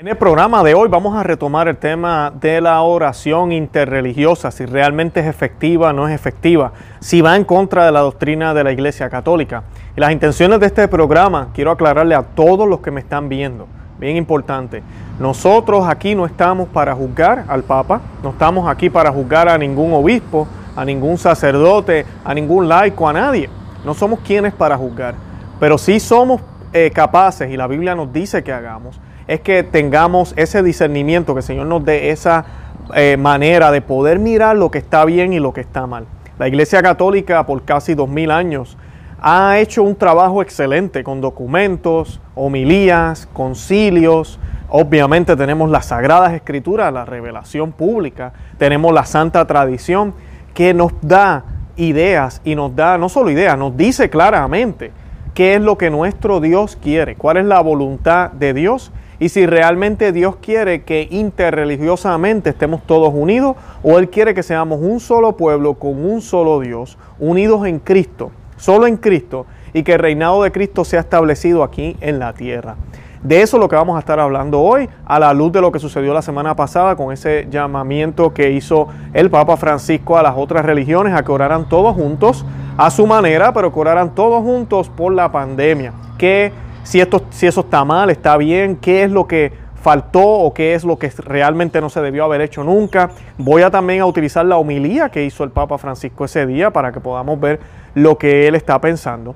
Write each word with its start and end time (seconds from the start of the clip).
En 0.00 0.06
el 0.06 0.16
programa 0.16 0.62
de 0.62 0.74
hoy 0.74 0.88
vamos 0.88 1.16
a 1.16 1.24
retomar 1.24 1.66
el 1.66 1.76
tema 1.76 2.32
de 2.40 2.60
la 2.60 2.80
oración 2.82 3.50
interreligiosa, 3.50 4.52
si 4.52 4.64
realmente 4.64 5.18
es 5.18 5.26
efectiva 5.26 5.88
o 5.88 5.92
no 5.92 6.06
es 6.06 6.14
efectiva, 6.14 6.70
si 7.00 7.20
va 7.20 7.34
en 7.34 7.42
contra 7.42 7.84
de 7.84 7.90
la 7.90 7.98
doctrina 7.98 8.54
de 8.54 8.62
la 8.62 8.70
Iglesia 8.70 9.10
Católica. 9.10 9.64
Y 9.96 10.00
las 10.00 10.12
intenciones 10.12 10.60
de 10.60 10.66
este 10.66 10.86
programa, 10.86 11.48
quiero 11.52 11.72
aclararle 11.72 12.14
a 12.14 12.22
todos 12.22 12.68
los 12.68 12.78
que 12.78 12.92
me 12.92 13.00
están 13.00 13.28
viendo, 13.28 13.66
bien 13.98 14.16
importante, 14.16 14.84
nosotros 15.18 15.84
aquí 15.88 16.14
no 16.14 16.26
estamos 16.26 16.68
para 16.68 16.94
juzgar 16.94 17.46
al 17.48 17.64
Papa, 17.64 18.00
no 18.22 18.30
estamos 18.30 18.70
aquí 18.70 18.90
para 18.90 19.10
juzgar 19.10 19.48
a 19.48 19.58
ningún 19.58 19.92
obispo, 19.92 20.46
a 20.76 20.84
ningún 20.84 21.18
sacerdote, 21.18 22.06
a 22.24 22.32
ningún 22.34 22.68
laico, 22.68 23.08
a 23.08 23.12
nadie. 23.12 23.50
No 23.84 23.94
somos 23.94 24.20
quienes 24.20 24.52
para 24.52 24.76
juzgar, 24.76 25.16
pero 25.58 25.76
sí 25.76 25.98
somos 25.98 26.40
eh, 26.72 26.92
capaces, 26.94 27.50
y 27.50 27.56
la 27.56 27.66
Biblia 27.66 27.96
nos 27.96 28.12
dice 28.12 28.44
que 28.44 28.52
hagamos, 28.52 29.00
es 29.28 29.40
que 29.40 29.62
tengamos 29.62 30.32
ese 30.36 30.62
discernimiento, 30.62 31.34
que 31.34 31.40
el 31.40 31.44
Señor 31.44 31.66
nos 31.66 31.84
dé 31.84 32.10
esa 32.10 32.46
eh, 32.94 33.16
manera 33.18 33.70
de 33.70 33.82
poder 33.82 34.18
mirar 34.18 34.56
lo 34.56 34.70
que 34.70 34.78
está 34.78 35.04
bien 35.04 35.34
y 35.34 35.38
lo 35.38 35.52
que 35.52 35.60
está 35.60 35.86
mal. 35.86 36.06
La 36.38 36.48
Iglesia 36.48 36.82
Católica 36.82 37.44
por 37.44 37.62
casi 37.64 37.94
dos 37.94 38.08
mil 38.08 38.30
años 38.30 38.78
ha 39.20 39.58
hecho 39.58 39.82
un 39.82 39.96
trabajo 39.96 40.40
excelente 40.40 41.04
con 41.04 41.20
documentos, 41.20 42.20
homilías, 42.34 43.28
concilios. 43.32 44.38
Obviamente 44.70 45.36
tenemos 45.36 45.70
las 45.70 45.86
Sagradas 45.86 46.32
Escrituras, 46.32 46.92
la 46.92 47.04
revelación 47.04 47.72
pública, 47.72 48.32
tenemos 48.56 48.94
la 48.94 49.04
Santa 49.04 49.46
Tradición 49.46 50.14
que 50.54 50.72
nos 50.72 50.92
da 51.02 51.44
ideas 51.76 52.40
y 52.44 52.54
nos 52.54 52.74
da, 52.74 52.96
no 52.96 53.08
solo 53.08 53.30
ideas, 53.30 53.58
nos 53.58 53.76
dice 53.76 54.08
claramente 54.08 54.92
qué 55.34 55.54
es 55.54 55.60
lo 55.60 55.76
que 55.76 55.90
nuestro 55.90 56.40
Dios 56.40 56.78
quiere, 56.80 57.14
cuál 57.14 57.36
es 57.36 57.44
la 57.44 57.60
voluntad 57.60 58.30
de 58.30 58.54
Dios 58.54 58.92
y 59.20 59.28
si 59.30 59.46
realmente 59.46 60.12
Dios 60.12 60.36
quiere 60.36 60.82
que 60.82 61.08
interreligiosamente 61.10 62.50
estemos 62.50 62.82
todos 62.86 63.12
unidos 63.12 63.56
o 63.82 63.98
Él 63.98 64.10
quiere 64.10 64.34
que 64.34 64.42
seamos 64.42 64.80
un 64.80 65.00
solo 65.00 65.36
pueblo 65.36 65.74
con 65.74 66.04
un 66.04 66.20
solo 66.20 66.60
Dios, 66.60 66.98
unidos 67.18 67.66
en 67.66 67.80
Cristo, 67.80 68.30
solo 68.56 68.86
en 68.86 68.96
Cristo, 68.96 69.46
y 69.72 69.82
que 69.82 69.94
el 69.94 69.98
reinado 69.98 70.42
de 70.42 70.52
Cristo 70.52 70.84
sea 70.84 71.00
establecido 71.00 71.62
aquí 71.62 71.96
en 72.00 72.18
la 72.18 72.32
tierra. 72.32 72.76
De 73.22 73.42
eso 73.42 73.56
es 73.56 73.60
lo 73.60 73.68
que 73.68 73.74
vamos 73.74 73.96
a 73.96 73.98
estar 73.98 74.20
hablando 74.20 74.60
hoy, 74.60 74.88
a 75.04 75.18
la 75.18 75.34
luz 75.34 75.50
de 75.50 75.60
lo 75.60 75.72
que 75.72 75.80
sucedió 75.80 76.14
la 76.14 76.22
semana 76.22 76.54
pasada 76.54 76.94
con 76.94 77.12
ese 77.12 77.48
llamamiento 77.50 78.32
que 78.32 78.52
hizo 78.52 78.86
el 79.12 79.28
Papa 79.28 79.56
Francisco 79.56 80.16
a 80.16 80.22
las 80.22 80.34
otras 80.36 80.64
religiones 80.64 81.14
a 81.14 81.24
que 81.24 81.32
oraran 81.32 81.68
todos 81.68 81.96
juntos, 81.96 82.46
a 82.76 82.90
su 82.90 83.08
manera, 83.08 83.52
pero 83.52 83.72
que 83.72 83.80
oraran 83.80 84.14
todos 84.14 84.40
juntos 84.44 84.88
por 84.88 85.12
la 85.12 85.32
pandemia. 85.32 85.92
Que 86.16 86.52
si, 86.82 87.00
esto, 87.00 87.22
si 87.30 87.46
eso 87.46 87.60
está 87.60 87.84
mal, 87.84 88.10
está 88.10 88.36
bien, 88.36 88.76
qué 88.76 89.04
es 89.04 89.10
lo 89.10 89.26
que 89.26 89.52
faltó 89.80 90.22
o 90.22 90.52
qué 90.52 90.74
es 90.74 90.84
lo 90.84 90.98
que 90.98 91.10
realmente 91.18 91.80
no 91.80 91.88
se 91.88 92.00
debió 92.00 92.24
haber 92.24 92.40
hecho 92.40 92.64
nunca. 92.64 93.10
Voy 93.38 93.62
a 93.62 93.70
también 93.70 94.00
a 94.00 94.06
utilizar 94.06 94.44
la 94.44 94.56
homilía 94.56 95.08
que 95.08 95.24
hizo 95.24 95.44
el 95.44 95.50
Papa 95.50 95.78
Francisco 95.78 96.24
ese 96.24 96.46
día 96.46 96.70
para 96.70 96.92
que 96.92 97.00
podamos 97.00 97.38
ver 97.40 97.60
lo 97.94 98.18
que 98.18 98.48
él 98.48 98.54
está 98.54 98.80
pensando. 98.80 99.34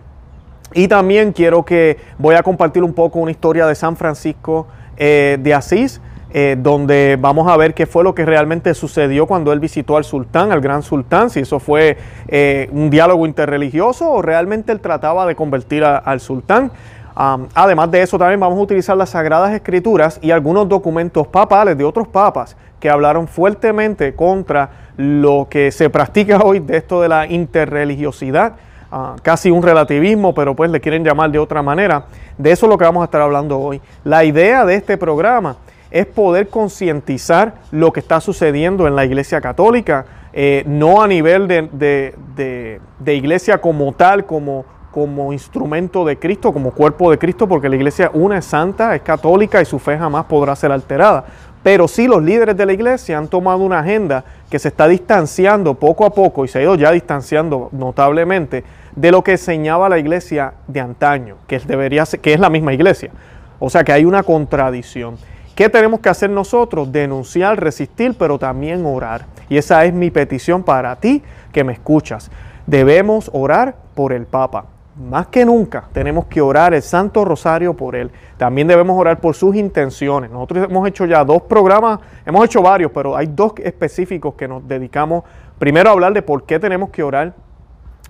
Y 0.75 0.89
también 0.89 1.33
quiero 1.33 1.65
que 1.65 1.99
voy 2.19 2.35
a 2.35 2.43
compartir 2.43 2.83
un 2.83 2.95
poco 2.95 3.19
una 3.19 3.31
historia 3.31 3.67
de 3.67 3.75
San 3.75 3.97
Francisco 3.97 4.67
eh, 4.97 5.39
de 5.41 5.55
Asís, 5.55 6.01
eh, 6.35 6.57
donde 6.59 7.19
vamos 7.21 7.47
a 7.47 7.57
ver 7.59 7.75
qué 7.75 7.85
fue 7.85 8.03
lo 8.05 8.15
que 8.15 8.25
realmente 8.25 8.73
sucedió 8.73 9.27
cuando 9.27 9.53
él 9.53 9.61
visitó 9.61 9.99
al 9.99 10.05
sultán, 10.05 10.51
al 10.51 10.63
gran 10.63 10.83
sultán, 10.83 11.29
si 11.29 11.41
eso 11.41 11.61
fue 11.61 11.99
eh, 12.29 12.71
un 12.73 12.89
diálogo 12.89 13.27
interreligioso 13.27 14.11
o 14.11 14.23
realmente 14.23 14.73
él 14.73 14.81
trataba 14.81 15.27
de 15.27 15.35
convertir 15.35 15.85
al 15.85 16.21
sultán 16.21 16.73
además 17.15 17.91
de 17.91 18.03
eso, 18.03 18.19
también 18.19 18.41
vamos 18.41 18.59
a 18.59 18.63
utilizar 18.63 18.97
las 18.97 19.11
Sagradas 19.11 19.53
Escrituras 19.53 20.19
y 20.23 20.31
algunos 20.31 20.69
documentos 20.69 21.27
papales 21.27 21.77
de 21.77 21.85
otros 21.85 22.09
papas 22.09 22.57
que 22.81 22.91
hablaron 22.91 23.29
fuertemente 23.29 24.15
contra 24.15 24.71
lo 24.97 25.47
que 25.49 25.71
se 25.71 25.89
practica 25.89 26.39
hoy 26.39 26.59
de 26.59 26.77
esto 26.77 27.01
de 27.01 27.09
la 27.09 27.27
interreligiosidad, 27.27 28.55
ah, 28.91 29.17
casi 29.23 29.51
un 29.51 29.63
relativismo, 29.63 30.35
pero 30.35 30.57
pues 30.57 30.71
le 30.71 30.81
quieren 30.81 31.05
llamar 31.05 31.31
de 31.31 31.39
otra 31.39 31.63
manera. 31.63 32.07
De 32.37 32.51
eso 32.51 32.67
es 32.67 32.71
lo 32.71 32.79
que 32.79 32.85
vamos 32.85 33.03
a 33.03 33.05
estar 33.05 33.21
hablando 33.21 33.59
hoy. 33.59 33.81
La 34.05 34.25
idea 34.25 34.65
de 34.65 34.75
este 34.75 34.97
programa 34.97 35.57
es 35.91 36.07
poder 36.07 36.49
concientizar 36.49 37.55
lo 37.71 37.93
que 37.93 38.01
está 38.01 38.21
sucediendo 38.21 38.87
en 38.87 38.97
la 38.97 39.05
Iglesia 39.05 39.41
Católica, 39.41 40.07
eh, 40.33 40.65
no 40.67 41.03
a 41.03 41.07
nivel 41.07 41.47
de, 41.47 42.81
de 42.99 43.15
iglesia 43.15 43.61
como 43.61 43.93
tal, 43.93 44.25
como 44.25 44.65
como 44.93 45.33
instrumento 45.33 46.05
de 46.05 46.19
Cristo, 46.19 46.53
como 46.53 46.71
cuerpo 46.71 47.11
de 47.11 47.19
Cristo, 47.19 47.49
porque 47.49 47.69
la 47.69 47.77
iglesia 47.77 48.11
una 48.13 48.39
es 48.39 48.45
santa, 48.45 48.95
es 48.95 49.01
católica 49.01 49.61
y 49.61 49.65
su 49.65 49.79
fe 49.79 49.97
jamás 49.97 50.27
podrá 50.27 50.55
ser 50.55 50.71
alterada. 50.71 51.25
Pero 51.63 51.89
sí 51.89 52.07
los 52.07 52.23
líderes 52.23 52.57
de 52.57 52.67
la 52.67 52.75
iglesia 52.75 53.17
han 53.17 53.29
tomado 53.29 53.61
una 53.61 53.79
agenda 53.79 54.25
que 54.51 54.59
se 54.59 54.69
está 54.69 54.87
distanciando 54.87 55.75
poco 55.75 56.05
a 56.05 56.11
poco 56.11 56.45
y 56.45 56.49
se 56.49 56.59
ha 56.59 56.63
ido 56.63 56.75
ya 56.75 56.91
distanciando 56.91 57.71
notablemente 57.73 58.65
de 58.95 59.11
lo 59.11 59.25
que 59.25 59.33
enseñaba 59.33 59.89
la 59.89 59.99
iglesia 59.99 60.53
de 60.69 60.81
antaño, 60.81 61.37
que, 61.47 61.59
debería 61.61 62.05
que 62.21 62.35
es 62.35 62.41
la 62.41 62.51
misma 62.51 62.75
iglesia. 62.75 63.13
O 63.59 63.71
sea 63.71 63.85
que 63.85 63.93
hay 63.93 64.05
una 64.05 64.23
contradicción. 64.23 65.17
¿Qué 65.55 65.71
tenemos 65.71 66.01
que 66.01 66.11
hacer 66.11 66.29
nosotros? 66.29 66.93
Denunciar, 66.93 67.59
resistir, 67.59 68.15
pero 68.19 68.39
también 68.39 68.85
orar. 68.85 69.25
Y 69.49 69.57
esa 69.57 69.85
es 69.87 69.95
mi 69.95 70.11
petición 70.11 70.63
para 70.63 70.97
ti 70.97 71.23
que 71.51 71.65
me 71.65 71.73
escuchas. 71.73 72.31
Debemos 72.67 73.31
orar 73.33 73.77
por 73.95 74.13
el 74.13 74.27
Papa 74.27 74.67
más 74.97 75.29
que 75.29 75.45
nunca 75.45 75.85
tenemos 75.93 76.27
que 76.27 76.41
orar 76.41 76.75
el 76.75 76.83
Santo 76.83 77.25
Rosario 77.25 77.75
por 77.75 77.97
él. 77.97 78.11
También 78.37 78.69
debemos 78.69 78.99
orar 78.99 79.21
por 79.21 79.35
sus 79.35 79.57
intenciones. 79.57 80.31
Nosotros 80.31 80.67
hemos 80.69 80.87
hecho 80.87 81.07
ya 81.07 81.25
dos 81.25 81.43
programas, 81.43 82.01
hemos 82.27 82.45
hecho 82.45 82.63
varios, 82.63 82.91
pero 82.93 83.17
hay 83.17 83.27
dos 83.27 83.55
específicos 83.63 84.35
que 84.35 84.47
nos 84.47 84.67
dedicamos 84.67 85.25
primero 85.59 85.91
a 85.91 85.93
hablar 85.93 86.13
de 86.13 86.23
por 86.23 86.45
qué 86.45 86.59
tenemos 86.59 86.91
que 86.91 87.03
orar 87.03 87.35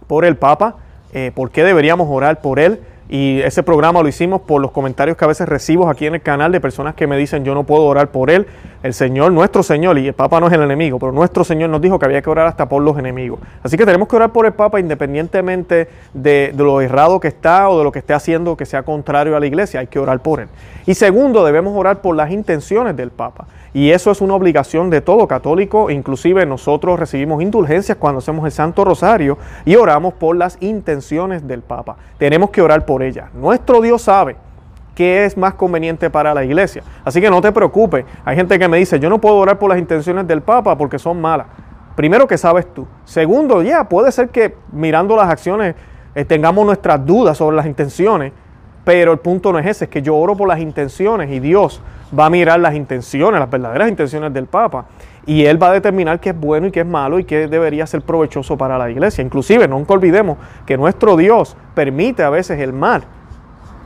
por 0.06 0.25
el 0.25 0.37
Papa, 0.37 0.76
eh, 1.12 1.31
por 1.34 1.50
qué 1.50 1.62
deberíamos 1.62 2.09
orar 2.10 2.41
por 2.41 2.59
él 2.59 2.81
y 3.12 3.42
ese 3.42 3.62
programa 3.62 4.00
lo 4.00 4.08
hicimos 4.08 4.40
por 4.40 4.62
los 4.62 4.70
comentarios 4.70 5.18
que 5.18 5.24
a 5.26 5.28
veces 5.28 5.46
recibo 5.46 5.90
aquí 5.90 6.06
en 6.06 6.14
el 6.14 6.22
canal 6.22 6.50
de 6.50 6.62
personas 6.62 6.94
que 6.94 7.06
me 7.06 7.18
dicen 7.18 7.44
yo 7.44 7.52
no 7.52 7.64
puedo 7.64 7.84
orar 7.84 8.10
por 8.10 8.30
él. 8.30 8.46
El 8.82 8.94
Señor, 8.94 9.32
nuestro 9.32 9.62
Señor, 9.62 9.98
y 9.98 10.08
el 10.08 10.14
Papa 10.14 10.40
no 10.40 10.46
es 10.46 10.52
el 10.54 10.62
enemigo, 10.62 10.98
pero 10.98 11.12
nuestro 11.12 11.44
Señor 11.44 11.68
nos 11.68 11.82
dijo 11.82 11.98
que 11.98 12.06
había 12.06 12.22
que 12.22 12.30
orar 12.30 12.46
hasta 12.46 12.70
por 12.70 12.82
los 12.82 12.98
enemigos. 12.98 13.38
Así 13.62 13.76
que 13.76 13.84
tenemos 13.84 14.08
que 14.08 14.16
orar 14.16 14.32
por 14.32 14.46
el 14.46 14.54
Papa 14.54 14.80
independientemente 14.80 15.88
de, 16.14 16.54
lo 16.56 16.80
errado 16.80 17.20
que 17.20 17.28
está 17.28 17.68
o 17.68 17.76
de 17.76 17.84
lo 17.84 17.92
que 17.92 17.98
esté 17.98 18.14
haciendo 18.14 18.56
que 18.56 18.64
sea 18.64 18.82
contrario 18.82 19.36
a 19.36 19.40
la 19.40 19.46
iglesia. 19.46 19.80
Hay 19.80 19.88
que 19.88 19.98
orar 19.98 20.20
por 20.20 20.40
él. 20.40 20.48
Y 20.86 20.94
segundo, 20.94 21.44
debemos 21.44 21.76
orar 21.76 22.00
por 22.00 22.16
las 22.16 22.30
intenciones 22.30 22.96
del 22.96 23.10
Papa. 23.10 23.46
Y 23.75 23.91
eso 23.91 24.10
es 24.10 24.21
una 24.21 24.34
obligación 24.34 24.91
de 24.91 25.00
todo 25.00 25.27
católico, 25.27 25.91
inclusive 25.91 26.44
nosotros 26.44 27.00
recibimos 27.00 27.43
indulgencias 27.43 27.97
cuando 27.99 28.19
hacemos 28.19 28.44
el 28.44 28.53
Santo 28.53 28.84
Rosario 28.84 29.38
y 29.65 29.77
oramos 29.77 30.12
por 30.12 30.37
las 30.37 30.59
intenciones 30.60 31.47
del 31.49 31.62
Papa. 31.62 31.97
Tenemos 32.19 32.50
que 32.50 32.60
orar 32.60 32.84
por 32.84 33.03
ellas. 33.03 33.33
Nuestro 33.33 33.81
Dios 33.81 34.03
sabe 34.03 34.37
qué 34.94 35.25
es 35.25 35.38
más 35.38 35.55
conveniente 35.55 36.10
para 36.10 36.34
la 36.34 36.44
iglesia. 36.44 36.83
Así 37.03 37.21
que 37.21 37.31
no 37.31 37.41
te 37.41 37.50
preocupes. 37.50 38.05
Hay 38.27 38.37
gente 38.37 38.59
que 38.59 38.69
me 38.69 38.77
dice, 38.77 39.00
yo 39.00 39.09
no 39.09 39.19
puedo 39.19 39.37
orar 39.37 39.59
por 39.59 39.71
las 39.71 39.78
intenciones 39.78 40.27
del 40.28 40.43
Papa 40.43 40.77
porque 40.77 40.99
son 40.99 41.19
malas. 41.19 41.47
Primero 41.97 42.27
que 42.27 42.37
sabes 42.37 42.66
tú. 42.75 42.87
Segundo, 43.04 43.62
ya 43.62 43.89
puede 43.89 44.12
ser 44.12 44.28
que 44.28 44.54
mirando 44.71 45.16
las 45.16 45.31
acciones 45.31 45.75
eh, 46.15 46.27
tengamos 46.27 46.66
nuestras 46.66 47.04
dudas 47.06 47.39
sobre 47.39 47.56
las 47.56 47.65
intenciones, 47.65 48.33
pero 48.84 49.12
el 49.12 49.19
punto 49.19 49.50
no 49.50 49.59
es 49.59 49.66
ese, 49.66 49.84
es 49.84 49.91
que 49.91 50.03
yo 50.03 50.16
oro 50.16 50.37
por 50.37 50.49
las 50.49 50.59
intenciones 50.59 51.31
y 51.31 51.41
Dios 51.41 51.81
va 52.18 52.26
a 52.26 52.30
mirar 52.30 52.60
las 52.60 52.74
intenciones, 52.74 53.40
las 53.40 53.50
verdaderas 53.50 53.88
intenciones 53.88 54.32
del 54.32 54.46
Papa. 54.46 54.86
Y 55.24 55.44
Él 55.44 55.62
va 55.62 55.68
a 55.68 55.72
determinar 55.72 56.20
qué 56.20 56.30
es 56.30 56.38
bueno 56.38 56.66
y 56.66 56.70
qué 56.70 56.80
es 56.80 56.86
malo 56.86 57.18
y 57.18 57.24
qué 57.24 57.46
debería 57.46 57.86
ser 57.86 58.02
provechoso 58.02 58.56
para 58.56 58.76
la 58.76 58.90
iglesia. 58.90 59.22
Inclusive, 59.22 59.68
nunca 59.68 59.94
olvidemos 59.94 60.38
que 60.66 60.76
nuestro 60.76 61.16
Dios 61.16 61.56
permite 61.74 62.22
a 62.22 62.30
veces 62.30 62.58
el 62.60 62.72
mal 62.72 63.04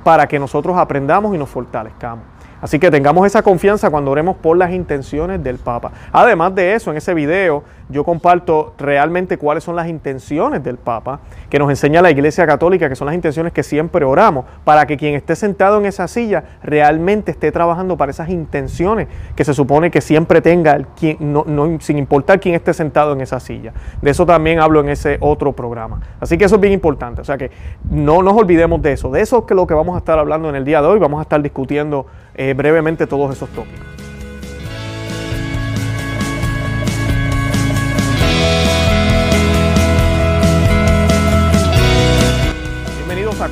para 0.03 0.27
que 0.27 0.39
nosotros 0.39 0.77
aprendamos 0.79 1.35
y 1.35 1.39
nos 1.39 1.49
fortalezcamos. 1.49 2.25
Así 2.61 2.79
que 2.79 2.91
tengamos 2.91 3.27
esa 3.27 3.43
confianza 3.43 3.91
cuando 3.91 4.11
oremos 4.11 4.37
por 4.37 4.57
las 4.57 4.73
intenciones 4.73 5.43
del 5.43 5.59
Papa. 5.59 5.93
Además 6.11 6.55
de 6.55 6.75
eso, 6.75 6.91
en 6.91 6.97
ese 6.97 7.13
video 7.13 7.65
yo 7.89 8.05
comparto 8.05 8.75
realmente 8.79 9.39
cuáles 9.39 9.65
son 9.65 9.77
las 9.77 9.89
intenciones 9.89 10.63
del 10.63 10.77
Papa, 10.77 11.21
que 11.49 11.59
nos 11.59 11.71
enseña 11.71 12.03
la 12.03 12.11
Iglesia 12.11 12.47
Católica, 12.47 12.89
que 12.89 12.97
son 12.97 13.07
las 13.07 13.15
intenciones 13.15 13.53
que 13.53 13.63
siempre 13.63 14.05
oramos, 14.05 14.45
para 14.65 14.87
que 14.87 14.97
quien 14.97 15.15
esté 15.15 15.37
sentado 15.37 15.79
en 15.79 15.87
esa 15.87 16.09
silla 16.09 16.45
realmente 16.63 17.31
esté 17.31 17.53
trabajando 17.53 17.97
para 17.97 18.11
esas 18.11 18.29
intenciones 18.29 19.09
que 19.35 19.45
se 19.45 19.55
supone 19.55 19.91
que 19.91 20.01
siempre 20.01 20.41
tenga, 20.41 20.79
quien, 20.99 21.17
no, 21.21 21.45
sin 21.81 21.99
importar 21.99 22.41
quién 22.41 22.55
esté 22.55 22.75
sentado 22.75 23.13
en 23.13 23.21
esa 23.21 23.41
silla. 23.41 23.73
De 24.03 24.11
eso 24.11 24.27
también 24.27 24.61
hablo 24.61 24.81
en 24.81 24.89
ese 24.89 25.19
otro 25.21 25.53
programa. 25.53 26.01
Así 26.21 26.37
que 26.37 26.45
eso 26.45 26.57
es 26.57 26.61
bien 26.61 26.73
importante, 26.73 27.21
o 27.21 27.25
sea 27.25 27.39
que 27.39 27.51
no 27.91 28.23
nos 28.23 28.35
olvidemos 28.35 28.83
de 28.83 28.93
eso. 28.93 29.11
De 29.11 29.21
eso 29.21 29.39
es 29.39 29.45
que 29.45 29.55
lo 29.55 29.67
que 29.67 29.75
vamos 29.75 29.95
a 29.95 29.99
estar 29.99 30.19
hablando 30.19 30.49
en 30.49 30.57
el 30.57 30.65
día 30.65 30.81
de 30.81 30.89
hoy, 30.89 30.99
vamos 30.99 31.21
a 31.21 31.23
estar 31.23 31.41
discutiendo 31.41 32.07
eh, 32.35 32.55
brevemente 32.57 33.07
todos 33.07 33.35
esos 33.35 33.49
tópicos. 33.51 33.96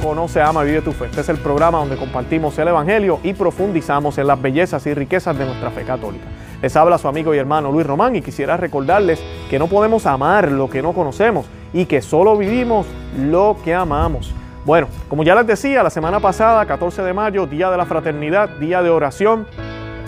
Conoce, 0.04 0.42
ama, 0.42 0.62
vive 0.64 0.82
tu 0.82 0.92
fe. 0.92 1.06
Este 1.06 1.22
es 1.22 1.30
el 1.30 1.38
programa 1.38 1.78
donde 1.78 1.96
compartimos 1.96 2.58
el 2.58 2.68
Evangelio 2.68 3.20
y 3.22 3.32
profundizamos 3.32 4.18
en 4.18 4.26
las 4.26 4.40
bellezas 4.40 4.86
y 4.86 4.92
riquezas 4.92 5.38
de 5.38 5.46
nuestra 5.46 5.70
fe 5.70 5.82
católica. 5.82 6.26
Les 6.60 6.76
habla 6.76 6.98
su 6.98 7.08
amigo 7.08 7.34
y 7.34 7.38
hermano 7.38 7.72
Luis 7.72 7.86
Román 7.86 8.14
y 8.14 8.20
quisiera 8.20 8.58
recordarles 8.58 9.18
que 9.48 9.58
no 9.58 9.66
podemos 9.66 10.04
amar 10.04 10.52
lo 10.52 10.68
que 10.68 10.82
no 10.82 10.92
conocemos 10.92 11.46
y 11.72 11.86
que 11.86 12.02
solo 12.02 12.36
vivimos 12.36 12.86
lo 13.18 13.56
que 13.64 13.74
amamos. 13.74 14.34
Bueno, 14.66 14.88
como 15.08 15.22
ya 15.22 15.34
les 15.36 15.46
decía, 15.46 15.82
la 15.82 15.88
semana 15.88 16.20
pasada, 16.20 16.66
14 16.66 17.00
de 17.00 17.14
mayo, 17.14 17.46
Día 17.46 17.70
de 17.70 17.78
la 17.78 17.86
Fraternidad, 17.86 18.50
Día 18.60 18.82
de 18.82 18.90
Oración, 18.90 19.46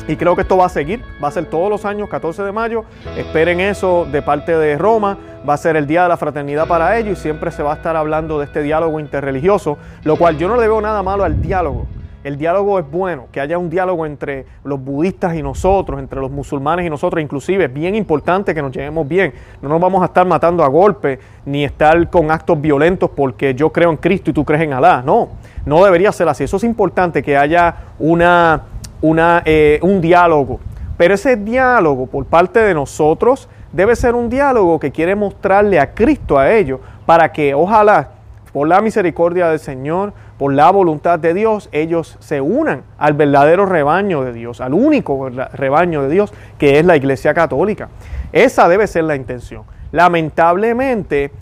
y 0.08 0.16
creo 0.16 0.36
que 0.36 0.42
esto 0.42 0.56
va 0.56 0.66
a 0.66 0.68
seguir, 0.68 1.02
va 1.22 1.28
a 1.28 1.30
ser 1.30 1.46
todos 1.46 1.68
los 1.68 1.84
años, 1.84 2.08
14 2.08 2.42
de 2.42 2.52
mayo. 2.52 2.84
Esperen 3.16 3.60
eso 3.60 4.06
de 4.10 4.22
parte 4.22 4.56
de 4.56 4.78
Roma. 4.78 5.18
Va 5.48 5.54
a 5.54 5.56
ser 5.56 5.76
el 5.76 5.86
Día 5.86 6.04
de 6.04 6.08
la 6.08 6.16
Fraternidad 6.16 6.66
para 6.66 6.98
ellos 6.98 7.18
y 7.18 7.22
siempre 7.22 7.50
se 7.50 7.62
va 7.62 7.72
a 7.72 7.76
estar 7.76 7.96
hablando 7.96 8.38
de 8.38 8.46
este 8.46 8.62
diálogo 8.62 9.00
interreligioso, 9.00 9.78
lo 10.04 10.16
cual 10.16 10.38
yo 10.38 10.48
no 10.48 10.56
le 10.56 10.66
veo 10.68 10.80
nada 10.80 11.02
malo 11.02 11.24
al 11.24 11.40
diálogo. 11.40 11.86
El 12.26 12.36
diálogo 12.38 12.80
es 12.80 12.90
bueno, 12.90 13.28
que 13.30 13.40
haya 13.40 13.56
un 13.56 13.70
diálogo 13.70 14.04
entre 14.04 14.46
los 14.64 14.82
budistas 14.82 15.36
y 15.36 15.42
nosotros, 15.44 16.00
entre 16.00 16.20
los 16.20 16.28
musulmanes 16.28 16.84
y 16.84 16.90
nosotros, 16.90 17.22
inclusive 17.22 17.66
es 17.66 17.72
bien 17.72 17.94
importante 17.94 18.52
que 18.52 18.60
nos 18.60 18.72
llevemos 18.72 19.06
bien. 19.06 19.32
No 19.62 19.68
nos 19.68 19.80
vamos 19.80 20.02
a 20.02 20.06
estar 20.06 20.26
matando 20.26 20.64
a 20.64 20.66
golpe 20.66 21.20
ni 21.44 21.64
estar 21.64 22.10
con 22.10 22.32
actos 22.32 22.60
violentos 22.60 23.10
porque 23.10 23.54
yo 23.54 23.70
creo 23.70 23.90
en 23.90 23.96
Cristo 23.98 24.30
y 24.30 24.32
tú 24.32 24.44
crees 24.44 24.62
en 24.62 24.72
Alá. 24.72 25.04
No, 25.06 25.28
no 25.64 25.84
debería 25.84 26.10
ser 26.10 26.28
así. 26.28 26.42
Eso 26.42 26.56
es 26.56 26.64
importante 26.64 27.22
que 27.22 27.36
haya 27.36 27.76
una 28.00 28.60
una, 29.00 29.42
eh, 29.44 29.78
un 29.82 30.00
diálogo. 30.00 30.60
Pero 30.96 31.14
ese 31.14 31.36
diálogo 31.36 32.06
por 32.06 32.24
parte 32.26 32.60
de 32.60 32.74
nosotros 32.74 33.48
debe 33.72 33.94
ser 33.96 34.14
un 34.14 34.30
diálogo 34.30 34.80
que 34.80 34.90
quiere 34.90 35.14
mostrarle 35.14 35.78
a 35.78 35.92
Cristo 35.94 36.38
a 36.38 36.52
ellos 36.52 36.80
para 37.04 37.32
que 37.32 37.54
ojalá 37.54 38.10
por 38.52 38.68
la 38.68 38.80
misericordia 38.80 39.48
del 39.48 39.58
Señor, 39.58 40.14
por 40.38 40.52
la 40.54 40.70
voluntad 40.70 41.18
de 41.18 41.34
Dios, 41.34 41.68
ellos 41.72 42.16
se 42.20 42.40
unan 42.40 42.84
al 42.96 43.12
verdadero 43.12 43.66
rebaño 43.66 44.22
de 44.22 44.32
Dios, 44.32 44.62
al 44.62 44.72
único 44.72 45.28
rebaño 45.28 46.02
de 46.02 46.08
Dios 46.08 46.32
que 46.56 46.78
es 46.78 46.86
la 46.86 46.96
Iglesia 46.96 47.34
Católica. 47.34 47.90
Esa 48.32 48.66
debe 48.68 48.86
ser 48.86 49.04
la 49.04 49.14
intención. 49.14 49.64
Lamentablemente, 49.92 51.32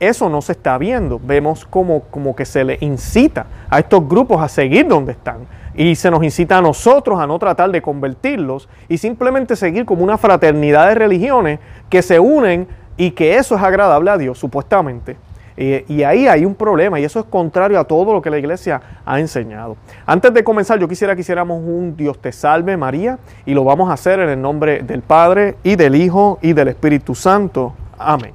eso 0.00 0.28
no 0.28 0.42
se 0.42 0.52
está 0.52 0.76
viendo. 0.78 1.20
Vemos 1.22 1.64
como, 1.64 2.00
como 2.10 2.34
que 2.34 2.44
se 2.44 2.64
le 2.64 2.78
incita 2.80 3.46
a 3.70 3.78
estos 3.78 4.08
grupos 4.08 4.42
a 4.42 4.48
seguir 4.48 4.88
donde 4.88 5.12
están 5.12 5.46
y 5.76 5.94
se 5.96 6.10
nos 6.10 6.22
incita 6.22 6.58
a 6.58 6.62
nosotros 6.62 7.18
a 7.18 7.26
no 7.26 7.38
tratar 7.38 7.70
de 7.70 7.82
convertirlos 7.82 8.68
y 8.88 8.98
simplemente 8.98 9.56
seguir 9.56 9.84
como 9.84 10.04
una 10.04 10.18
fraternidad 10.18 10.88
de 10.88 10.94
religiones 10.94 11.58
que 11.90 12.02
se 12.02 12.20
unen 12.20 12.68
y 12.96 13.10
que 13.10 13.36
eso 13.36 13.56
es 13.56 13.62
agradable 13.62 14.10
a 14.10 14.18
Dios, 14.18 14.38
supuestamente. 14.38 15.16
y 15.56 16.02
ahí 16.02 16.26
hay 16.26 16.44
un 16.44 16.54
problema 16.56 16.98
y 16.98 17.04
eso 17.04 17.20
es 17.20 17.26
contrario 17.26 17.78
a 17.78 17.84
todo 17.84 18.12
lo 18.12 18.20
que 18.20 18.28
la 18.28 18.38
iglesia 18.38 18.80
ha 19.04 19.20
enseñado. 19.20 19.76
Antes 20.04 20.34
de 20.34 20.42
comenzar, 20.42 20.78
yo 20.80 20.88
quisiera 20.88 21.14
que 21.14 21.20
hiciéramos 21.20 21.60
un 21.62 21.96
Dios 21.96 22.18
te 22.18 22.32
salve 22.32 22.76
María 22.76 23.18
y 23.46 23.54
lo 23.54 23.62
vamos 23.62 23.88
a 23.88 23.92
hacer 23.92 24.18
en 24.18 24.30
el 24.30 24.42
nombre 24.42 24.80
del 24.82 25.02
Padre 25.02 25.56
y 25.62 25.76
del 25.76 25.94
Hijo 25.94 26.38
y 26.42 26.54
del 26.54 26.68
Espíritu 26.68 27.14
Santo. 27.14 27.72
Amén. 27.98 28.32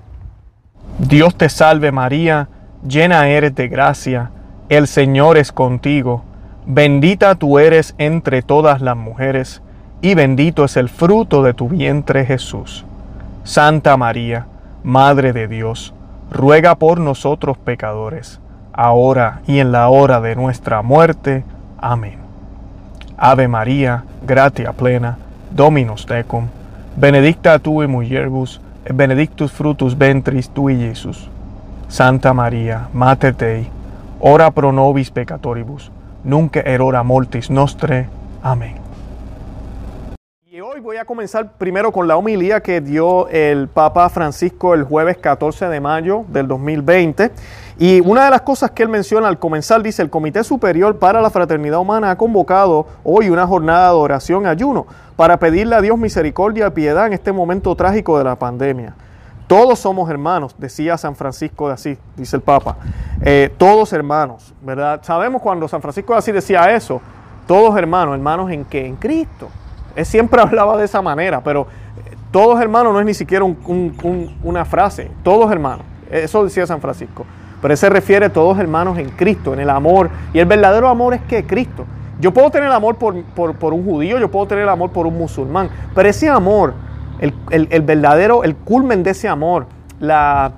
Dios 0.98 1.36
te 1.36 1.50
salve 1.50 1.92
María, 1.92 2.48
llena 2.88 3.28
eres 3.28 3.54
de 3.56 3.68
gracia, 3.68 4.32
el 4.70 4.88
Señor 4.88 5.38
es 5.38 5.52
contigo 5.52 6.24
Bendita 6.72 7.34
tú 7.34 7.58
eres 7.58 7.96
entre 7.98 8.44
todas 8.44 8.80
las 8.80 8.96
mujeres, 8.96 9.64
y 10.04 10.14
bendito 10.14 10.64
es 10.64 10.78
el 10.78 10.88
fruto 10.88 11.42
de 11.42 11.56
tu 11.56 11.68
vientre 11.68 12.28
Jesús. 12.28 12.86
Santa 13.44 13.98
María, 13.98 14.46
Madre 14.84 15.34
de 15.34 15.48
Dios, 15.48 15.96
ruega 16.30 16.76
por 16.76 17.00
nosotros 17.00 17.58
pecadores, 17.58 18.40
ahora 18.72 19.42
y 19.48 19.58
en 19.58 19.72
la 19.72 19.90
hora 19.90 20.22
de 20.22 20.36
nuestra 20.36 20.84
muerte. 20.84 21.44
Amén. 21.80 22.20
Ave 23.18 23.48
María, 23.48 24.04
gratia 24.28 24.72
plena, 24.72 25.18
Dominus 25.50 26.06
tecum, 26.06 26.50
benedicta 26.96 27.58
tu 27.58 27.82
in 27.82 27.90
mulieribus, 27.90 28.62
et 28.86 28.96
benedictus 28.96 29.52
frutus 29.52 29.98
ventris 29.98 30.52
tui, 30.52 30.78
Jesús. 30.78 31.32
Santa 31.88 32.32
María, 32.32 32.90
Mater 32.94 33.36
Dei, 33.36 33.68
ora 34.20 34.52
pro 34.52 34.72
nobis 34.72 35.10
peccatoribus, 35.10 35.92
nunca 36.24 36.62
erora 36.62 37.04
mortis 37.04 37.50
nostre. 37.50 38.08
Amén. 38.42 38.76
Y 40.52 40.62
hoy 40.62 40.80
voy 40.80 40.98
a 40.98 41.06
comenzar 41.06 41.54
primero 41.54 41.92
con 41.92 42.08
la 42.08 42.18
homilía 42.18 42.62
que 42.62 42.82
dio 42.82 43.30
el 43.30 43.68
Papa 43.68 44.10
Francisco 44.10 44.74
el 44.74 44.84
jueves 44.84 45.18
14 45.18 45.68
de 45.68 45.80
mayo 45.80 46.26
del 46.28 46.48
2020. 46.48 47.32
Y 47.78 48.02
una 48.02 48.26
de 48.26 48.32
las 48.32 48.42
cosas 48.42 48.72
que 48.72 48.84
él 48.84 48.90
menciona 48.90 49.28
al 49.28 49.40
comenzar 49.40 49.82
dice, 49.82 50.02
el 50.02 50.10
Comité 50.10 50.44
Superior 50.44 50.98
para 51.00 51.22
la 51.22 51.30
Fraternidad 51.30 51.80
Humana 51.80 52.12
ha 52.12 52.18
convocado 52.18 52.88
hoy 53.04 53.30
una 53.30 53.48
jornada 53.48 53.90
de 53.90 53.96
oración 53.96 54.48
ayuno 54.48 54.86
para 55.16 55.38
pedirle 55.38 55.76
a 55.76 55.82
Dios 55.82 55.98
misericordia 55.98 56.68
y 56.68 56.72
piedad 56.72 57.08
en 57.08 57.14
este 57.14 57.32
momento 57.32 57.76
trágico 57.76 58.18
de 58.18 58.24
la 58.26 58.36
pandemia. 58.36 58.96
Todos 59.50 59.80
somos 59.80 60.08
hermanos, 60.12 60.56
decía 60.60 60.96
San 60.96 61.16
Francisco 61.16 61.70
de 61.70 61.74
Asís, 61.74 61.98
dice 62.16 62.36
el 62.36 62.44
Papa. 62.44 62.78
Eh, 63.20 63.52
todos 63.58 63.92
hermanos, 63.94 64.54
¿verdad? 64.62 65.00
Sabemos 65.02 65.42
cuando 65.42 65.68
San 65.68 65.82
Francisco 65.82 66.14
de 66.14 66.20
Asís 66.20 66.36
decía 66.36 66.72
eso, 66.76 67.02
todos 67.48 67.76
hermanos, 67.76 68.14
hermanos 68.14 68.52
en 68.52 68.64
qué? 68.64 68.86
En 68.86 68.96
Cristo. 68.96 69.50
Él 69.96 70.06
siempre 70.06 70.40
hablaba 70.44 70.78
de 70.78 70.86
esa 70.86 71.02
manera, 71.02 71.42
pero 71.44 71.62
eh, 71.62 72.16
todos 72.30 72.62
hermanos 72.62 72.94
no 72.94 73.00
es 73.00 73.08
ni 73.08 73.16
siquiera 73.16 73.44
una 73.44 74.66
frase, 74.66 75.10
todos 75.24 75.52
hermanos. 75.52 75.84
Eso 76.12 76.44
decía 76.44 76.68
San 76.68 76.80
Francisco. 76.80 77.26
Pero 77.60 77.74
él 77.74 77.78
se 77.80 77.90
refiere 77.90 78.28
a 78.28 78.32
todos 78.32 78.60
hermanos 78.60 79.00
en 79.00 79.10
Cristo, 79.10 79.56
en 79.56 79.62
el 79.62 79.72
amor. 79.72 80.12
Y 80.32 80.38
el 80.38 80.46
verdadero 80.46 80.88
amor 80.88 81.16
es 81.16 81.22
que 81.22 81.44
Cristo. 81.44 81.88
Yo 82.20 82.32
puedo 82.32 82.52
tener 82.52 82.72
amor 82.72 82.98
por, 82.98 83.16
por 83.34 83.74
un 83.74 83.84
judío, 83.84 84.20
yo 84.20 84.30
puedo 84.30 84.46
tener 84.46 84.70
amor 84.70 84.92
por 84.92 85.08
un 85.08 85.18
musulmán, 85.18 85.72
pero 85.96 86.08
ese 86.08 86.30
amor 86.30 86.76
el, 87.20 87.82
verdadero, 87.82 88.44
el 88.44 88.56
culmen 88.56 89.04
de 89.04 89.12
ese 89.12 89.28
amor, 89.28 89.68
la, 90.00 90.54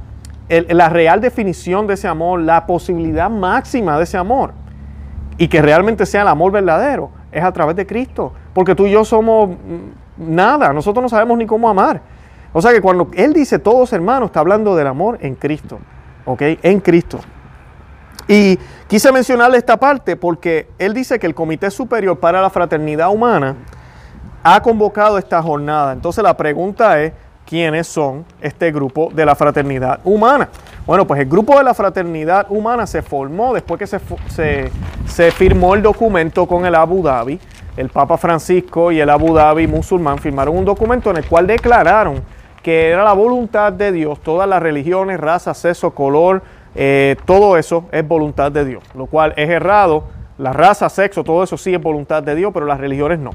la 0.49 0.89
real 0.89 1.21
definición 1.21 1.87
de 1.87 1.95
ese 1.95 2.07
amor, 2.07 2.41
la 2.41 2.65
posibilidad 2.65 3.29
máxima 3.29 3.97
de 3.97 4.03
ese 4.03 4.17
amor, 4.17 4.53
y 5.37 5.47
que 5.47 5.61
realmente 5.61 6.05
sea 6.05 6.21
el 6.21 6.27
amor 6.27 6.51
verdadero, 6.51 7.09
es 7.31 7.43
a 7.43 7.51
través 7.51 7.75
de 7.75 7.85
Cristo. 7.85 8.33
Porque 8.53 8.75
tú 8.75 8.85
y 8.85 8.91
yo 8.91 9.05
somos 9.05 9.51
nada, 10.17 10.73
nosotros 10.73 11.01
no 11.01 11.09
sabemos 11.09 11.37
ni 11.37 11.45
cómo 11.45 11.69
amar. 11.69 12.01
O 12.53 12.61
sea 12.61 12.71
que 12.71 12.81
cuando 12.81 13.09
Él 13.13 13.33
dice 13.33 13.59
todos 13.59 13.93
hermanos, 13.93 14.27
está 14.27 14.41
hablando 14.41 14.75
del 14.75 14.87
amor 14.87 15.17
en 15.21 15.35
Cristo, 15.35 15.79
¿ok? 16.25 16.41
En 16.61 16.79
Cristo. 16.81 17.19
Y 18.27 18.59
quise 18.87 19.11
mencionarle 19.11 19.57
esta 19.57 19.77
parte 19.77 20.15
porque 20.15 20.67
Él 20.77 20.93
dice 20.93 21.17
que 21.17 21.27
el 21.27 21.33
Comité 21.33 21.71
Superior 21.71 22.19
para 22.19 22.41
la 22.41 22.49
Fraternidad 22.49 23.09
Humana, 23.09 23.55
ha 24.43 24.61
convocado 24.61 25.17
esta 25.17 25.41
jornada. 25.41 25.93
Entonces 25.93 26.23
la 26.23 26.35
pregunta 26.35 27.01
es, 27.01 27.13
¿quiénes 27.45 27.87
son 27.87 28.25
este 28.41 28.71
grupo 28.71 29.09
de 29.13 29.25
la 29.25 29.35
fraternidad 29.35 29.99
humana? 30.03 30.49
Bueno, 30.85 31.05
pues 31.05 31.21
el 31.21 31.27
grupo 31.27 31.57
de 31.57 31.63
la 31.63 31.73
fraternidad 31.73 32.47
humana 32.49 32.87
se 32.87 33.01
formó 33.01 33.53
después 33.53 33.79
que 33.79 33.87
se, 33.87 33.99
se, 35.07 35.31
firmó 35.31 35.75
el 35.75 35.81
documento 35.81 36.47
con 36.47 36.65
el 36.65 36.75
Abu 36.75 37.03
Dhabi. 37.03 37.39
El 37.77 37.89
Papa 37.89 38.17
Francisco 38.17 38.91
y 38.91 38.99
el 38.99 39.09
Abu 39.09 39.33
Dhabi 39.33 39.67
musulmán 39.67 40.17
firmaron 40.17 40.57
un 40.57 40.65
documento 40.65 41.09
en 41.09 41.17
el 41.17 41.25
cual 41.25 41.47
declararon 41.47 42.21
que 42.61 42.89
era 42.89 43.03
la 43.03 43.13
voluntad 43.13 43.73
de 43.73 43.91
Dios, 43.91 44.19
todas 44.21 44.47
las 44.47 44.61
religiones, 44.61 45.19
razas, 45.19 45.57
sexo, 45.57 45.91
color, 45.91 46.43
eh, 46.75 47.15
todo 47.25 47.57
eso 47.57 47.85
es 47.91 48.07
voluntad 48.07 48.51
de 48.51 48.65
Dios, 48.65 48.83
lo 48.95 49.05
cual 49.07 49.33
es 49.35 49.49
errado. 49.49 50.03
La 50.37 50.53
raza, 50.53 50.89
sexo, 50.89 51.23
todo 51.23 51.43
eso 51.43 51.57
sí 51.57 51.73
es 51.73 51.81
voluntad 51.81 52.23
de 52.23 52.33
Dios, 52.35 52.51
pero 52.53 52.65
las 52.65 52.79
religiones 52.79 53.19
no. 53.19 53.31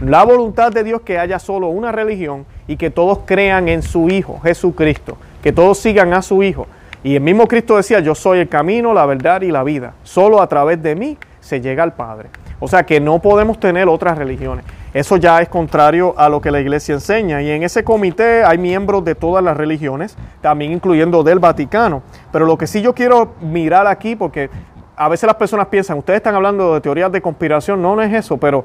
La 0.00 0.24
voluntad 0.24 0.72
de 0.72 0.82
Dios 0.82 1.02
que 1.02 1.18
haya 1.18 1.38
solo 1.38 1.68
una 1.68 1.92
religión 1.92 2.46
y 2.66 2.78
que 2.78 2.88
todos 2.88 3.20
crean 3.26 3.68
en 3.68 3.82
su 3.82 4.08
Hijo, 4.08 4.40
Jesucristo, 4.40 5.18
que 5.42 5.52
todos 5.52 5.76
sigan 5.76 6.14
a 6.14 6.22
su 6.22 6.42
Hijo. 6.42 6.66
Y 7.04 7.16
el 7.16 7.20
mismo 7.20 7.46
Cristo 7.46 7.76
decía, 7.76 8.00
yo 8.00 8.14
soy 8.14 8.38
el 8.38 8.48
camino, 8.48 8.94
la 8.94 9.04
verdad 9.04 9.42
y 9.42 9.50
la 9.50 9.62
vida. 9.62 9.92
Solo 10.02 10.40
a 10.40 10.46
través 10.46 10.82
de 10.82 10.94
mí 10.94 11.18
se 11.40 11.60
llega 11.60 11.82
al 11.82 11.92
Padre. 11.92 12.30
O 12.60 12.68
sea 12.68 12.84
que 12.84 12.98
no 12.98 13.18
podemos 13.18 13.60
tener 13.60 13.88
otras 13.88 14.16
religiones. 14.16 14.64
Eso 14.94 15.18
ya 15.18 15.40
es 15.42 15.50
contrario 15.50 16.14
a 16.16 16.30
lo 16.30 16.40
que 16.40 16.50
la 16.50 16.60
iglesia 16.60 16.94
enseña. 16.94 17.42
Y 17.42 17.50
en 17.50 17.62
ese 17.62 17.84
comité 17.84 18.42
hay 18.42 18.56
miembros 18.56 19.04
de 19.04 19.14
todas 19.14 19.44
las 19.44 19.54
religiones, 19.54 20.16
también 20.40 20.72
incluyendo 20.72 21.22
del 21.22 21.40
Vaticano. 21.40 22.02
Pero 22.32 22.46
lo 22.46 22.56
que 22.56 22.66
sí 22.66 22.80
yo 22.80 22.94
quiero 22.94 23.34
mirar 23.42 23.86
aquí, 23.86 24.16
porque 24.16 24.48
a 24.96 25.08
veces 25.08 25.26
las 25.26 25.36
personas 25.36 25.68
piensan, 25.68 25.96
ustedes 25.96 26.18
están 26.18 26.34
hablando 26.34 26.74
de 26.74 26.80
teorías 26.82 27.10
de 27.10 27.22
conspiración, 27.22 27.80
no, 27.80 27.96
no 27.96 28.02
es 28.02 28.12
eso, 28.12 28.36
pero 28.36 28.64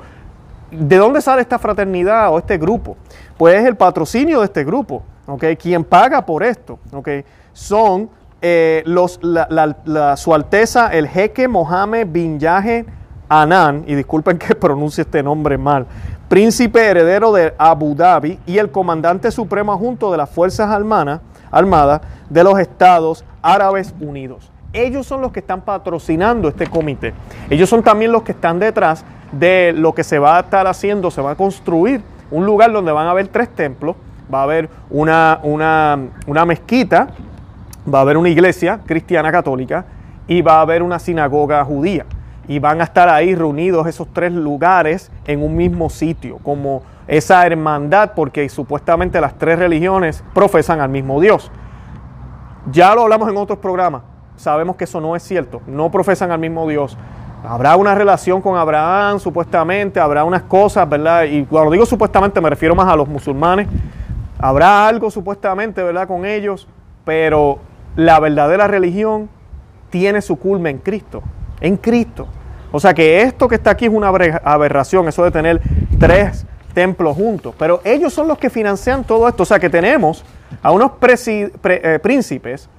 ¿De 0.78 0.98
dónde 0.98 1.22
sale 1.22 1.42
esta 1.42 1.60
fraternidad 1.60 2.34
o 2.34 2.38
este 2.38 2.58
grupo? 2.58 2.98
Pues 3.38 3.60
es 3.60 3.66
el 3.66 3.76
patrocinio 3.76 4.40
de 4.40 4.46
este 4.46 4.64
grupo, 4.64 5.04
¿ok? 5.26 5.44
Quien 5.60 5.84
paga 5.84 6.26
por 6.26 6.44
esto, 6.44 6.80
¿ok? 6.92 7.10
Son 7.54 8.10
eh, 8.42 8.84
los, 8.86 9.20
su 10.18 10.34
Alteza 10.34 10.94
el 10.94 11.08
jeque 11.08 11.48
Mohamed 11.48 12.08
bin 12.08 12.40
Yahe 12.40 12.86
Anan, 13.28 13.84
y 13.88 13.96
disculpen 13.96 14.38
que 14.40 14.56
pronuncie 14.56 15.02
este 15.02 15.24
nombre 15.24 15.58
mal, 15.58 15.88
príncipe 16.30 16.86
heredero 16.86 17.32
de 17.32 17.54
Abu 17.58 17.96
Dhabi 17.96 18.40
y 18.46 18.58
el 18.58 18.72
comandante 18.72 19.32
supremo 19.32 19.78
junto 19.78 20.12
de 20.12 20.18
las 20.18 20.30
Fuerzas 20.30 20.70
armadas 21.52 22.02
de 22.30 22.44
los 22.44 22.60
Estados 22.60 23.26
Árabes 23.42 23.94
Unidos. 24.00 24.52
Ellos 24.76 25.08
son 25.08 25.22
los 25.22 25.32
que 25.32 25.40
están 25.40 25.62
patrocinando 25.62 26.48
este 26.50 26.68
comité. 26.68 27.14
Ellos 27.50 27.70
son 27.70 27.82
también 27.82 28.12
los 28.12 28.24
que 28.24 28.34
están 28.34 28.60
detrás 28.60 29.06
de 29.32 29.74
lo 29.76 29.94
que 29.94 30.04
se 30.04 30.20
va 30.20 30.38
a 30.38 30.42
estar 30.42 30.68
haciendo, 30.68 31.10
se 31.10 31.22
va 31.22 31.32
a 31.32 31.36
construir 31.36 32.02
un 32.32 32.46
lugar 32.46 32.72
donde 32.72 32.92
van 32.92 33.08
a 33.08 33.12
haber 33.12 33.28
tres 33.30 33.50
templos, 33.50 33.96
va 34.34 34.40
a 34.40 34.44
haber 34.44 34.70
una, 34.90 35.40
una, 35.44 35.98
una 36.28 36.46
mezquita, 36.46 37.10
va 37.92 38.00
a 38.00 38.02
haber 38.02 38.18
una 38.18 38.30
iglesia 38.30 38.80
cristiana 38.86 39.32
católica 39.32 39.86
y 40.28 40.42
va 40.42 40.58
a 40.58 40.62
haber 40.62 40.84
una 40.84 41.00
sinagoga 41.00 41.64
judía. 41.64 42.06
Y 42.48 42.60
van 42.60 42.82
a 42.82 42.84
estar 42.84 43.10
ahí 43.10 43.34
reunidos 43.34 43.88
esos 43.88 44.08
tres 44.14 44.32
lugares 44.32 45.12
en 45.26 45.42
un 45.42 45.56
mismo 45.56 45.90
sitio, 45.90 46.38
como 46.44 46.84
esa 47.08 47.46
hermandad, 47.46 48.12
porque 48.16 48.48
supuestamente 48.50 49.20
las 49.20 49.36
tres 49.38 49.58
religiones 49.58 50.24
profesan 50.34 50.80
al 50.80 50.90
mismo 50.90 51.20
Dios. 51.20 51.52
Ya 52.72 52.94
lo 52.94 53.04
hablamos 53.04 53.30
en 53.30 53.38
otros 53.38 53.60
programas, 53.60 54.04
sabemos 54.36 54.76
que 54.76 54.84
eso 54.84 55.02
no 55.02 55.16
es 55.16 55.24
cierto, 55.24 55.62
no 55.68 55.90
profesan 55.92 56.32
al 56.32 56.40
mismo 56.40 56.68
Dios. 56.68 56.98
Habrá 57.48 57.76
una 57.76 57.94
relación 57.94 58.42
con 58.42 58.58
Abraham, 58.58 59.20
supuestamente, 59.20 60.00
habrá 60.00 60.24
unas 60.24 60.44
cosas, 60.44 60.88
¿verdad? 60.90 61.24
Y 61.26 61.46
cuando 61.46 61.72
digo 61.72 61.86
supuestamente 61.86 62.42
me 62.42 62.50
refiero 62.50 62.76
más 62.76 62.88
a 62.88 62.96
los 62.96 63.08
musulmanes. 63.08 63.68
Habrá 64.40 64.88
algo 64.88 65.12
supuestamente, 65.12 65.82
¿verdad? 65.84 66.08
Con 66.08 66.26
ellos, 66.26 66.68
pero 67.04 67.60
la 67.96 68.20
verdadera 68.20 68.68
religión 68.68 69.30
tiene 69.90 70.22
su 70.22 70.38
culmen 70.38 70.78
en 70.78 70.82
Cristo, 70.82 71.24
en 71.62 71.78
Cristo. 71.78 72.28
O 72.72 72.80
sea 72.80 72.94
que 72.94 73.22
esto 73.22 73.48
que 73.48 73.56
está 73.56 73.72
aquí 73.72 73.86
es 73.86 73.92
una 73.92 74.10
aberración, 74.10 75.08
eso 75.08 75.24
de 75.24 75.32
tener 75.32 75.62
tres 75.98 76.46
templos 76.74 77.16
juntos. 77.16 77.56
Pero 77.58 77.80
ellos 77.86 78.14
son 78.14 78.28
los 78.28 78.38
que 78.38 78.50
financian 78.50 79.04
todo 79.04 79.30
esto. 79.30 79.44
O 79.44 79.46
sea 79.46 79.60
que 79.60 79.70
tenemos 79.70 80.26
a 80.62 80.72
unos 80.72 80.92
eh, 81.02 82.00
príncipes 82.04 82.70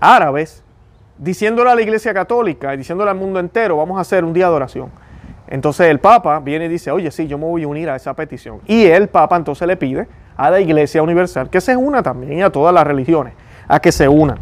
árabes 0.00 0.62
diciéndole 1.18 1.70
a 1.70 1.74
la 1.74 1.82
iglesia 1.82 2.14
católica 2.14 2.72
y 2.74 2.78
diciéndole 2.78 3.10
al 3.10 3.16
mundo 3.16 3.38
entero, 3.38 3.76
vamos 3.76 3.98
a 3.98 4.00
hacer 4.00 4.24
un 4.24 4.32
día 4.32 4.48
de 4.48 4.54
oración. 4.54 4.90
Entonces 5.46 5.88
el 5.88 5.98
Papa 5.98 6.40
viene 6.40 6.66
y 6.66 6.68
dice, 6.68 6.90
oye, 6.90 7.10
sí, 7.10 7.26
yo 7.26 7.36
me 7.36 7.44
voy 7.44 7.64
a 7.64 7.68
unir 7.68 7.90
a 7.90 7.96
esa 7.96 8.14
petición. 8.14 8.60
Y 8.66 8.86
el 8.86 9.08
Papa 9.08 9.36
entonces 9.36 9.66
le 9.66 9.76
pide 9.76 10.08
a 10.36 10.50
la 10.50 10.60
Iglesia 10.60 11.02
Universal 11.02 11.50
que 11.50 11.60
se 11.60 11.76
una 11.76 12.02
también 12.02 12.38
y 12.38 12.42
a 12.42 12.50
todas 12.50 12.72
las 12.72 12.86
religiones, 12.86 13.34
a 13.68 13.80
que 13.80 13.92
se 13.92 14.08
unan. 14.08 14.38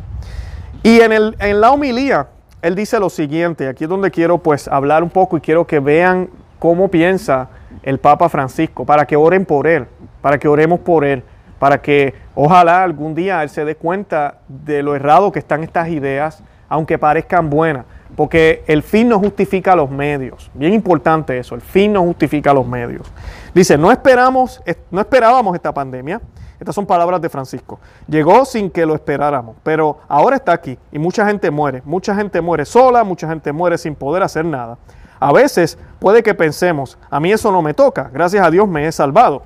Y 0.83 1.01
en, 1.01 1.13
el, 1.13 1.37
en 1.41 1.61
la 1.61 1.73
homilía, 1.73 2.29
él 2.63 2.75
dice 2.75 3.01
lo 3.01 3.11
siguiente, 3.11 3.69
aquí 3.69 3.85
es 3.85 3.91
donde 3.91 4.11
quiero 4.11 4.39
pues 4.39 4.69
hablar 4.69 5.03
un 5.03 5.11
poco 5.11 5.37
y 5.37 5.41
quiero 5.41 5.67
que 5.67 5.81
vean 5.81 6.29
cómo 6.59 6.89
piensa 6.89 7.49
el 7.83 7.99
Papa 7.99 8.29
Francisco, 8.29 8.85
para 8.85 9.07
que 9.07 9.17
oren 9.17 9.45
por 9.47 9.67
él, 9.67 9.87
para 10.21 10.39
que 10.39 10.47
oremos 10.47 10.81
por 10.81 11.05
él, 11.05 11.23
para 11.59 11.83
que 11.83 12.15
ojalá 12.35 12.83
algún 12.83 13.15
día 13.15 13.43
él 13.43 13.51
se 13.51 13.65
dé 13.65 13.77
cuenta 13.77 14.39
de 14.49 14.83
lo 14.83 14.95
errado 14.95 15.33
que 15.33 15.39
están 15.39 15.63
estas 15.63 15.89
ideas 15.89 16.43
aunque 16.69 16.99
parezcan 16.99 17.49
buenas, 17.49 17.87
porque 18.17 18.63
el 18.67 18.83
fin 18.83 19.09
no 19.09 19.19
justifica 19.19 19.75
los 19.75 19.91
medios. 19.91 20.51
Bien 20.55 20.73
importante 20.73 21.39
eso, 21.39 21.55
el 21.55 21.61
fin 21.61 21.93
no 21.93 22.03
justifica 22.03 22.53
los 22.53 22.67
medios. 22.67 23.11
Dice, 23.55 23.79
no, 23.79 23.91
esperamos, 23.91 24.63
no 24.91 25.01
esperábamos 25.01 25.55
esta 25.55 25.73
pandemia. 25.73 26.21
Estas 26.61 26.75
son 26.75 26.87
palabras 26.87 27.21
de 27.21 27.29
Francisco. 27.29 27.79
Llegó 28.09 28.45
sin 28.45 28.69
que 28.71 28.85
lo 28.85 28.95
esperáramos, 28.95 29.57
pero 29.63 30.01
ahora 30.09 30.37
está 30.37 30.53
aquí 30.53 30.77
y 30.91 30.99
mucha 30.99 31.25
gente 31.25 31.51
muere. 31.51 31.83
Mucha 31.85 32.15
gente 32.17 32.41
muere 32.41 32.65
sola, 32.65 33.05
mucha 33.05 33.29
gente 33.29 33.53
muere 33.53 33.79
sin 33.79 33.95
poder 33.95 34.25
hacer 34.25 34.45
nada. 34.45 34.77
A 35.21 35.33
veces 35.33 35.79
puede 36.01 36.23
que 36.23 36.35
pensemos, 36.35 36.99
a 37.11 37.21
mí 37.21 37.33
eso 37.33 37.53
no 37.53 37.63
me 37.63 37.75
toca, 37.75 38.11
gracias 38.13 38.45
a 38.45 38.51
Dios 38.51 38.69
me 38.69 38.87
he 38.87 38.93
salvado. 38.93 39.43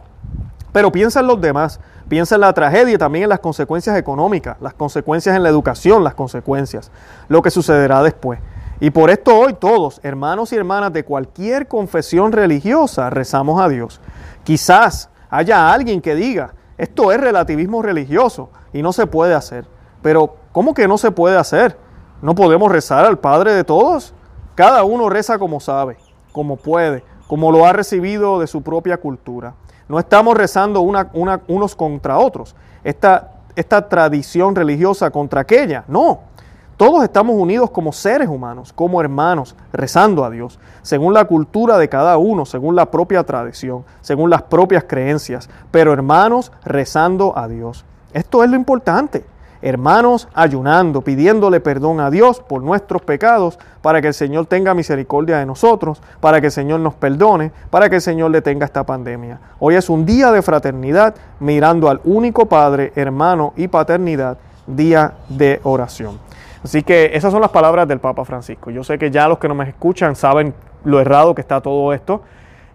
Pero 0.73 0.91
piensa 0.91 1.21
en 1.21 1.26
los 1.26 1.41
demás, 1.41 1.81
Piensa 2.12 2.35
en 2.35 2.43
la 2.43 2.52
tragedia 2.52 2.95
y 2.95 2.99
también 2.99 3.23
en 3.25 3.29
las 3.31 3.38
consecuencias 3.38 3.97
económicas, 3.97 4.59
las 4.61 4.75
consecuencias 4.75 5.35
en 5.35 5.43
la 5.43 5.49
educación, 5.49 6.05
las 6.05 6.14
consecuencias, 6.14 6.91
lo 7.29 7.41
que 7.41 7.50
sucederá 7.50 8.02
después. 8.02 8.38
Y 8.81 8.91
por 8.91 9.09
esto 9.09 9.35
hoy 9.35 9.55
todos, 9.55 10.00
hermanos 10.02 10.52
y 10.52 10.57
hermanas 10.57 10.93
de 10.93 11.05
cualquier 11.05 11.69
confesión 11.69 12.33
religiosa, 12.33 13.09
rezamos 13.09 13.62
a 13.62 13.69
Dios. 13.71 14.00
Quizás 14.45 15.09
haya 15.31 15.73
alguien 15.73 16.02
que 16.02 16.14
diga, 16.14 16.55
esto 16.76 17.12
es 17.12 17.19
relativismo 17.19 17.81
religioso 17.81 18.50
y 18.75 18.83
no 18.83 18.93
se 18.93 19.07
puede 19.07 19.35
hacer. 19.35 19.64
Pero, 20.02 20.37
¿cómo 20.52 20.75
que 20.75 20.88
no 20.88 20.99
se 20.99 21.12
puede 21.12 21.38
hacer? 21.38 21.79
¿No 22.21 22.35
podemos 22.35 22.71
rezar 22.71 23.07
al 23.07 23.19
Padre 23.19 23.55
de 23.55 23.64
todos? 23.64 24.12
Cada 24.55 24.85
uno 24.85 25.09
reza 25.09 25.38
como 25.38 25.61
sabe, 25.61 25.97
como 26.33 26.57
puede, 26.57 27.05
como 27.26 27.52
lo 27.52 27.64
ha 27.64 27.73
recibido 27.73 28.38
de 28.38 28.49
su 28.49 28.62
propia 28.62 28.99
cultura. 28.99 29.55
No 29.89 29.99
estamos 29.99 30.37
rezando 30.37 30.81
unos 30.81 31.77
contra 31.77 32.19
otros. 32.19 32.55
Esta, 32.85 33.29
tradición 33.89 34.55
religiosa 34.55 35.11
contra 35.11 35.43
aquella. 35.43 35.85
No. 35.89 36.21
Todos 36.77 37.05
estamos 37.05 37.37
unidos 37.37 37.71
como 37.71 37.93
seres 37.93 38.29
humanos, 38.29 38.73
como 38.73 39.01
hermanos, 39.01 39.55
rezando 39.73 40.25
a 40.25 40.31
Dios, 40.31 40.59
según 40.81 41.15
la 41.15 41.27
cultura 41.27 41.79
de 41.79 41.89
cada 41.89 42.17
uno, 42.17 42.45
según 42.45 42.75
la 42.75 42.91
propia 42.91 43.23
tradición, 43.25 43.85
según 44.01 44.31
las 44.31 44.43
propias 44.43 44.85
creencias, 44.85 45.49
pero 45.71 45.93
hermanos 45.93 46.51
rezando 46.65 47.39
a 47.39 47.47
Dios. 47.47 47.85
Esto 48.12 48.43
es 48.43 48.51
lo 48.51 48.57
importante 48.57 49.25
hermanos 49.62 50.28
ayunando, 50.35 51.00
pidiéndole 51.00 51.61
perdón 51.61 52.00
a 52.00 52.11
Dios 52.11 52.40
por 52.40 52.62
nuestros 52.62 53.02
pecados, 53.02 53.59
para 53.81 54.02
que 54.02 54.09
el 54.09 54.14
Señor 54.14 54.47
tenga 54.47 54.75
misericordia 54.75 55.38
de 55.38 55.47
nosotros, 55.47 56.02
para 56.21 56.40
que 56.40 56.47
el 56.47 56.52
Señor 56.52 56.81
nos 56.81 56.95
perdone, 56.95 57.52
para 57.71 57.88
que 57.88 57.97
el 57.97 58.02
Señor 58.02 58.33
detenga 58.33 58.66
esta 58.66 58.85
pandemia. 58.85 59.40
Hoy 59.59 59.76
es 59.76 59.88
un 59.88 60.04
día 60.04 60.31
de 60.31 60.42
fraternidad, 60.42 61.14
mirando 61.40 61.88
al 61.88 62.00
único 62.04 62.47
Padre, 62.47 62.92
hermano 62.97 63.54
y 63.57 63.69
paternidad, 63.69 64.37
día 64.66 65.14
de 65.28 65.61
oración. 65.62 66.19
Así 66.64 66.83
que 66.83 67.11
esas 67.14 67.33
son 67.33 67.40
las 67.40 67.50
palabras 67.50 67.88
del 67.88 67.99
Papa 67.99 68.25
Francisco. 68.25 68.71
Yo 68.71 68.85
sé 68.85 68.99
que 68.99 69.11
ya 69.11 69.26
los 69.26 69.38
que 69.38 69.49
no 69.49 69.54
me 69.54 69.69
escuchan 69.69 70.14
saben 70.14 70.54
lo 70.85 71.00
errado 71.00 71.35
que 71.35 71.40
está 71.40 71.61
todo 71.61 71.92
esto. 71.92 72.23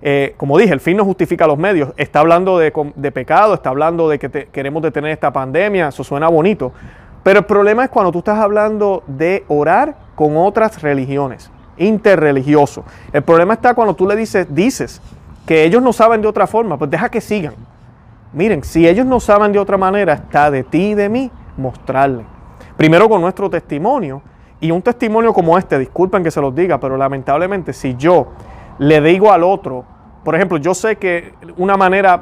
Eh, 0.02 0.36
como 0.38 0.58
dije, 0.58 0.74
el 0.74 0.80
fin 0.80 0.98
no 0.98 1.06
justifica 1.06 1.48
los 1.48 1.58
medios. 1.58 1.94
Está 1.98 2.20
hablando 2.20 2.58
de, 2.58 2.72
pecado, 3.12 3.54
está 3.54 3.70
hablando 3.70 4.10
de 4.10 4.20
que 4.20 4.48
queremos 4.52 4.82
detener 4.84 5.12
esta 5.12 5.32
pandemia, 5.32 5.90
eso 5.90 6.04
suena 6.04 6.28
bonito. 6.28 6.72
Pero 7.24 7.40
el 7.40 7.46
problema 7.46 7.84
es 7.84 7.90
cuando 7.90 8.12
tú 8.12 8.20
estás 8.20 8.40
hablando 8.40 9.04
de 9.08 9.44
orar 9.48 9.96
con 10.16 10.38
otras 10.38 10.82
religiones, 10.82 11.52
interreligioso. 11.78 12.84
El 13.12 13.24
problema 13.24 13.56
está 13.56 13.74
cuando 13.74 13.96
tú 13.96 14.08
le 14.08 14.16
dices, 14.16 14.48
dices 14.54 15.02
que 15.46 15.64
ellos 15.64 15.82
no 15.82 15.94
saben 15.94 16.22
de 16.22 16.28
otra 16.28 16.48
forma, 16.48 16.78
pues 16.78 16.92
deja 16.92 17.10
que 17.10 17.22
sigan. 17.22 17.56
Miren, 18.34 18.64
si 18.64 18.88
ellos 18.88 19.06
no 19.06 19.20
saben 19.20 19.52
de 19.52 19.60
otra 19.60 19.78
manera, 19.78 20.14
está 20.14 20.52
de 20.52 20.64
ti 20.64 20.90
y 20.90 20.94
de 20.94 21.10
mí 21.10 21.32
mostrarle. 21.58 22.26
Primero 22.76 23.10
con 23.10 23.22
nuestro 23.22 23.50
testimonio. 23.50 24.22
Y 24.60 24.72
un 24.72 24.82
testimonio 24.82 25.34
como 25.34 25.58
este, 25.58 25.78
disculpen 25.78 26.24
que 26.24 26.32
se 26.32 26.42
los 26.42 26.54
diga, 26.54 26.80
pero 26.80 26.98
lamentablemente 26.98 27.74
si 27.74 27.96
yo 27.96 28.28
le 28.80 29.02
digo 29.02 29.32
al 29.32 29.44
otro, 29.44 29.86
por 30.24 30.36
ejemplo, 30.36 30.58
yo 30.58 30.74
sé 30.74 30.98
que 30.98 31.34
una 31.58 31.78
manera 31.78 32.22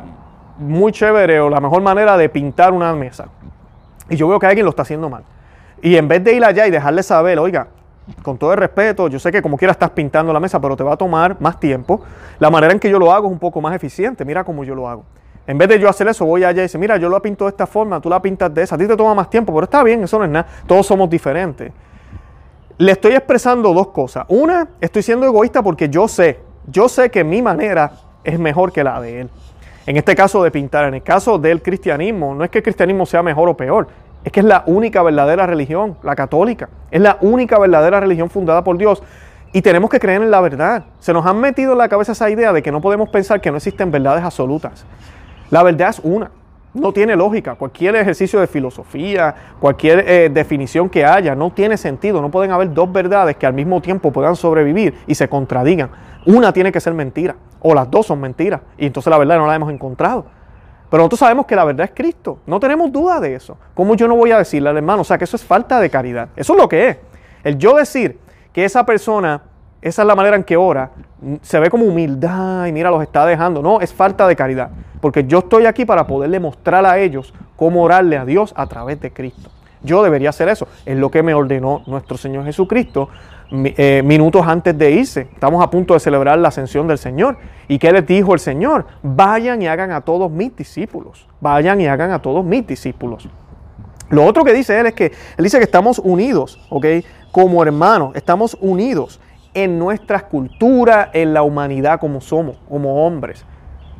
muy 0.57 0.91
chévere 0.91 1.39
o 1.39 1.50
la 1.50 1.59
mejor 1.59 1.81
manera 1.81 2.17
de 2.17 2.29
pintar 2.29 2.74
una 2.74 2.93
mesa, 2.93 3.27
y 4.09 4.15
yo 4.15 4.27
veo 4.27 4.39
que 4.39 4.47
alguien 4.47 4.65
lo 4.65 4.69
está 4.69 4.83
haciendo 4.83 5.09
mal. 5.09 5.24
Y 5.81 5.97
en 5.97 6.07
vez 6.07 6.24
de 6.24 6.33
ir 6.33 6.43
allá 6.43 6.67
y 6.67 6.71
dejarle 6.71 7.03
saber, 7.03 7.39
oiga, 7.39 7.67
con 8.21 8.38
todo 8.38 8.53
el 8.53 8.59
respeto, 8.59 9.07
yo 9.07 9.19
sé 9.19 9.31
que 9.31 9.41
como 9.41 9.57
quiera 9.57 9.71
estás 9.71 9.89
pintando 9.91 10.31
la 10.31 10.39
mesa, 10.39 10.59
pero 10.59 10.75
te 10.75 10.83
va 10.83 10.93
a 10.93 10.97
tomar 10.97 11.39
más 11.39 11.59
tiempo. 11.59 12.01
La 12.39 12.50
manera 12.50 12.74
en 12.74 12.79
que 12.79 12.89
yo 12.89 13.00
lo 13.00 13.12
hago 13.12 13.27
es 13.27 13.33
un 13.33 13.39
poco 13.39 13.62
más 13.62 13.75
eficiente. 13.75 14.24
Mira 14.25 14.43
cómo 14.43 14.63
yo 14.63 14.75
lo 14.75 14.88
hago. 14.88 15.03
En 15.47 15.57
vez 15.57 15.69
de 15.69 15.79
yo 15.79 15.89
hacer 15.89 16.07
eso, 16.07 16.25
voy 16.25 16.43
allá 16.43 16.62
y 16.62 16.63
dice, 16.63 16.77
mira, 16.77 16.97
yo 16.97 17.09
lo 17.09 17.21
pinto 17.21 17.45
de 17.45 17.50
esta 17.50 17.67
forma, 17.67 18.00
tú 18.00 18.09
la 18.09 18.21
pintas 18.21 18.53
de 18.53 18.63
esa. 18.63 18.75
A 18.75 18.77
ti 18.77 18.88
te 18.88 18.95
toma 18.95 19.13
más 19.13 19.29
tiempo, 19.29 19.53
pero 19.53 19.65
está 19.65 19.83
bien, 19.83 20.03
eso 20.03 20.17
no 20.17 20.25
es 20.25 20.31
nada. 20.31 20.47
Todos 20.67 20.85
somos 20.85 21.09
diferentes. 21.09 21.71
Le 22.77 22.91
estoy 22.91 23.13
expresando 23.13 23.74
dos 23.74 23.88
cosas. 23.88 24.25
Una, 24.27 24.67
estoy 24.81 25.01
siendo 25.01 25.25
egoísta 25.25 25.62
porque 25.63 25.88
yo 25.89 26.07
sé, 26.07 26.39
yo 26.67 26.89
sé 26.89 27.10
que 27.10 27.24
mi 27.24 27.41
manera 27.41 27.91
es 28.24 28.39
mejor 28.39 28.72
que 28.72 28.84
la 28.84 29.00
de 29.00 29.22
él. 29.22 29.29
En 29.86 29.98
este 29.98 30.15
caso 30.15 30.43
de 30.43 30.50
pintar, 30.50 30.86
en 30.86 30.95
el 30.95 31.03
caso 31.03 31.38
del 31.38 31.62
cristianismo, 31.62 32.34
no 32.34 32.43
es 32.43 32.50
que 32.50 32.60
el 32.60 32.63
cristianismo 32.63 33.05
sea 33.05 33.22
mejor 33.22 33.50
o 33.50 33.55
peor, 33.55 33.88
es 34.24 34.31
que 34.31 34.39
es 34.39 34.45
la 34.45 34.63
única 34.65 35.03
verdadera 35.03 35.45
religión, 35.45 35.98
la 36.01 36.15
católica. 36.15 36.69
Es 36.89 37.00
la 37.00 37.17
única 37.22 37.60
verdadera 37.60 38.00
religión 38.00 38.29
fundada 38.31 38.63
por 38.63 38.77
Dios. 38.77 39.03
Y 39.53 39.62
tenemos 39.62 39.89
que 39.89 40.00
creer 40.00 40.24
en 40.24 40.31
la 40.31 40.41
verdad. 40.41 40.86
Se 41.00 41.13
nos 41.13 41.25
han 41.25 41.39
metido 41.39 41.74
en 41.74 41.77
la 41.77 41.88
cabeza 41.88 42.13
esa 42.13 42.29
idea 42.31 42.51
de 42.51 42.63
que 42.63 42.72
no 42.72 42.81
podemos 42.81 43.10
pensar 43.10 43.39
que 43.39 43.51
no 43.51 43.57
existen 43.57 43.91
verdades 43.91 44.24
absolutas. 44.24 44.84
La 45.51 45.62
verdad 45.62 45.89
es 45.89 46.01
una 46.03 46.31
no 46.75 46.91
tiene 46.91 47.15
lógica. 47.15 47.55
Cualquier 47.55 47.95
ejercicio 47.95 48.39
de 48.39 48.48
filosofía, 48.48 49.34
cualquier 49.60 50.03
eh, 50.07 50.29
definición 50.29 50.89
que 50.89 51.05
haya, 51.05 51.34
no 51.34 51.50
tiene 51.51 51.77
sentido. 51.77 52.22
No 52.22 52.29
pueden 52.29 52.51
haber 52.51 52.74
dos 52.74 52.91
verdades 52.91 53.38
que 53.38 53.45
al 53.45 53.53
mismo 53.53 53.81
tiempo 53.81 54.12
puedan 54.12 54.36
sobrevivir 54.36 54.93
y 55.07 55.15
se 55.15 55.27
contradigan. 55.27 55.89
Una 56.25 56.51
tiene 56.51 56.72
que 56.72 56.79
ser 56.79 56.94
mentira, 56.94 57.36
o 57.60 57.74
las 57.74 57.89
dos 57.89 58.08
son 58.08 58.20
mentiras, 58.20 58.62
y 58.77 58.86
entonces 58.88 59.10
la 59.10 59.17
verdad 59.17 59.38
no 59.38 59.48
la 59.48 59.55
hemos 59.55 59.72
encontrado. 59.72 60.25
Pero 60.89 61.01
nosotros 61.01 61.20
sabemos 61.20 61.46
que 61.46 61.55
la 61.55 61.65
verdad 61.65 61.86
es 61.86 61.91
Cristo. 61.94 62.39
No 62.46 62.60
tenemos 62.60 62.91
duda 62.91 63.20
de 63.20 63.36
eso. 63.36 63.58
¿Cómo 63.74 63.96
yo 63.96 64.08
no 64.08 64.15
voy 64.15 64.32
a 64.32 64.38
decirle 64.38 64.70
al 64.70 64.77
hermano? 64.77 65.01
O 65.01 65.03
sea, 65.03 65.17
que 65.17 65.24
eso 65.24 65.36
es 65.36 65.44
falta 65.44 65.79
de 65.79 65.89
caridad. 65.89 66.29
Eso 66.36 66.53
es 66.53 66.60
lo 66.60 66.70
que 66.70 66.89
es. 66.89 66.98
El 67.44 67.58
yo 67.58 67.75
decir 67.75 68.20
que 68.53 68.63
esa 68.63 68.86
persona 68.86 69.41
esa 69.86 70.01
es 70.01 70.08
la 70.08 70.15
manera 70.15 70.36
en 70.36 70.44
que 70.44 70.58
ora, 70.58 70.89
se 71.44 71.60
ve 71.60 71.70
como 71.70 71.86
humildad 71.86 72.65
y 72.65 72.72
mira, 72.72 72.89
los 72.89 73.03
está 73.03 73.24
dejando. 73.24 73.62
No, 73.62 73.82
es 73.82 73.94
falta 73.94 74.27
de 74.27 74.36
caridad. 74.36 74.72
Porque 75.00 75.25
yo 75.25 75.39
estoy 75.39 75.67
aquí 75.67 75.86
para 75.86 76.08
poderle 76.08 76.39
mostrar 76.39 76.84
a 76.88 76.98
ellos 76.98 77.36
cómo 77.55 77.84
orarle 77.84 78.17
a 78.17 78.25
Dios 78.25 78.51
a 78.58 78.65
través 78.65 79.00
de 79.00 79.13
Cristo. 79.13 79.51
Yo 79.84 80.01
debería 80.01 80.29
hacer 80.29 80.50
eso. 80.50 80.67
Es 80.88 80.98
lo 80.98 81.12
que 81.12 81.22
me 81.22 81.36
ordenó 81.36 81.84
nuestro 81.86 82.17
Señor 82.17 82.46
Jesucristo 82.46 83.10
eh, 83.52 84.02
minutos 84.04 84.46
antes 84.48 84.78
de 84.78 84.92
irse. 84.92 85.28
Estamos 85.34 85.64
a 85.64 85.70
punto 85.70 85.94
de 85.94 86.00
celebrar 86.00 86.38
la 86.40 86.48
ascensión 86.48 86.88
del 86.88 86.98
Señor. 86.98 87.38
¿Y 87.68 87.78
qué 87.80 87.92
les 87.92 88.06
dijo 88.06 88.34
el 88.34 88.40
Señor? 88.40 88.86
Vayan 89.04 89.62
y 89.62 89.68
hagan 89.68 89.92
a 89.92 90.02
todos 90.02 90.32
mis 90.32 90.56
discípulos. 90.56 91.28
Vayan 91.42 91.80
y 91.82 91.88
hagan 91.88 92.12
a 92.12 92.20
todos 92.20 92.44
mis 92.44 92.66
discípulos. 92.66 93.30
Lo 94.10 94.24
otro 94.24 94.44
que 94.44 94.54
dice 94.54 94.80
él 94.80 94.88
es 94.88 94.94
que 94.94 95.06
él 95.38 95.44
dice 95.44 95.58
que 95.58 95.64
estamos 95.64 96.00
unidos, 96.00 96.60
¿ok? 96.70 96.86
Como 97.32 97.64
hermanos, 97.64 98.16
estamos 98.16 98.58
unidos 98.62 99.20
en 99.54 99.80
nuestras 99.80 100.24
culturas, 100.24 101.10
en 101.14 101.34
la 101.34 101.42
humanidad 101.42 102.00
como 102.00 102.22
somos, 102.22 102.58
como 102.70 103.06
hombres. 103.06 103.46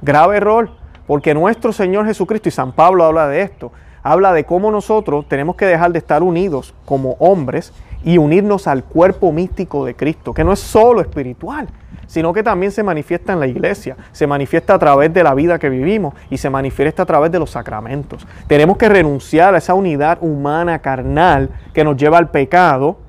Grave 0.02 0.38
error, 0.38 0.70
porque 1.08 1.34
nuestro 1.34 1.72
Señor 1.72 2.06
Jesucristo, 2.06 2.50
y 2.50 2.52
San 2.52 2.74
Pablo 2.74 3.04
habla 3.04 3.28
de 3.28 3.42
esto, 3.42 3.72
habla 4.04 4.34
de 4.34 4.44
cómo 4.44 4.70
nosotros 4.70 5.28
tenemos 5.28 5.56
que 5.56 5.66
dejar 5.66 5.92
de 5.92 6.00
estar 6.00 6.22
unidos 6.22 6.76
como 6.86 7.14
hombres 7.20 7.74
y 8.06 8.20
unirnos 8.20 8.68
al 8.68 8.84
cuerpo 8.84 9.32
místico 9.32 9.84
de 9.84 9.96
Cristo, 9.96 10.34
que 10.34 10.44
no 10.44 10.54
es 10.54 10.60
solo 10.60 11.02
espiritual, 11.02 11.68
sino 12.06 12.32
que 12.34 12.44
también 12.44 12.72
se 12.72 12.84
manifiesta 12.84 13.34
en 13.34 13.40
la 13.40 13.48
iglesia, 13.48 13.98
se 14.12 14.28
manifiesta 14.28 14.76
a 14.76 14.80
través 14.80 15.12
de 15.12 15.24
la 15.24 15.34
vida 15.34 15.58
que 15.58 15.70
vivimos 15.70 16.14
y 16.30 16.38
se 16.38 16.52
manifiesta 16.52 17.02
a 17.02 17.06
través 17.08 17.32
de 17.32 17.40
los 17.40 17.50
sacramentos. 17.50 18.26
Tenemos 18.48 18.78
que 18.78 18.88
renunciar 18.88 19.56
a 19.56 19.58
esa 19.58 19.74
unidad 19.74 20.20
humana 20.22 20.80
carnal 20.80 21.50
que 21.74 21.84
nos 21.84 21.98
lleva 21.98 22.20
al 22.20 22.30
pecado 22.30 23.00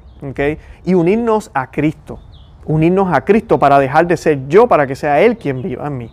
y 0.82 0.94
unirnos 0.94 1.50
a 1.52 1.70
Cristo, 1.70 2.18
unirnos 2.64 3.12
a 3.12 3.22
Cristo 3.22 3.58
para 3.58 3.78
dejar 3.78 4.06
de 4.06 4.16
ser 4.16 4.48
yo, 4.48 4.66
para 4.66 4.86
que 4.86 4.96
sea 4.96 5.20
Él 5.20 5.36
quien 5.36 5.60
viva 5.60 5.86
en 5.86 5.98
mí. 5.98 6.10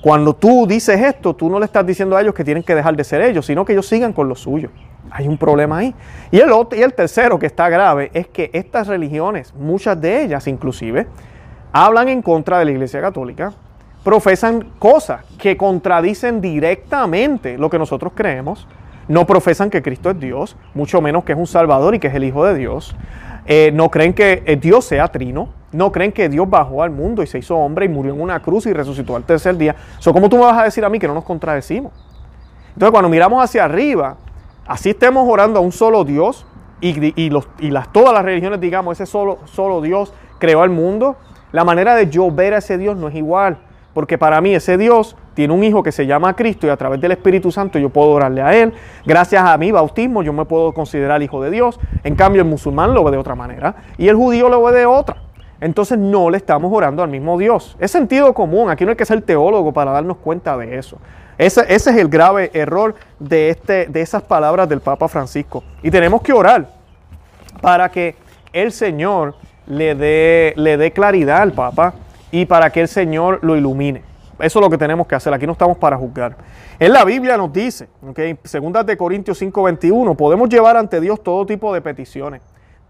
Cuando 0.00 0.34
tú 0.34 0.66
dices 0.66 1.00
esto, 1.00 1.34
tú 1.34 1.50
no 1.50 1.58
le 1.58 1.66
estás 1.66 1.86
diciendo 1.86 2.16
a 2.16 2.22
ellos 2.22 2.32
que 2.32 2.42
tienen 2.42 2.62
que 2.62 2.74
dejar 2.74 2.96
de 2.96 3.04
ser 3.04 3.20
ellos, 3.20 3.44
sino 3.44 3.64
que 3.64 3.72
ellos 3.72 3.86
sigan 3.86 4.12
con 4.12 4.28
lo 4.28 4.34
suyo. 4.34 4.70
Hay 5.10 5.28
un 5.28 5.36
problema 5.36 5.78
ahí. 5.78 5.94
Y 6.30 6.38
el, 6.38 6.50
otro, 6.52 6.78
y 6.78 6.82
el 6.82 6.94
tercero 6.94 7.38
que 7.38 7.46
está 7.46 7.68
grave 7.68 8.10
es 8.14 8.26
que 8.28 8.50
estas 8.54 8.86
religiones, 8.86 9.52
muchas 9.54 10.00
de 10.00 10.22
ellas 10.24 10.46
inclusive, 10.46 11.06
hablan 11.72 12.08
en 12.08 12.22
contra 12.22 12.58
de 12.58 12.64
la 12.64 12.70
Iglesia 12.70 13.00
Católica, 13.00 13.52
profesan 14.02 14.72
cosas 14.78 15.24
que 15.38 15.56
contradicen 15.56 16.40
directamente 16.40 17.58
lo 17.58 17.68
que 17.68 17.78
nosotros 17.78 18.12
creemos, 18.14 18.66
no 19.08 19.26
profesan 19.26 19.70
que 19.70 19.82
Cristo 19.82 20.10
es 20.10 20.20
Dios, 20.20 20.56
mucho 20.72 21.00
menos 21.00 21.24
que 21.24 21.32
es 21.32 21.38
un 21.38 21.46
Salvador 21.46 21.94
y 21.94 21.98
que 21.98 22.06
es 22.06 22.14
el 22.14 22.24
Hijo 22.24 22.44
de 22.44 22.54
Dios, 22.54 22.96
eh, 23.46 23.70
no 23.74 23.90
creen 23.90 24.14
que 24.14 24.42
eh, 24.46 24.56
Dios 24.56 24.84
sea 24.84 25.08
trino, 25.08 25.48
no 25.72 25.92
creen 25.92 26.12
que 26.12 26.28
Dios 26.28 26.48
bajó 26.48 26.82
al 26.82 26.90
mundo 26.90 27.22
y 27.22 27.26
se 27.26 27.38
hizo 27.38 27.56
hombre 27.56 27.86
y 27.86 27.88
murió 27.88 28.14
en 28.14 28.20
una 28.20 28.40
cruz 28.40 28.66
y 28.66 28.72
resucitó 28.72 29.16
al 29.16 29.24
tercer 29.24 29.56
día. 29.56 29.76
So, 29.98 30.12
¿Cómo 30.12 30.28
tú 30.28 30.36
me 30.36 30.44
vas 30.44 30.58
a 30.58 30.64
decir 30.64 30.84
a 30.84 30.88
mí 30.88 30.98
que 30.98 31.06
no 31.06 31.14
nos 31.14 31.24
contradecimos? 31.24 31.92
Entonces, 32.74 32.90
cuando 32.90 33.08
miramos 33.08 33.42
hacia 33.42 33.64
arriba, 33.64 34.16
así 34.66 34.90
estemos 34.90 35.28
orando 35.28 35.58
a 35.58 35.62
un 35.62 35.72
solo 35.72 36.04
Dios 36.04 36.46
y, 36.80 37.30
las, 37.70 37.92
todas 37.92 38.14
las 38.14 38.24
religiones, 38.24 38.60
digamos, 38.60 38.98
ese 38.98 39.06
solo, 39.06 39.38
solo 39.44 39.80
Dios 39.80 40.12
creó 40.38 40.64
el 40.64 40.70
mundo, 40.70 41.16
la 41.52 41.64
manera 41.64 41.94
de 41.94 42.08
yo 42.08 42.30
ver 42.30 42.54
a 42.54 42.58
ese 42.58 42.78
Dios 42.78 42.96
no 42.96 43.08
es 43.08 43.14
igual. 43.14 43.58
Porque 43.92 44.18
para 44.18 44.40
mí 44.40 44.54
ese 44.54 44.78
Dios 44.78 45.16
tiene 45.34 45.52
un 45.52 45.64
hijo 45.64 45.82
que 45.82 45.90
se 45.90 46.06
llama 46.06 46.36
Cristo 46.36 46.66
y 46.66 46.70
a 46.70 46.76
través 46.76 47.00
del 47.00 47.10
Espíritu 47.10 47.50
Santo 47.50 47.78
yo 47.78 47.90
puedo 47.90 48.10
orarle 48.10 48.40
a 48.40 48.54
Él. 48.54 48.72
Gracias 49.04 49.42
a 49.44 49.56
mi 49.58 49.72
bautismo 49.72 50.22
yo 50.22 50.32
me 50.32 50.44
puedo 50.44 50.72
considerar 50.72 51.22
hijo 51.22 51.42
de 51.42 51.50
Dios. 51.50 51.80
En 52.04 52.14
cambio 52.14 52.42
el 52.42 52.48
musulmán 52.48 52.94
lo 52.94 53.02
ve 53.02 53.10
de 53.10 53.16
otra 53.16 53.34
manera 53.34 53.74
y 53.98 54.06
el 54.08 54.14
judío 54.14 54.48
lo 54.48 54.62
ve 54.62 54.72
de 54.72 54.86
otra. 54.86 55.29
Entonces 55.60 55.98
no 55.98 56.30
le 56.30 56.38
estamos 56.38 56.72
orando 56.72 57.02
al 57.02 57.10
mismo 57.10 57.38
Dios. 57.38 57.76
Es 57.78 57.90
sentido 57.90 58.32
común. 58.32 58.70
Aquí 58.70 58.84
no 58.84 58.90
hay 58.90 58.96
que 58.96 59.04
ser 59.04 59.20
teólogo 59.22 59.72
para 59.72 59.92
darnos 59.92 60.16
cuenta 60.16 60.56
de 60.56 60.78
eso. 60.78 60.98
Ese, 61.36 61.64
es 61.68 61.86
el 61.86 62.08
grave 62.08 62.50
error 62.54 62.94
de, 63.18 63.50
este, 63.50 63.86
de 63.86 64.00
esas 64.00 64.22
palabras 64.22 64.68
del 64.68 64.80
Papa 64.80 65.08
Francisco. 65.08 65.62
Y 65.82 65.90
tenemos 65.90 66.22
que 66.22 66.32
orar 66.32 66.68
para 67.60 67.90
que 67.90 68.16
el 68.52 68.72
Señor 68.72 69.34
le 69.66 69.94
dé, 69.94 70.52
le 70.56 70.76
dé 70.76 70.92
claridad 70.92 71.42
al 71.42 71.52
Papa 71.52 71.94
y 72.30 72.46
para 72.46 72.70
que 72.70 72.80
el 72.80 72.88
Señor 72.88 73.40
lo 73.42 73.56
ilumine. 73.56 74.02
Eso 74.38 74.58
es 74.58 74.62
lo 74.62 74.70
que 74.70 74.78
tenemos 74.78 75.06
que 75.06 75.14
hacer. 75.14 75.32
Aquí 75.32 75.46
no 75.46 75.52
estamos 75.52 75.76
para 75.76 75.96
juzgar. 75.96 76.36
En 76.78 76.92
la 76.92 77.04
Biblia 77.04 77.36
nos 77.36 77.52
dice, 77.52 77.88
okay, 78.08 78.38
segunda 78.44 78.82
de 78.82 78.96
Corintios 78.96 79.40
5:21, 79.40 80.16
podemos 80.16 80.48
llevar 80.48 80.76
ante 80.76 81.00
Dios 81.00 81.22
todo 81.22 81.44
tipo 81.44 81.72
de 81.74 81.80
peticiones. 81.80 82.40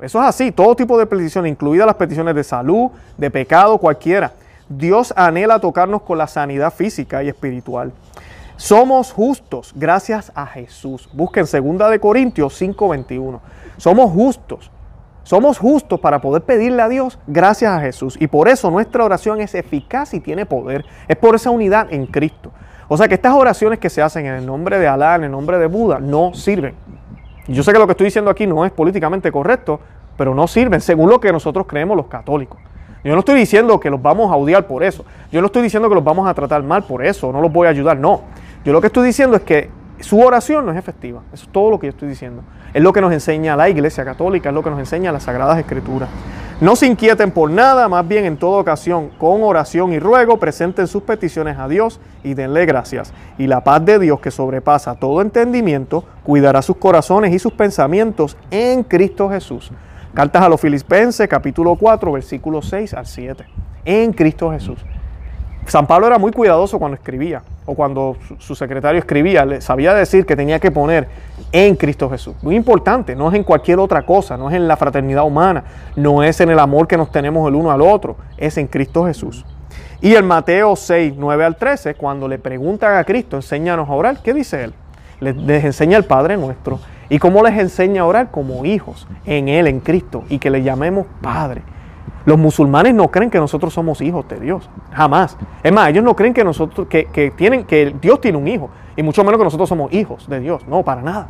Eso 0.02 0.20
es 0.20 0.26
así, 0.26 0.52
todo 0.52 0.74
tipo 0.74 0.98
de 0.98 1.06
peticiones, 1.06 1.50
incluidas 1.52 1.86
las 1.86 1.96
peticiones 1.96 2.34
de 2.34 2.44
salud, 2.44 2.90
de 3.16 3.30
pecado, 3.30 3.78
cualquiera. 3.78 4.32
Dios 4.68 5.12
anhela 5.16 5.58
tocarnos 5.58 6.02
con 6.02 6.16
la 6.16 6.26
sanidad 6.26 6.72
física 6.72 7.22
y 7.22 7.28
espiritual. 7.28 7.92
Somos 8.56 9.12
justos 9.12 9.72
gracias 9.74 10.30
a 10.34 10.46
Jesús. 10.46 11.08
Busquen 11.12 11.44
2 11.44 11.90
de 11.90 11.98
Corintios 11.98 12.54
5:21. 12.60 13.40
Somos 13.78 14.10
justos. 14.10 14.70
Somos 15.22 15.58
justos 15.58 15.98
para 16.00 16.20
poder 16.20 16.42
pedirle 16.42 16.82
a 16.82 16.88
Dios 16.88 17.18
gracias 17.26 17.72
a 17.72 17.80
Jesús. 17.80 18.16
Y 18.20 18.26
por 18.26 18.48
eso 18.48 18.70
nuestra 18.70 19.04
oración 19.04 19.40
es 19.40 19.54
eficaz 19.54 20.12
y 20.14 20.20
tiene 20.20 20.44
poder. 20.44 20.84
Es 21.08 21.16
por 21.16 21.34
esa 21.34 21.50
unidad 21.50 21.92
en 21.92 22.06
Cristo. 22.06 22.52
O 22.88 22.96
sea 22.96 23.08
que 23.08 23.14
estas 23.14 23.34
oraciones 23.34 23.78
que 23.78 23.90
se 23.90 24.02
hacen 24.02 24.26
en 24.26 24.34
el 24.34 24.46
nombre 24.46 24.78
de 24.78 24.88
Alá, 24.88 25.14
en 25.14 25.24
el 25.24 25.30
nombre 25.30 25.58
de 25.58 25.66
Buda, 25.66 25.98
no 26.00 26.34
sirven. 26.34 26.74
Yo 27.48 27.62
sé 27.62 27.72
que 27.72 27.78
lo 27.78 27.86
que 27.86 27.92
estoy 27.92 28.06
diciendo 28.06 28.30
aquí 28.30 28.46
no 28.46 28.64
es 28.64 28.72
políticamente 28.72 29.32
correcto, 29.32 29.80
pero 30.16 30.34
no 30.34 30.46
sirven 30.46 30.80
según 30.80 31.10
lo 31.10 31.20
que 31.20 31.32
nosotros 31.32 31.66
creemos 31.66 31.96
los 31.96 32.06
católicos. 32.06 32.58
Yo 33.02 33.14
no 33.14 33.20
estoy 33.20 33.38
diciendo 33.38 33.80
que 33.80 33.88
los 33.88 34.00
vamos 34.00 34.30
a 34.30 34.36
odiar 34.36 34.66
por 34.66 34.82
eso. 34.82 35.04
Yo 35.32 35.40
no 35.40 35.46
estoy 35.46 35.62
diciendo 35.62 35.88
que 35.88 35.94
los 35.94 36.04
vamos 36.04 36.28
a 36.28 36.34
tratar 36.34 36.62
mal 36.62 36.84
por 36.84 37.04
eso, 37.04 37.32
no 37.32 37.40
los 37.40 37.50
voy 37.50 37.66
a 37.66 37.70
ayudar, 37.70 37.96
no. 37.96 38.22
Yo 38.64 38.72
lo 38.72 38.80
que 38.80 38.88
estoy 38.88 39.06
diciendo 39.06 39.36
es 39.36 39.42
que 39.42 39.70
su 40.00 40.20
oración 40.20 40.66
no 40.66 40.72
es 40.72 40.78
efectiva. 40.78 41.22
Eso 41.32 41.46
es 41.46 41.52
todo 41.52 41.70
lo 41.70 41.80
que 41.80 41.86
yo 41.86 41.92
estoy 41.92 42.08
diciendo. 42.08 42.42
Es 42.74 42.82
lo 42.82 42.92
que 42.92 43.00
nos 43.00 43.12
enseña 43.12 43.56
la 43.56 43.68
Iglesia 43.68 44.04
Católica, 44.04 44.50
es 44.50 44.54
lo 44.54 44.62
que 44.62 44.70
nos 44.70 44.78
enseña 44.78 45.12
las 45.12 45.22
Sagradas 45.22 45.58
Escrituras. 45.58 46.08
No 46.60 46.76
se 46.76 46.86
inquieten 46.86 47.30
por 47.30 47.50
nada, 47.50 47.88
más 47.88 48.06
bien 48.06 48.26
en 48.26 48.36
toda 48.36 48.60
ocasión, 48.60 49.08
con 49.16 49.42
oración 49.42 49.94
y 49.94 49.98
ruego, 49.98 50.38
presenten 50.38 50.86
sus 50.88 51.02
peticiones 51.04 51.58
a 51.58 51.68
Dios 51.68 52.00
y 52.22 52.34
denle 52.34 52.66
gracias. 52.66 53.14
Y 53.38 53.46
la 53.46 53.64
paz 53.64 53.82
de 53.82 53.98
Dios, 53.98 54.20
que 54.20 54.30
sobrepasa 54.30 54.94
todo 54.96 55.22
entendimiento, 55.22 56.04
cuidará 56.22 56.60
sus 56.60 56.76
corazones 56.76 57.32
y 57.32 57.38
sus 57.38 57.54
pensamientos 57.54 58.36
en 58.50 58.82
Cristo 58.82 59.30
Jesús. 59.30 59.70
Cartas 60.12 60.42
a 60.42 60.50
los 60.50 60.60
Filipenses, 60.60 61.26
capítulo 61.28 61.76
4, 61.76 62.12
versículos 62.12 62.68
6 62.68 62.92
al 62.92 63.06
7. 63.06 63.46
En 63.86 64.12
Cristo 64.12 64.50
Jesús. 64.50 64.84
San 65.64 65.86
Pablo 65.86 66.08
era 66.08 66.18
muy 66.18 66.30
cuidadoso 66.30 66.78
cuando 66.78 66.96
escribía 66.96 67.42
o 67.64 67.74
cuando 67.74 68.16
su 68.38 68.54
secretario 68.54 68.98
escribía, 68.98 69.46
le 69.46 69.62
sabía 69.62 69.94
decir 69.94 70.26
que 70.26 70.36
tenía 70.36 70.58
que 70.58 70.70
poner 70.70 71.08
en 71.52 71.76
Cristo 71.76 72.08
Jesús. 72.08 72.34
Muy 72.42 72.56
importante, 72.56 73.14
no 73.16 73.28
es 73.28 73.34
en 73.34 73.44
cualquier 73.44 73.78
otra 73.78 74.02
cosa, 74.02 74.36
no 74.36 74.50
es 74.50 74.56
en 74.56 74.68
la 74.68 74.76
fraternidad 74.76 75.24
humana, 75.24 75.64
no 75.96 76.22
es 76.22 76.40
en 76.40 76.50
el 76.50 76.58
amor 76.58 76.86
que 76.86 76.96
nos 76.96 77.10
tenemos 77.10 77.48
el 77.48 77.54
uno 77.54 77.70
al 77.70 77.82
otro, 77.82 78.16
es 78.36 78.56
en 78.58 78.66
Cristo 78.66 79.06
Jesús. 79.06 79.44
Y 80.00 80.14
en 80.14 80.26
Mateo 80.26 80.76
6, 80.76 81.14
9 81.16 81.44
al 81.44 81.56
13, 81.56 81.94
cuando 81.94 82.26
le 82.26 82.38
preguntan 82.38 82.96
a 82.96 83.04
Cristo, 83.04 83.36
enséñanos 83.36 83.88
a 83.88 83.92
orar, 83.92 84.22
¿qué 84.22 84.32
dice 84.32 84.64
él? 84.64 84.74
Les, 85.20 85.36
les 85.36 85.64
enseña 85.64 85.98
el 85.98 86.04
Padre 86.04 86.36
nuestro. 86.36 86.80
¿Y 87.10 87.18
cómo 87.18 87.42
les 87.42 87.58
enseña 87.58 88.02
a 88.02 88.06
orar? 88.06 88.30
Como 88.30 88.64
hijos, 88.64 89.08
en 89.26 89.48
Él, 89.48 89.66
en 89.66 89.80
Cristo, 89.80 90.22
y 90.28 90.38
que 90.38 90.48
le 90.48 90.62
llamemos 90.62 91.06
Padre. 91.20 91.62
Los 92.24 92.38
musulmanes 92.38 92.94
no 92.94 93.10
creen 93.10 93.30
que 93.30 93.38
nosotros 93.38 93.72
somos 93.72 94.00
hijos 94.00 94.28
de 94.28 94.38
Dios, 94.38 94.68
jamás. 94.92 95.36
Es 95.62 95.72
más, 95.72 95.88
ellos 95.88 96.04
no 96.04 96.14
creen 96.14 96.34
que 96.34 96.44
nosotros, 96.44 96.86
que, 96.88 97.32
tienen, 97.36 97.64
que 97.64 97.94
Dios 98.00 98.20
tiene 98.20 98.36
un 98.36 98.46
hijo, 98.46 98.70
y 98.96 99.02
mucho 99.02 99.24
menos 99.24 99.38
que 99.38 99.44
nosotros 99.44 99.68
somos 99.68 99.92
hijos 99.92 100.28
de 100.28 100.40
Dios. 100.40 100.66
No, 100.66 100.82
para 100.82 101.02
nada. 101.02 101.28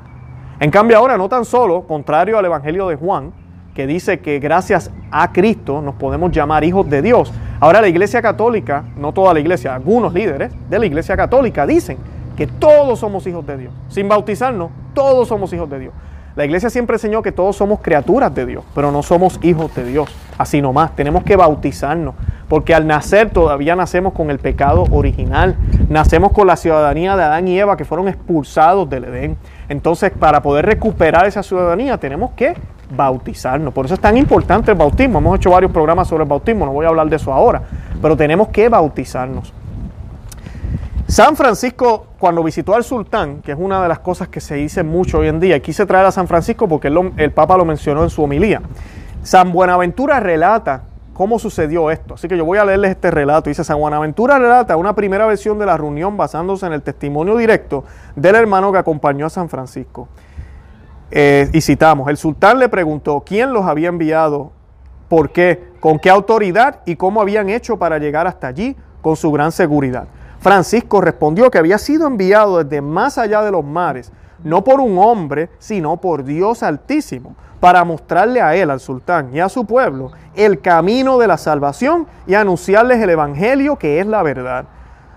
En 0.59 0.71
cambio 0.71 0.99
ahora, 0.99 1.17
no 1.17 1.29
tan 1.29 1.45
solo, 1.45 1.83
contrario 1.83 2.39
al 2.39 2.45
Evangelio 2.45 2.89
de 2.89 2.97
Juan, 2.97 3.33
que 3.75 3.87
dice 3.87 4.21
que 4.21 4.41
gracias 4.41 4.91
a 5.11 5.33
Cristo 5.33 5.81
nos 5.81 5.95
podemos 5.95 6.33
llamar 6.33 6.65
hijos 6.65 6.89
de 6.91 7.03
Dios. 7.03 7.33
Ahora 7.61 7.81
la 7.81 7.89
Iglesia 7.89 8.21
Católica, 8.21 8.85
no 8.97 9.13
toda 9.13 9.33
la 9.33 9.41
Iglesia, 9.41 9.75
algunos 9.75 10.13
líderes 10.13 10.53
de 10.69 10.79
la 10.79 10.87
Iglesia 10.87 11.17
Católica 11.17 11.67
dicen 11.67 11.99
que 12.37 12.47
todos 12.47 12.99
somos 12.99 13.27
hijos 13.27 13.47
de 13.47 13.57
Dios. 13.57 13.73
Sin 13.89 14.09
bautizarnos, 14.09 14.71
todos 14.93 15.29
somos 15.29 15.53
hijos 15.53 15.71
de 15.71 15.79
Dios. 15.79 15.95
La 16.37 16.45
iglesia 16.45 16.71
siempre 16.71 16.95
enseñó 16.95 17.23
que 17.23 17.33
todos 17.33 17.57
somos 17.57 17.81
criaturas 17.81 18.33
de 18.33 18.47
Dios, 18.47 18.65
pero 18.75 18.93
no 18.93 19.03
somos 19.03 19.41
hijos 19.43 19.75
de 19.75 19.85
Dios. 19.85 20.09
Así 20.39 20.63
nomás, 20.63 20.95
tenemos 20.95 21.25
que 21.25 21.35
bautizarnos, 21.35 22.15
porque 22.49 22.73
al 22.73 22.87
nacer 22.87 23.31
todavía 23.31 23.75
nacemos 23.75 24.13
con 24.13 24.31
el 24.31 24.39
pecado 24.39 24.85
original, 24.93 25.57
nacemos 25.89 26.31
con 26.31 26.47
la 26.47 26.57
ciudadanía 26.57 27.17
de 27.17 27.25
Adán 27.25 27.49
y 27.49 27.59
Eva 27.59 27.77
que 27.77 27.85
fueron 27.85 28.07
expulsados 28.07 28.89
del 28.89 29.05
Edén. 29.05 29.37
Entonces, 29.69 30.13
para 30.13 30.41
poder 30.41 30.67
recuperar 30.67 31.27
esa 31.27 31.43
ciudadanía 31.43 31.99
tenemos 31.99 32.31
que 32.33 32.55
bautizarnos. 32.95 33.75
Por 33.75 33.87
eso 33.87 33.95
es 33.95 34.01
tan 34.01 34.17
importante 34.17 34.71
el 34.71 34.79
bautismo. 34.79 35.19
Hemos 35.19 35.37
hecho 35.37 35.51
varios 35.51 35.73
programas 35.73 36.09
sobre 36.09 36.23
el 36.23 36.29
bautismo, 36.29 36.65
no 36.65 36.73
voy 36.73 36.87
a 36.87 36.91
hablar 36.91 37.09
de 37.09 37.17
eso 37.17 37.33
ahora, 37.33 37.63
pero 38.01 38.17
tenemos 38.17 38.49
que 38.49 38.69
bautizarnos. 38.69 39.53
San 41.11 41.35
Francisco, 41.35 42.07
cuando 42.21 42.41
visitó 42.45 42.77
al 42.77 42.85
sultán, 42.85 43.43
que 43.43 43.51
es 43.51 43.59
una 43.59 43.83
de 43.83 43.89
las 43.89 43.99
cosas 43.99 44.29
que 44.29 44.41
se 44.41 44.55
dice 44.55 44.85
mucho 44.85 45.19
hoy 45.19 45.27
en 45.27 45.41
día, 45.41 45.59
quise 45.59 45.85
traer 45.85 46.07
a 46.07 46.13
San 46.13 46.29
Francisco 46.29 46.69
porque 46.69 46.87
el 47.17 47.33
Papa 47.33 47.57
lo 47.57 47.65
mencionó 47.65 48.05
en 48.05 48.11
su 48.11 48.23
homilía. 48.23 48.63
San 49.25 49.51
Buenaventura 49.51 50.21
relata 50.21 50.85
cómo 51.13 51.41
sucedió 51.41 51.91
esto. 51.91 52.15
Así 52.15 52.29
que 52.29 52.37
yo 52.37 52.45
voy 52.45 52.59
a 52.59 52.65
leerles 52.65 52.93
este 52.93 53.11
relato. 53.11 53.51
Dice, 53.51 53.65
San 53.65 53.81
Buenaventura 53.81 54.39
relata 54.39 54.77
una 54.77 54.95
primera 54.95 55.27
versión 55.27 55.59
de 55.59 55.67
la 55.67 55.77
reunión 55.77 56.17
basándose 56.17 56.67
en 56.67 56.75
el 56.75 56.83
testimonio 56.83 57.37
directo 57.37 57.83
del 58.15 58.37
hermano 58.37 58.71
que 58.71 58.79
acompañó 58.79 59.27
a 59.27 59.31
San 59.31 59.49
Francisco. 59.49 60.07
Eh, 61.11 61.51
y 61.53 61.61
citamos, 61.61 62.09
el 62.09 62.19
sultán 62.19 62.61
le 62.61 62.69
preguntó 62.69 63.25
quién 63.27 63.53
los 63.53 63.67
había 63.67 63.89
enviado, 63.89 64.53
por 65.09 65.33
qué, 65.33 65.73
con 65.81 65.99
qué 65.99 66.09
autoridad 66.09 66.83
y 66.87 66.95
cómo 66.95 67.21
habían 67.21 67.49
hecho 67.49 67.81
para 67.81 67.99
llegar 67.99 68.29
hasta 68.29 68.47
allí 68.47 68.77
con 69.03 69.17
su 69.17 69.33
gran 69.33 69.51
seguridad. 69.51 70.07
Francisco 70.41 71.03
respondió 71.03 71.51
que 71.51 71.59
había 71.59 71.77
sido 71.77 72.07
enviado 72.07 72.65
desde 72.65 72.81
más 72.81 73.19
allá 73.19 73.43
de 73.43 73.51
los 73.51 73.63
mares, 73.63 74.11
no 74.43 74.65
por 74.65 74.81
un 74.81 74.99
hombre, 74.99 75.51
sino 75.59 75.99
por 75.99 76.25
Dios 76.25 76.63
Altísimo, 76.63 77.37
para 77.61 77.85
mostrarle 77.85 78.41
a 78.41 78.57
él, 78.57 78.71
al 78.71 78.81
sultán 78.81 79.35
y 79.35 79.41
a 79.41 79.51
su 79.51 79.67
pueblo, 79.67 80.13
el 80.35 80.63
camino 80.63 81.19
de 81.19 81.27
la 81.27 81.37
salvación 81.37 82.07
y 82.27 82.35
anunciarles 82.35 83.03
el 83.03 83.11
Evangelio 83.11 83.77
que 83.77 84.01
es 84.01 84.07
la 84.07 84.23
verdad. 84.23 84.65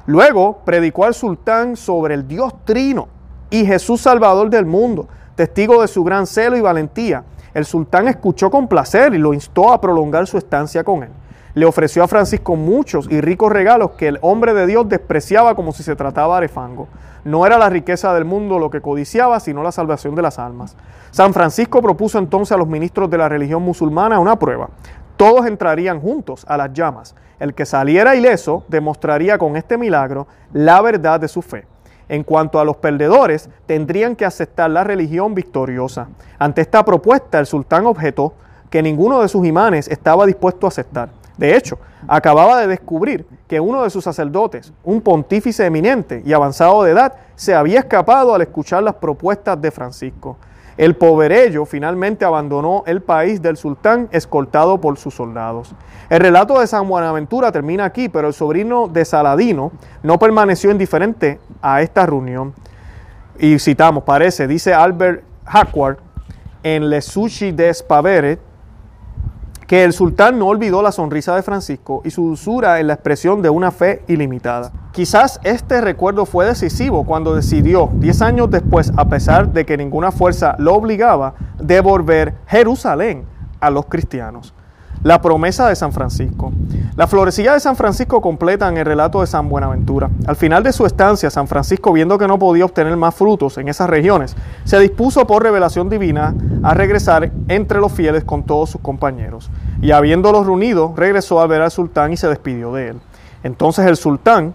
Luego 0.07 0.59
predicó 0.65 1.05
al 1.05 1.13
sultán 1.13 1.77
sobre 1.77 2.15
el 2.15 2.27
Dios 2.27 2.53
Trino 2.65 3.07
y 3.49 3.65
Jesús 3.65 4.01
Salvador 4.01 4.49
del 4.49 4.65
mundo, 4.65 5.07
testigo 5.36 5.81
de 5.81 5.88
su 5.88 6.03
gran 6.03 6.27
celo 6.27 6.57
y 6.57 6.62
valentía. 6.62 7.23
El 7.53 7.63
sultán 7.63 8.09
escuchó 8.09 8.51
con 8.51 8.67
placer 8.67 9.13
y 9.13 9.19
lo 9.19 9.33
instó 9.33 9.71
a 9.71 9.79
prolongar 9.79 10.27
su 10.27 10.38
estancia 10.38 10.83
con 10.83 11.03
él. 11.03 11.09
Le 11.55 11.67
ofreció 11.67 12.03
a 12.03 12.07
Francisco 12.07 12.55
muchos 12.55 13.07
y 13.11 13.21
ricos 13.21 13.51
regalos 13.51 13.91
que 13.91 14.07
el 14.07 14.17
hombre 14.21 14.55
de 14.55 14.65
Dios 14.65 14.89
despreciaba 14.89 15.53
como 15.53 15.71
si 15.71 15.83
se 15.83 15.95
trataba 15.95 16.41
de 16.41 16.47
fango. 16.47 16.87
No 17.25 17.45
era 17.45 17.59
la 17.59 17.69
riqueza 17.69 18.11
del 18.13 18.25
mundo 18.25 18.57
lo 18.57 18.71
que 18.71 18.81
codiciaba, 18.81 19.39
sino 19.39 19.61
la 19.61 19.71
salvación 19.71 20.15
de 20.15 20.23
las 20.23 20.39
almas. 20.39 20.75
San 21.11 21.31
Francisco 21.31 21.79
propuso 21.81 22.17
entonces 22.17 22.53
a 22.53 22.57
los 22.57 22.67
ministros 22.67 23.07
de 23.11 23.19
la 23.19 23.29
religión 23.29 23.61
musulmana 23.61 24.19
una 24.19 24.39
prueba. 24.39 24.69
Todos 25.15 25.45
entrarían 25.45 26.01
juntos 26.01 26.43
a 26.49 26.57
las 26.57 26.73
llamas. 26.73 27.15
El 27.39 27.53
que 27.53 27.67
saliera 27.67 28.15
ileso 28.15 28.63
demostraría 28.67 29.37
con 29.37 29.55
este 29.55 29.77
milagro 29.77 30.27
la 30.53 30.81
verdad 30.81 31.19
de 31.19 31.27
su 31.27 31.43
fe. 31.43 31.67
En 32.09 32.23
cuanto 32.23 32.59
a 32.59 32.65
los 32.65 32.77
perdedores, 32.77 33.49
tendrían 33.67 34.15
que 34.15 34.25
aceptar 34.25 34.71
la 34.71 34.83
religión 34.83 35.35
victoriosa. 35.35 36.09
Ante 36.39 36.61
esta 36.61 36.83
propuesta, 36.83 37.37
el 37.37 37.45
sultán 37.45 37.85
objetó 37.85 38.33
que 38.71 38.81
ninguno 38.81 39.21
de 39.21 39.27
sus 39.27 39.45
imanes 39.45 39.87
estaba 39.87 40.25
dispuesto 40.25 40.65
a 40.65 40.69
aceptar. 40.69 41.09
De 41.38 41.56
hecho, 41.56 41.80
acababa 42.08 42.60
de 42.60 42.67
descubrir 42.67 43.26
que 43.48 43.60
uno 43.60 43.84
de 43.84 43.89
sus 43.89 44.04
sacerdotes, 44.04 44.72
un 44.84 45.02
pontífice 45.02 45.65
eminente 45.65 46.22
y 46.26 46.34
avanzado 46.34 46.84
de 46.84 46.91
edad, 46.91 47.13
se 47.36 47.56
había 47.56 47.80
escapado 47.80 48.34
al 48.36 48.41
escuchar 48.41 48.84
las 48.84 48.96
propuestas 48.96 49.60
de 49.62 49.72
Francisco. 49.72 50.38
El 50.76 50.96
poverello 50.96 51.65
finalmente 51.65 52.26
abandonó 52.26 52.84
el 52.88 53.02
país 53.02 53.41
del 53.41 53.58
sultán 53.58 54.10
escoltado 54.12 54.82
por 54.82 54.98
sus 54.98 55.13
soldados. 55.13 55.76
El 56.10 56.19
relato 56.19 56.60
de 56.60 56.65
San 56.65 56.88
Buenaventura 56.88 57.52
termina 57.52 57.86
aquí, 57.86 58.10
pero 58.10 58.28
el 58.28 58.34
sobrino 58.34 58.88
de 58.88 59.06
Saladino 59.06 59.72
no 60.02 60.17
permaneció 60.17 60.72
indiferente 60.72 61.39
a 61.62 61.82
esta 61.84 62.08
reunión. 62.08 62.54
Y 63.38 63.60
citamos, 63.60 64.04
parece, 64.04 64.48
dice 64.48 64.74
Albert 64.74 65.24
Hackward 65.46 65.98
en 66.63 66.89
Le 66.89 67.02
Sushi 67.02 67.52
des 67.52 67.84
que 69.67 69.84
el 69.84 69.93
sultán 69.93 70.39
no 70.39 70.47
olvidó 70.47 70.82
la 70.82 70.91
sonrisa 70.91 71.36
de 71.36 71.43
Francisco 71.43 72.02
y 72.04 72.12
su 72.12 72.23
dulzura 72.28 72.80
en 72.80 72.88
la 72.88 72.93
expresión 72.93 73.41
de 73.41 73.49
una 73.49 73.71
fe 73.71 74.04
ilimitada. 74.08 74.71
Quizás 74.91 75.39
este 75.43 75.82
recuerdo 75.82 76.26
fue 76.26 76.45
decisivo 76.45 77.06
cuando 77.06 77.36
decidió, 77.36 77.89
diez 77.93 78.21
años 78.21 78.49
después, 78.49 78.91
a 78.95 79.08
pesar 79.08 79.52
de 79.52 79.65
que 79.65 79.78
ninguna 79.78 80.12
fuerza 80.12 80.56
lo 80.60 80.73
obligaba, 80.73 81.36
devolver 81.60 82.36
Jerusalén 82.47 83.26
a 83.60 83.69
los 83.69 83.86
cristianos. 83.86 84.54
La 85.03 85.21
promesa 85.21 85.67
de 85.67 85.75
San 85.75 85.91
Francisco. 85.91 86.53
La 86.95 87.07
florecilla 87.07 87.53
de 87.53 87.59
San 87.59 87.75
Francisco 87.75 88.21
completa 88.21 88.69
en 88.69 88.77
el 88.77 88.85
relato 88.85 89.19
de 89.19 89.27
San 89.27 89.49
Buenaventura. 89.49 90.09
Al 90.25 90.37
final 90.37 90.63
de 90.63 90.71
su 90.71 90.85
estancia, 90.85 91.29
San 91.29 91.49
Francisco, 91.49 91.91
viendo 91.91 92.17
que 92.17 92.25
no 92.25 92.39
podía 92.39 92.63
obtener 92.63 92.95
más 92.95 93.13
frutos 93.13 93.57
en 93.57 93.67
esas 93.67 93.89
regiones, 93.89 94.37
se 94.63 94.79
dispuso 94.79 95.27
por 95.27 95.43
revelación 95.43 95.89
divina 95.89 96.33
a 96.63 96.73
regresar 96.73 97.33
entre 97.49 97.81
los 97.81 97.91
fieles 97.91 98.23
con 98.23 98.43
todos 98.43 98.69
sus 98.69 98.79
compañeros. 98.79 99.51
Y 99.81 99.91
habiéndolos 99.91 100.45
reunido, 100.45 100.93
regresó 100.95 101.41
a 101.41 101.47
ver 101.47 101.61
al 101.61 101.71
sultán 101.71 102.13
y 102.13 102.17
se 102.17 102.29
despidió 102.29 102.71
de 102.71 102.89
él. 102.89 103.01
Entonces 103.43 103.85
el 103.85 103.97
sultán 103.97 104.53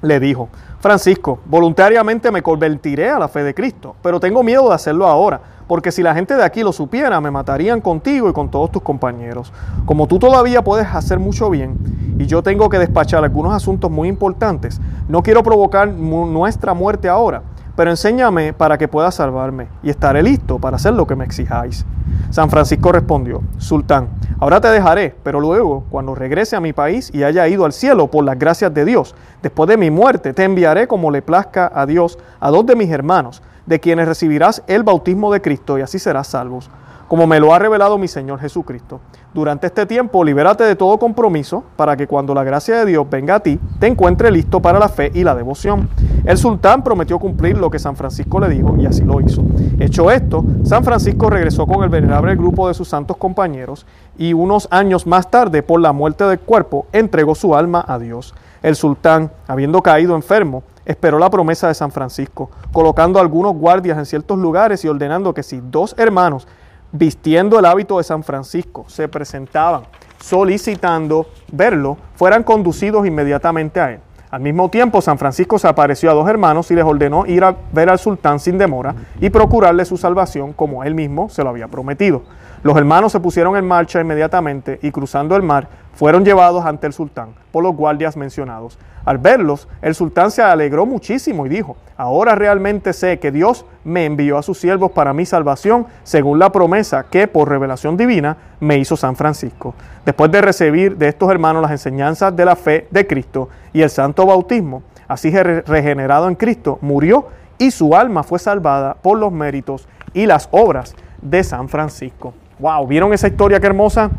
le 0.00 0.20
dijo, 0.20 0.48
Francisco, 0.80 1.38
voluntariamente 1.44 2.30
me 2.30 2.42
convertiré 2.42 3.10
a 3.10 3.18
la 3.18 3.28
fe 3.28 3.42
de 3.42 3.54
Cristo, 3.54 3.94
pero 4.02 4.18
tengo 4.18 4.42
miedo 4.42 4.68
de 4.68 4.74
hacerlo 4.74 5.06
ahora 5.06 5.40
porque 5.70 5.92
si 5.92 6.02
la 6.02 6.12
gente 6.16 6.34
de 6.34 6.42
aquí 6.42 6.64
lo 6.64 6.72
supiera, 6.72 7.20
me 7.20 7.30
matarían 7.30 7.80
contigo 7.80 8.28
y 8.28 8.32
con 8.32 8.50
todos 8.50 8.72
tus 8.72 8.82
compañeros. 8.82 9.52
Como 9.86 10.08
tú 10.08 10.18
todavía 10.18 10.64
puedes 10.64 10.88
hacer 10.88 11.20
mucho 11.20 11.48
bien 11.48 11.78
y 12.18 12.26
yo 12.26 12.42
tengo 12.42 12.68
que 12.68 12.76
despachar 12.80 13.22
algunos 13.22 13.54
asuntos 13.54 13.88
muy 13.88 14.08
importantes, 14.08 14.80
no 15.06 15.22
quiero 15.22 15.44
provocar 15.44 15.86
nuestra 15.86 16.74
muerte 16.74 17.08
ahora, 17.08 17.42
pero 17.76 17.90
enséñame 17.90 18.52
para 18.52 18.78
que 18.78 18.88
pueda 18.88 19.10
salvarme 19.10 19.68
y 19.82 19.90
estaré 19.90 20.22
listo 20.22 20.58
para 20.58 20.76
hacer 20.76 20.94
lo 20.94 21.06
que 21.06 21.16
me 21.16 21.24
exijáis. 21.24 21.84
San 22.30 22.50
Francisco 22.50 22.92
respondió, 22.92 23.42
Sultán, 23.58 24.08
ahora 24.38 24.60
te 24.60 24.68
dejaré, 24.68 25.14
pero 25.22 25.40
luego, 25.40 25.84
cuando 25.90 26.14
regrese 26.14 26.56
a 26.56 26.60
mi 26.60 26.72
país 26.72 27.10
y 27.12 27.24
haya 27.24 27.48
ido 27.48 27.64
al 27.64 27.72
cielo 27.72 28.06
por 28.08 28.24
las 28.24 28.38
gracias 28.38 28.72
de 28.72 28.84
Dios, 28.84 29.14
después 29.42 29.68
de 29.68 29.76
mi 29.76 29.90
muerte, 29.90 30.32
te 30.32 30.44
enviaré 30.44 30.86
como 30.86 31.10
le 31.10 31.22
plazca 31.22 31.70
a 31.74 31.86
Dios 31.86 32.18
a 32.38 32.50
dos 32.50 32.64
de 32.66 32.76
mis 32.76 32.90
hermanos, 32.90 33.42
de 33.66 33.80
quienes 33.80 34.06
recibirás 34.06 34.62
el 34.66 34.82
bautismo 34.82 35.32
de 35.32 35.40
Cristo 35.40 35.78
y 35.78 35.82
así 35.82 35.98
serás 35.98 36.28
salvos, 36.28 36.70
como 37.10 37.26
me 37.26 37.40
lo 37.40 37.52
ha 37.52 37.58
revelado 37.58 37.98
mi 37.98 38.06
Señor 38.06 38.38
Jesucristo. 38.38 39.00
Durante 39.34 39.66
este 39.66 39.84
tiempo, 39.84 40.22
libérate 40.22 40.62
de 40.62 40.76
todo 40.76 40.96
compromiso 40.96 41.64
para 41.74 41.96
que 41.96 42.06
cuando 42.06 42.34
la 42.34 42.44
gracia 42.44 42.76
de 42.78 42.86
Dios 42.86 43.04
venga 43.10 43.34
a 43.34 43.40
ti, 43.40 43.58
te 43.80 43.88
encuentre 43.88 44.30
listo 44.30 44.62
para 44.62 44.78
la 44.78 44.88
fe 44.88 45.10
y 45.12 45.24
la 45.24 45.34
devoción. 45.34 45.88
El 46.24 46.38
sultán 46.38 46.84
prometió 46.84 47.18
cumplir 47.18 47.58
lo 47.58 47.68
que 47.68 47.80
San 47.80 47.96
Francisco 47.96 48.38
le 48.38 48.48
dijo 48.48 48.76
y 48.78 48.86
así 48.86 49.02
lo 49.02 49.20
hizo. 49.20 49.42
Hecho 49.80 50.08
esto, 50.08 50.44
San 50.62 50.84
Francisco 50.84 51.28
regresó 51.28 51.66
con 51.66 51.82
el 51.82 51.88
venerable 51.88 52.36
grupo 52.36 52.68
de 52.68 52.74
sus 52.74 52.86
santos 52.86 53.16
compañeros 53.16 53.86
y 54.16 54.32
unos 54.32 54.68
años 54.70 55.04
más 55.04 55.28
tarde, 55.32 55.64
por 55.64 55.80
la 55.80 55.92
muerte 55.92 56.22
del 56.22 56.38
cuerpo, 56.38 56.86
entregó 56.92 57.34
su 57.34 57.56
alma 57.56 57.84
a 57.88 57.98
Dios. 57.98 58.36
El 58.62 58.76
sultán, 58.76 59.32
habiendo 59.48 59.82
caído 59.82 60.14
enfermo, 60.14 60.62
esperó 60.84 61.18
la 61.18 61.30
promesa 61.30 61.66
de 61.66 61.74
San 61.74 61.90
Francisco, 61.90 62.50
colocando 62.72 63.18
algunos 63.18 63.54
guardias 63.54 63.98
en 63.98 64.06
ciertos 64.06 64.38
lugares 64.38 64.84
y 64.84 64.88
ordenando 64.88 65.34
que 65.34 65.42
si 65.42 65.60
dos 65.60 65.94
hermanos, 65.98 66.46
vistiendo 66.92 67.58
el 67.58 67.64
hábito 67.64 67.98
de 67.98 68.04
San 68.04 68.22
Francisco, 68.22 68.84
se 68.88 69.08
presentaban 69.08 69.82
solicitando 70.20 71.26
verlo, 71.50 71.96
fueran 72.14 72.42
conducidos 72.42 73.06
inmediatamente 73.06 73.80
a 73.80 73.92
él. 73.92 74.00
Al 74.30 74.40
mismo 74.40 74.68
tiempo, 74.68 75.00
San 75.00 75.18
Francisco 75.18 75.58
se 75.58 75.66
apareció 75.66 76.08
a 76.10 76.14
dos 76.14 76.28
hermanos 76.28 76.70
y 76.70 76.74
les 76.74 76.84
ordenó 76.84 77.26
ir 77.26 77.42
a 77.42 77.56
ver 77.72 77.90
al 77.90 77.98
sultán 77.98 78.38
sin 78.38 78.58
demora 78.58 78.94
y 79.20 79.28
procurarle 79.30 79.84
su 79.84 79.96
salvación 79.96 80.52
como 80.52 80.84
él 80.84 80.94
mismo 80.94 81.28
se 81.28 81.42
lo 81.42 81.50
había 81.50 81.66
prometido. 81.66 82.22
Los 82.62 82.76
hermanos 82.76 83.12
se 83.12 83.20
pusieron 83.20 83.56
en 83.56 83.66
marcha 83.66 84.02
inmediatamente 84.02 84.78
y 84.82 84.90
cruzando 84.90 85.34
el 85.34 85.42
mar 85.42 85.68
fueron 85.94 86.26
llevados 86.26 86.66
ante 86.66 86.86
el 86.86 86.92
sultán 86.92 87.30
por 87.50 87.62
los 87.62 87.74
guardias 87.74 88.18
mencionados. 88.18 88.78
Al 89.06 89.16
verlos, 89.16 89.66
el 89.80 89.94
sultán 89.94 90.30
se 90.30 90.42
alegró 90.42 90.84
muchísimo 90.84 91.46
y 91.46 91.48
dijo, 91.48 91.78
ahora 91.96 92.34
realmente 92.34 92.92
sé 92.92 93.18
que 93.18 93.32
Dios 93.32 93.64
me 93.82 94.04
envió 94.04 94.36
a 94.36 94.42
sus 94.42 94.58
siervos 94.58 94.90
para 94.90 95.14
mi 95.14 95.24
salvación, 95.24 95.86
según 96.02 96.38
la 96.38 96.52
promesa 96.52 97.06
que 97.10 97.26
por 97.26 97.48
revelación 97.48 97.96
divina 97.96 98.36
me 98.60 98.76
hizo 98.76 98.94
San 98.94 99.16
Francisco. 99.16 99.74
Después 100.04 100.30
de 100.30 100.42
recibir 100.42 100.98
de 100.98 101.08
estos 101.08 101.30
hermanos 101.30 101.62
las 101.62 101.70
enseñanzas 101.70 102.36
de 102.36 102.44
la 102.44 102.56
fe 102.56 102.88
de 102.90 103.06
Cristo 103.06 103.48
y 103.72 103.80
el 103.80 103.88
santo 103.88 104.26
bautismo, 104.26 104.82
así 105.08 105.30
regenerado 105.30 106.28
en 106.28 106.34
Cristo, 106.34 106.78
murió 106.82 107.28
y 107.56 107.70
su 107.70 107.96
alma 107.96 108.22
fue 108.22 108.38
salvada 108.38 108.98
por 109.00 109.18
los 109.18 109.32
méritos 109.32 109.88
y 110.12 110.26
las 110.26 110.46
obras 110.52 110.94
de 111.22 111.42
San 111.42 111.70
Francisco. 111.70 112.34
Wow, 112.60 112.86
¿vieron 112.86 113.14
esa 113.14 113.26
historia 113.26 113.58
qué 113.58 113.68
hermosa? 113.68 114.10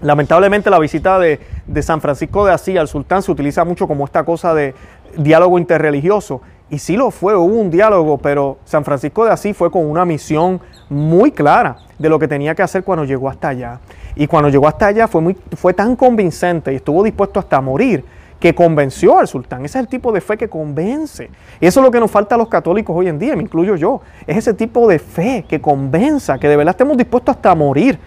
Lamentablemente 0.00 0.70
la 0.70 0.78
visita 0.78 1.18
de, 1.18 1.40
San 1.82 2.00
Francisco 2.00 2.46
de 2.46 2.52
Asís 2.52 2.78
al 2.78 2.86
sultán 2.86 3.20
se 3.20 3.32
utiliza 3.32 3.64
mucho 3.64 3.88
como 3.88 4.04
esta 4.04 4.22
cosa 4.22 4.54
de 4.54 4.76
diálogo 5.16 5.58
interreligioso. 5.58 6.40
Y 6.70 6.78
sí 6.78 6.96
lo 6.96 7.10
fue, 7.10 7.34
hubo 7.34 7.52
un 7.52 7.72
diálogo, 7.72 8.18
pero 8.18 8.58
San 8.64 8.84
Francisco 8.84 9.24
de 9.24 9.32
Asís 9.32 9.56
fue 9.56 9.72
con 9.72 9.84
una 9.86 10.04
misión 10.04 10.60
muy 10.88 11.32
clara 11.32 11.78
de 11.98 12.08
lo 12.08 12.20
que 12.20 12.28
tenía 12.28 12.54
que 12.54 12.62
hacer 12.62 12.84
cuando 12.84 13.04
llegó 13.04 13.28
hasta 13.28 13.48
allá. 13.48 13.80
Y 14.14 14.28
cuando 14.28 14.50
llegó 14.50 14.68
hasta 14.68 14.86
allá 14.86 15.08
fue, 15.08 15.20
muy, 15.20 15.36
fue 15.56 15.74
tan 15.74 15.96
convincente 15.96 16.72
y 16.72 16.76
estuvo 16.76 17.02
dispuesto 17.02 17.40
hasta 17.40 17.60
morir 17.60 18.04
que 18.44 18.54
convenció 18.54 19.18
al 19.18 19.26
sultán. 19.26 19.64
Ese 19.64 19.78
es 19.78 19.84
el 19.84 19.88
tipo 19.88 20.12
de 20.12 20.20
fe 20.20 20.36
que 20.36 20.50
convence. 20.50 21.30
Y 21.62 21.66
eso 21.66 21.80
es 21.80 21.84
lo 21.84 21.90
que 21.90 21.98
nos 21.98 22.10
falta 22.10 22.34
a 22.34 22.38
los 22.38 22.48
católicos 22.48 22.94
hoy 22.94 23.08
en 23.08 23.18
día, 23.18 23.34
me 23.36 23.42
incluyo 23.42 23.74
yo. 23.74 24.02
Es 24.26 24.36
ese 24.36 24.52
tipo 24.52 24.86
de 24.86 24.98
fe 24.98 25.46
que 25.48 25.62
convenza, 25.62 26.38
que 26.38 26.46
de 26.46 26.54
verdad 26.54 26.72
estemos 26.72 26.98
dispuestos 26.98 27.36
hasta 27.36 27.52
a 27.52 27.54
morir 27.54 27.98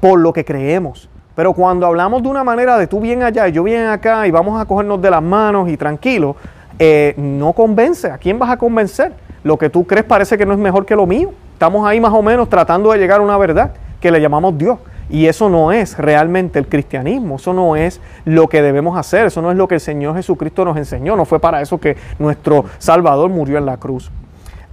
por 0.00 0.18
lo 0.18 0.32
que 0.32 0.44
creemos. 0.44 1.08
Pero 1.36 1.52
cuando 1.52 1.86
hablamos 1.86 2.20
de 2.24 2.30
una 2.30 2.42
manera 2.42 2.76
de 2.78 2.88
tú 2.88 2.98
bien 2.98 3.22
allá 3.22 3.46
y 3.46 3.52
yo 3.52 3.62
bien 3.62 3.86
acá 3.86 4.26
y 4.26 4.32
vamos 4.32 4.60
a 4.60 4.64
cogernos 4.64 5.00
de 5.00 5.08
las 5.12 5.22
manos 5.22 5.68
y 5.68 5.76
tranquilo, 5.76 6.34
eh, 6.80 7.14
no 7.16 7.52
convence. 7.52 8.10
¿A 8.10 8.18
quién 8.18 8.40
vas 8.40 8.50
a 8.50 8.56
convencer? 8.56 9.12
Lo 9.44 9.56
que 9.56 9.70
tú 9.70 9.86
crees 9.86 10.04
parece 10.04 10.36
que 10.36 10.44
no 10.44 10.52
es 10.52 10.58
mejor 10.58 10.84
que 10.84 10.96
lo 10.96 11.06
mío. 11.06 11.30
Estamos 11.52 11.86
ahí 11.86 12.00
más 12.00 12.12
o 12.12 12.22
menos 12.22 12.48
tratando 12.48 12.90
de 12.90 12.98
llegar 12.98 13.20
a 13.20 13.22
una 13.22 13.38
verdad 13.38 13.70
que 14.00 14.10
le 14.10 14.20
llamamos 14.20 14.58
Dios. 14.58 14.80
Y 15.10 15.26
eso 15.26 15.48
no 15.50 15.72
es 15.72 15.98
realmente 15.98 16.58
el 16.58 16.66
cristianismo, 16.66 17.36
eso 17.36 17.52
no 17.52 17.76
es 17.76 18.00
lo 18.24 18.48
que 18.48 18.62
debemos 18.62 18.96
hacer, 18.96 19.26
eso 19.26 19.42
no 19.42 19.50
es 19.50 19.56
lo 19.56 19.68
que 19.68 19.76
el 19.76 19.80
Señor 19.80 20.16
Jesucristo 20.16 20.64
nos 20.64 20.76
enseñó, 20.76 21.14
no 21.16 21.24
fue 21.24 21.40
para 21.40 21.60
eso 21.60 21.78
que 21.78 21.96
nuestro 22.18 22.64
Salvador 22.78 23.30
murió 23.30 23.58
en 23.58 23.66
la 23.66 23.76
cruz. 23.76 24.10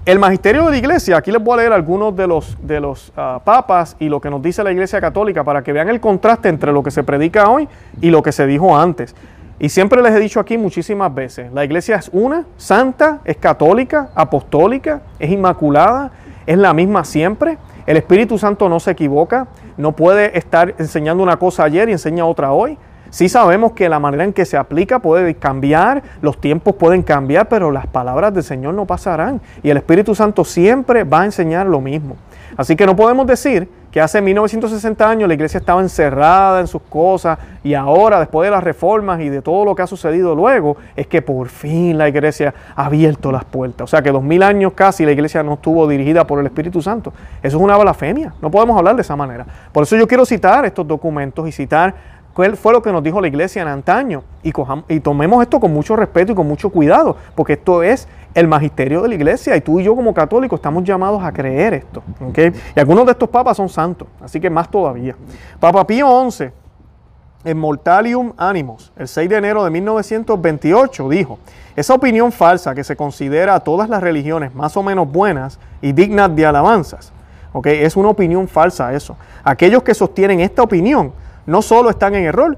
El 0.04 0.18
magisterio 0.18 0.66
de 0.66 0.72
la 0.72 0.78
iglesia, 0.78 1.18
aquí 1.18 1.32
les 1.32 1.44
voy 1.44 1.54
a 1.54 1.58
leer 1.58 1.74
algunos 1.74 2.16
de 2.16 2.26
los, 2.26 2.58
de 2.64 2.80
los 2.80 3.14
ah, 3.16 3.40
papas 3.44 3.96
y 4.00 4.10
lo 4.10 4.20
que 4.20 4.32
nos 4.32 4.42
dice 4.42 4.64
la 4.64 4.72
iglesia 4.72 5.00
católica 5.00 5.44
para 5.44 5.62
que 5.62 5.74
vean 5.74 5.90
el 5.90 6.00
contraste 6.00 6.50
entre 6.50 6.72
lo 6.72 6.82
que 6.82 6.90
se 6.90 7.04
predica 7.04 7.48
hoy 7.50 7.70
y 8.02 8.10
lo 8.10 8.24
que 8.24 8.32
se 8.32 8.48
dijo 8.48 8.76
antes. 8.76 9.16
Y 9.60 9.70
siempre 9.70 10.02
les 10.02 10.16
he 10.16 10.20
dicho 10.20 10.40
aquí 10.40 10.58
muchísimas 10.58 11.14
veces, 11.14 11.54
la 11.54 11.64
iglesia 11.64 11.98
es 11.98 12.10
una, 12.14 12.46
santa, 12.58 13.20
es 13.26 13.38
católica, 13.38 14.10
apostólica, 14.16 15.02
es 15.20 15.30
inmaculada, 15.30 16.10
es 16.48 16.58
la 16.58 16.74
misma 16.74 17.04
siempre. 17.04 17.60
El 17.86 17.98
Espíritu 17.98 18.38
Santo 18.38 18.70
no 18.70 18.80
se 18.80 18.92
equivoca, 18.92 19.48
no 19.78 19.94
puede 19.94 20.38
estar 20.38 20.76
enseñando 20.78 21.24
una 21.24 21.38
cosa 21.38 21.64
ayer 21.64 21.90
y 21.90 21.94
enseña 21.94 22.26
otra 22.26 22.52
hoy. 22.52 22.78
Sí 23.10 23.28
sabemos 23.28 23.74
que 23.74 23.90
la 23.90 24.00
manera 24.00 24.24
en 24.24 24.32
que 24.32 24.46
se 24.46 24.56
aplica 24.56 25.00
puede 25.00 25.36
cambiar, 25.36 26.02
los 26.22 26.40
tiempos 26.40 26.76
pueden 26.76 27.04
cambiar, 27.04 27.50
pero 27.50 27.70
las 27.70 27.86
palabras 27.86 28.34
del 28.34 28.44
Señor 28.44 28.74
no 28.74 28.86
pasarán. 28.86 29.42
Y 29.64 29.70
el 29.70 29.78
Espíritu 29.78 30.16
Santo 30.16 30.46
siempre 30.46 31.04
va 31.04 31.22
a 31.22 31.26
enseñar 31.26 31.68
lo 31.68 31.82
mismo. 31.82 32.16
Así 32.56 32.76
que 32.76 32.86
no 32.86 32.96
podemos 32.96 33.28
decir 33.28 33.68
que 33.92 34.00
hace 34.00 34.22
1960 34.22 35.10
años 35.10 35.28
la 35.28 35.34
iglesia 35.34 35.58
estaba 35.58 35.82
encerrada 35.82 36.62
en 36.62 36.68
sus 36.68 36.82
cosas 36.84 37.38
y 37.64 37.74
ahora, 37.74 38.20
después 38.20 38.48
de 38.48 38.52
las 38.52 38.64
reformas 38.64 39.20
y 39.22 39.30
de 39.30 39.42
todo 39.42 39.66
lo 39.66 39.76
que 39.76 39.82
ha 39.82 39.88
sucedido 39.88 40.34
luego, 40.34 40.78
es 40.96 41.08
que 41.08 41.22
por 41.22 41.50
fin 41.50 41.98
la 41.98 42.08
iglesia 42.08 42.54
ha 42.76 42.86
abierto 42.86 43.32
las 43.32 43.44
puertas. 43.44 43.84
O 43.84 43.88
sea 43.88 44.02
que 44.02 44.12
dos 44.12 44.24
mil 44.24 44.42
años 44.44 44.74
casi 44.74 45.06
la 45.06 45.12
iglesia 45.12 45.44
no 45.44 45.54
estuvo 45.56 45.88
dirigida 45.88 46.26
por 46.26 46.40
el 46.40 46.46
Espíritu 46.46 46.82
Santo. 46.82 47.14
Eso 47.44 47.58
es 47.58 47.64
una 47.64 47.78
blasfemia. 47.78 48.34
No 48.42 48.50
podemos 48.50 48.78
hablar 48.78 48.96
de 48.96 49.02
esa 49.02 49.16
manera. 49.16 49.46
Por 49.72 49.84
eso 49.84 49.98
yo 49.98 50.08
quiero 50.08 50.26
citar 50.26 50.66
estos 50.66 50.88
documentos 50.88 51.48
y 51.48 51.52
citar 51.52 52.21
¿Cuál 52.34 52.56
fue 52.56 52.72
lo 52.72 52.82
que 52.82 52.92
nos 52.92 53.04
dijo 53.04 53.20
la 53.20 53.28
iglesia 53.28 53.62
en 53.62 53.68
antaño? 53.68 54.24
Y, 54.42 54.54
y 54.88 55.00
tomemos 55.02 55.42
esto 55.42 55.60
con 55.60 55.74
mucho 55.74 55.96
respeto 55.96 56.32
y 56.32 56.36
con 56.36 56.48
mucho 56.48 56.70
cuidado, 56.70 57.18
porque 57.36 57.54
esto 57.54 57.84
es 57.84 58.08
el 58.34 58.48
magisterio 58.48 59.02
de 59.02 59.10
la 59.10 59.16
iglesia 59.16 59.56
y 59.58 59.62
tú 59.62 59.80
y 59.80 59.84
yo 59.84 59.96
como 59.96 60.14
católicos 60.14 60.58
estamos 60.58 60.84
llamados 60.84 61.22
a 61.24 61.32
creer 61.32 61.74
esto. 61.74 62.02
Y 62.76 62.80
algunos 62.80 63.06
de 63.06 63.12
estos 63.12 63.30
papas 63.30 63.58
son 63.58 63.68
santos, 63.68 64.08
así 64.22 64.40
que 64.40 64.50
más 64.50 64.70
todavía. 64.72 65.16
Papa 65.60 65.86
Pío 65.86 66.32
XI, 66.32 66.52
en 67.44 67.58
Mortalium 67.58 68.34
Animos, 68.38 68.94
el 68.96 69.08
6 69.08 69.30
de 69.30 69.36
enero 69.36 69.64
de 69.66 69.72
1928, 69.72 71.10
dijo, 71.10 71.40
esa 71.76 71.94
opinión 71.94 72.32
falsa 72.32 72.74
que 72.74 72.84
se 72.84 72.96
considera 72.96 73.56
a 73.56 73.60
todas 73.60 73.90
las 73.90 74.02
religiones 74.02 74.54
más 74.56 74.78
o 74.78 74.84
menos 74.84 75.12
buenas 75.12 75.60
y 75.82 75.92
dignas 75.92 76.34
de 76.34 76.46
alabanzas, 76.46 77.12
es 77.66 77.98
una 77.98 78.10
opinión 78.10 78.48
falsa 78.48 78.94
eso. 78.94 79.18
Aquellos 79.44 79.84
que 79.84 79.94
sostienen 79.94 80.40
esta 80.40 80.64
opinión 80.64 81.12
no 81.46 81.62
solo 81.62 81.90
están 81.90 82.16
en 82.16 82.26
error 82.26 82.58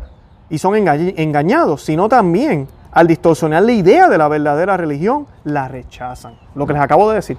y 0.50 0.58
son 0.58 0.76
engañados, 0.76 1.84
sino 1.84 2.10
también 2.10 2.67
al 2.91 3.08
distorsionar 3.08 3.63
la 3.63 3.72
idea 3.72 4.08
de 4.08 4.17
la 4.17 4.28
verdadera 4.28 4.78
religión, 4.78 5.26
la 5.43 5.67
rechazan. 5.67 6.36
Lo 6.56 6.67
que 6.67 6.74
les 6.74 6.82
acabo 6.82 7.10
de 7.10 7.15
decir. 7.15 7.38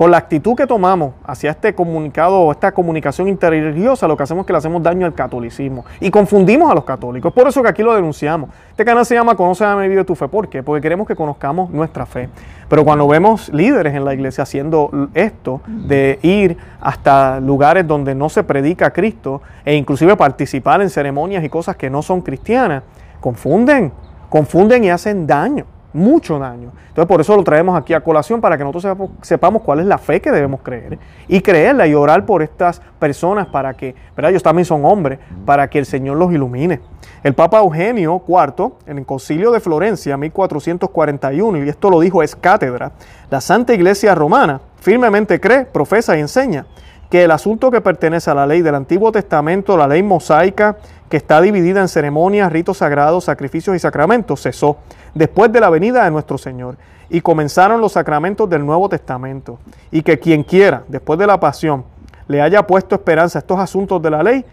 Con 0.00 0.10
la 0.10 0.16
actitud 0.16 0.56
que 0.56 0.66
tomamos 0.66 1.12
hacia 1.26 1.50
este 1.50 1.74
comunicado 1.74 2.40
o 2.40 2.52
esta 2.52 2.72
comunicación 2.72 3.28
interreligiosa, 3.28 4.08
lo 4.08 4.16
que 4.16 4.22
hacemos 4.22 4.44
es 4.44 4.46
que 4.46 4.54
le 4.54 4.56
hacemos 4.56 4.82
daño 4.82 5.04
al 5.04 5.12
catolicismo 5.12 5.84
y 6.00 6.10
confundimos 6.10 6.70
a 6.70 6.74
los 6.74 6.84
católicos. 6.84 7.30
Por 7.34 7.46
eso 7.46 7.62
que 7.62 7.68
aquí 7.68 7.82
lo 7.82 7.94
denunciamos. 7.94 8.48
Este 8.70 8.82
canal 8.82 9.04
se 9.04 9.14
llama 9.14 9.34
Conoce 9.34 9.62
a 9.62 9.76
mi 9.76 9.86
vida 9.88 10.02
tu 10.04 10.14
fe. 10.14 10.26
¿Por 10.26 10.48
qué? 10.48 10.62
Porque 10.62 10.80
queremos 10.80 11.06
que 11.06 11.14
conozcamos 11.14 11.68
nuestra 11.68 12.06
fe. 12.06 12.30
Pero 12.66 12.82
cuando 12.82 13.06
vemos 13.08 13.50
líderes 13.50 13.94
en 13.94 14.06
la 14.06 14.14
iglesia 14.14 14.44
haciendo 14.44 14.90
esto, 15.12 15.60
de 15.66 16.18
ir 16.22 16.56
hasta 16.80 17.38
lugares 17.38 17.86
donde 17.86 18.14
no 18.14 18.30
se 18.30 18.42
predica 18.42 18.86
a 18.86 18.92
Cristo 18.94 19.42
e 19.66 19.74
inclusive 19.74 20.16
participar 20.16 20.80
en 20.80 20.88
ceremonias 20.88 21.44
y 21.44 21.50
cosas 21.50 21.76
que 21.76 21.90
no 21.90 22.00
son 22.00 22.22
cristianas, 22.22 22.84
confunden, 23.20 23.92
confunden 24.30 24.82
y 24.82 24.88
hacen 24.88 25.26
daño 25.26 25.66
mucho 25.92 26.38
daño. 26.38 26.72
Entonces 26.88 27.06
por 27.06 27.20
eso 27.20 27.36
lo 27.36 27.44
traemos 27.44 27.76
aquí 27.76 27.94
a 27.94 28.00
colación 28.00 28.40
para 28.40 28.56
que 28.56 28.64
nosotros 28.64 29.10
sepamos, 29.22 29.62
cuál 29.62 29.80
es 29.80 29.86
la 29.86 29.98
fe 29.98 30.20
que 30.20 30.30
debemos 30.30 30.60
creer 30.62 30.98
y 31.28 31.40
creerla 31.40 31.86
y 31.86 31.94
orar 31.94 32.24
por 32.26 32.42
estas 32.42 32.80
personas 32.98 33.46
para 33.48 33.74
que, 33.74 33.94
¿verdad? 34.16 34.30
Ellos 34.30 34.42
también 34.42 34.64
son 34.64 34.84
hombres, 34.84 35.18
para 35.44 35.68
que 35.68 35.78
el 35.78 35.86
Señor 35.86 36.16
los 36.16 36.32
ilumine. 36.32 36.80
El 37.22 37.34
Papa 37.34 37.58
Eugenio 37.58 38.22
IV, 38.26 38.72
en 38.86 38.98
el 38.98 39.06
Concilio 39.06 39.50
de 39.50 39.60
Florencia, 39.60 40.16
1441, 40.16 41.64
y 41.64 41.68
esto 41.68 41.90
lo 41.90 42.00
dijo 42.00 42.22
es 42.22 42.34
cátedra, 42.34 42.92
la 43.30 43.40
Santa 43.40 43.74
Iglesia 43.74 44.14
Romana 44.14 44.60
firmemente 44.80 45.38
cree, 45.40 45.66
profesa 45.66 46.16
y 46.16 46.20
enseña 46.20 46.66
que 47.10 47.24
el 47.24 47.32
asunto 47.32 47.70
que 47.70 47.80
pertenece 47.80 48.30
a 48.30 48.34
la 48.34 48.46
ley 48.46 48.62
del 48.62 48.76
Antiguo 48.76 49.10
Testamento, 49.10 49.76
la 49.76 49.88
ley 49.88 50.02
mosaica, 50.02 50.76
que 51.08 51.16
está 51.16 51.40
dividida 51.40 51.80
en 51.80 51.88
ceremonias, 51.88 52.52
ritos 52.52 52.78
sagrados, 52.78 53.24
sacrificios 53.24 53.74
y 53.74 53.80
sacramentos, 53.80 54.42
cesó 54.42 54.76
después 55.12 55.50
de 55.52 55.60
la 55.60 55.70
venida 55.70 56.04
de 56.04 56.10
nuestro 56.12 56.38
Señor 56.38 56.76
y 57.10 57.20
comenzaron 57.20 57.80
los 57.80 57.92
sacramentos 57.92 58.48
del 58.48 58.64
Nuevo 58.64 58.88
Testamento. 58.88 59.58
Y 59.90 60.02
que 60.02 60.20
quien 60.20 60.44
quiera, 60.44 60.84
después 60.86 61.18
de 61.18 61.26
la 61.26 61.40
pasión, 61.40 61.84
le 62.28 62.40
haya 62.40 62.64
puesto 62.64 62.94
esperanza 62.94 63.38
a 63.38 63.40
estos 63.40 63.58
asuntos 63.58 64.00
de 64.00 64.10
la 64.10 64.22
ley 64.22 64.44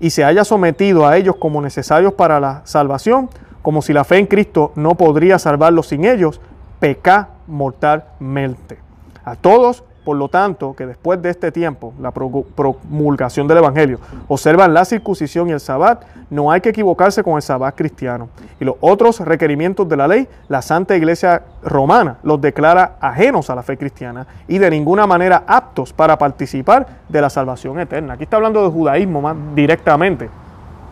y 0.00 0.08
se 0.08 0.24
haya 0.24 0.42
sometido 0.42 1.06
a 1.06 1.18
ellos 1.18 1.36
como 1.36 1.60
necesarios 1.60 2.14
para 2.14 2.40
la 2.40 2.62
salvación, 2.64 3.28
como 3.60 3.82
si 3.82 3.92
la 3.92 4.04
fe 4.04 4.16
en 4.16 4.26
Cristo 4.26 4.72
no 4.74 4.94
podría 4.94 5.38
salvarlos 5.38 5.88
sin 5.88 6.06
ellos, 6.06 6.40
peca 6.80 7.28
mortalmente. 7.46 8.78
A 9.22 9.36
todos 9.36 9.84
por 10.06 10.16
lo 10.16 10.28
tanto, 10.28 10.72
que 10.76 10.86
después 10.86 11.20
de 11.20 11.30
este 11.30 11.50
tiempo, 11.50 11.92
la 12.00 12.12
promulgación 12.12 13.48
del 13.48 13.58
Evangelio, 13.58 13.98
observan 14.28 14.72
la 14.72 14.84
circuncisión 14.84 15.48
y 15.48 15.50
el 15.50 15.58
sabbat, 15.58 16.04
no 16.30 16.52
hay 16.52 16.60
que 16.60 16.68
equivocarse 16.68 17.24
con 17.24 17.34
el 17.34 17.42
sabbat 17.42 17.74
cristiano. 17.74 18.28
Y 18.60 18.64
los 18.64 18.76
otros 18.78 19.18
requerimientos 19.18 19.88
de 19.88 19.96
la 19.96 20.06
ley, 20.06 20.28
la 20.46 20.62
Santa 20.62 20.94
Iglesia 20.96 21.42
Romana 21.60 22.18
los 22.22 22.40
declara 22.40 22.98
ajenos 23.00 23.50
a 23.50 23.56
la 23.56 23.64
fe 23.64 23.76
cristiana 23.76 24.28
y 24.46 24.58
de 24.58 24.70
ninguna 24.70 25.08
manera 25.08 25.42
aptos 25.44 25.92
para 25.92 26.16
participar 26.16 26.86
de 27.08 27.20
la 27.20 27.28
salvación 27.28 27.80
eterna. 27.80 28.14
Aquí 28.14 28.22
está 28.22 28.36
hablando 28.36 28.62
de 28.62 28.70
judaísmo 28.70 29.20
más 29.20 29.34
directamente. 29.56 30.30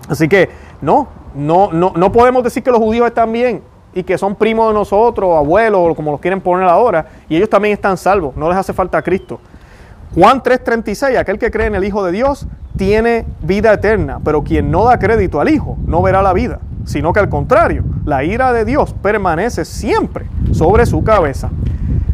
Así 0.09 0.29
que 0.29 0.50
no, 0.83 1.07
no, 1.37 1.70
no, 1.70 1.92
no 1.94 2.11
podemos 2.11 2.42
decir 2.42 2.64
que 2.64 2.72
los 2.72 2.81
judíos 2.81 3.07
están 3.07 3.31
bien 3.31 3.62
y 3.94 4.02
que 4.02 4.18
son 4.18 4.35
primos 4.35 4.68
de 4.68 4.74
nosotros, 4.74 5.37
abuelos, 5.37 5.80
o 5.83 5.94
como 5.94 6.11
los 6.11 6.20
quieren 6.20 6.40
poner 6.40 6.66
ahora, 6.66 7.07
y 7.28 7.37
ellos 7.37 7.48
también 7.48 7.74
están 7.74 7.96
salvos, 7.96 8.37
no 8.37 8.48
les 8.48 8.59
hace 8.59 8.72
falta 8.72 8.98
a 8.98 9.02
Cristo. 9.02 9.40
Juan 10.14 10.42
3:36, 10.42 11.16
aquel 11.16 11.38
que 11.38 11.50
cree 11.50 11.66
en 11.66 11.74
el 11.74 11.85
Hijo 11.85 12.04
de 12.04 12.12
Dios 12.12 12.46
tiene 12.76 13.24
vida 13.42 13.72
eterna, 13.72 14.20
pero 14.24 14.42
quien 14.44 14.70
no 14.70 14.85
da 14.85 14.98
crédito 14.98 15.40
al 15.40 15.48
Hijo 15.48 15.76
no 15.87 16.02
verá 16.02 16.22
la 16.22 16.33
vida, 16.33 16.61
sino 16.85 17.12
que 17.12 17.20
al 17.20 17.28
contrario, 17.28 17.85
la 18.04 18.24
ira 18.24 18.52
de 18.52 18.64
Dios 18.64 18.94
permanece 19.02 19.64
siempre 19.64 20.26
sobre 20.52 20.87
su 20.87 21.02
cabeza. 21.02 21.50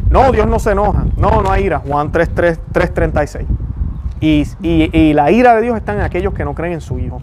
No, 0.09 0.31
Dios 0.31 0.47
no 0.47 0.59
se 0.59 0.71
enoja, 0.71 1.05
no, 1.15 1.41
no 1.41 1.51
hay 1.51 1.65
ira, 1.65 1.79
Juan 1.79 2.11
3:36. 2.11 3.45
y, 4.19 4.45
y 4.61 5.13
la 5.13 5.31
ira 5.31 5.55
de 5.55 5.61
Dios 5.61 5.77
está 5.77 5.93
en 5.93 6.01
aquellos 6.01 6.33
que 6.33 6.43
no 6.43 6.53
creen 6.53 6.73
en 6.73 6.81
su 6.81 6.99
Hijo. 6.99 7.21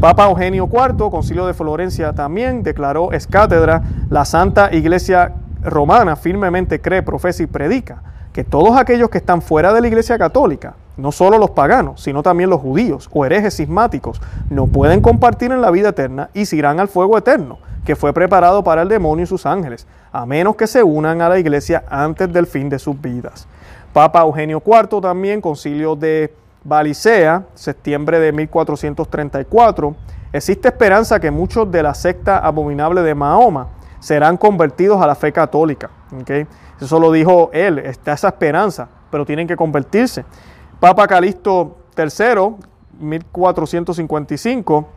Papa 0.00 0.30
Eugenio 0.30 0.66
IV, 0.72 1.10
Concilio 1.10 1.46
de 1.46 1.52
Florencia 1.52 2.14
también, 2.14 2.62
declaró 2.62 3.12
es 3.12 3.26
cátedra, 3.26 3.82
la 4.08 4.24
Santa 4.24 4.74
Iglesia 4.74 5.34
Romana 5.62 6.16
firmemente 6.16 6.80
cree, 6.80 7.02
profesa 7.02 7.42
y 7.42 7.46
predica 7.46 8.02
que 8.32 8.42
todos 8.42 8.78
aquellos 8.78 9.10
que 9.10 9.18
están 9.18 9.42
fuera 9.42 9.74
de 9.74 9.82
la 9.82 9.88
Iglesia 9.88 10.16
Católica, 10.16 10.74
no 10.96 11.12
solo 11.12 11.36
los 11.36 11.50
paganos, 11.50 12.00
sino 12.00 12.22
también 12.22 12.48
los 12.48 12.62
judíos 12.62 13.10
o 13.12 13.26
herejes 13.26 13.52
sismáticos, 13.52 14.22
no 14.48 14.68
pueden 14.68 15.02
compartir 15.02 15.52
en 15.52 15.60
la 15.60 15.70
vida 15.70 15.90
eterna 15.90 16.30
y 16.32 16.46
se 16.46 16.56
irán 16.56 16.80
al 16.80 16.88
fuego 16.88 17.18
eterno, 17.18 17.58
que 17.84 17.94
fue 17.94 18.14
preparado 18.14 18.64
para 18.64 18.80
el 18.80 18.88
demonio 18.88 19.24
y 19.24 19.26
sus 19.26 19.44
ángeles, 19.44 19.86
a 20.12 20.24
menos 20.24 20.56
que 20.56 20.66
se 20.66 20.82
unan 20.82 21.20
a 21.20 21.28
la 21.28 21.38
Iglesia 21.38 21.84
antes 21.90 22.32
del 22.32 22.46
fin 22.46 22.70
de 22.70 22.78
sus 22.78 22.98
vidas. 22.98 23.46
Papa 23.92 24.22
Eugenio 24.22 24.62
IV 24.64 25.02
también, 25.02 25.42
concilio 25.42 25.94
de 25.94 26.32
Balicea, 26.62 27.46
septiembre 27.54 28.20
de 28.20 28.32
1434, 28.32 29.96
existe 30.32 30.68
esperanza 30.68 31.18
que 31.18 31.30
muchos 31.30 31.70
de 31.70 31.82
la 31.82 31.94
secta 31.94 32.38
abominable 32.38 33.00
de 33.02 33.14
Mahoma 33.14 33.68
serán 33.98 34.36
convertidos 34.36 35.00
a 35.00 35.06
la 35.06 35.14
fe 35.14 35.32
católica. 35.32 35.90
Eso 36.80 37.00
lo 37.00 37.12
dijo 37.12 37.50
él, 37.52 37.78
está 37.78 38.12
esa 38.12 38.28
esperanza, 38.28 38.88
pero 39.10 39.24
tienen 39.24 39.46
que 39.46 39.56
convertirse. 39.56 40.24
Papa 40.80 41.06
Calixto 41.06 41.78
III, 41.96 42.56
1455, 42.98 44.88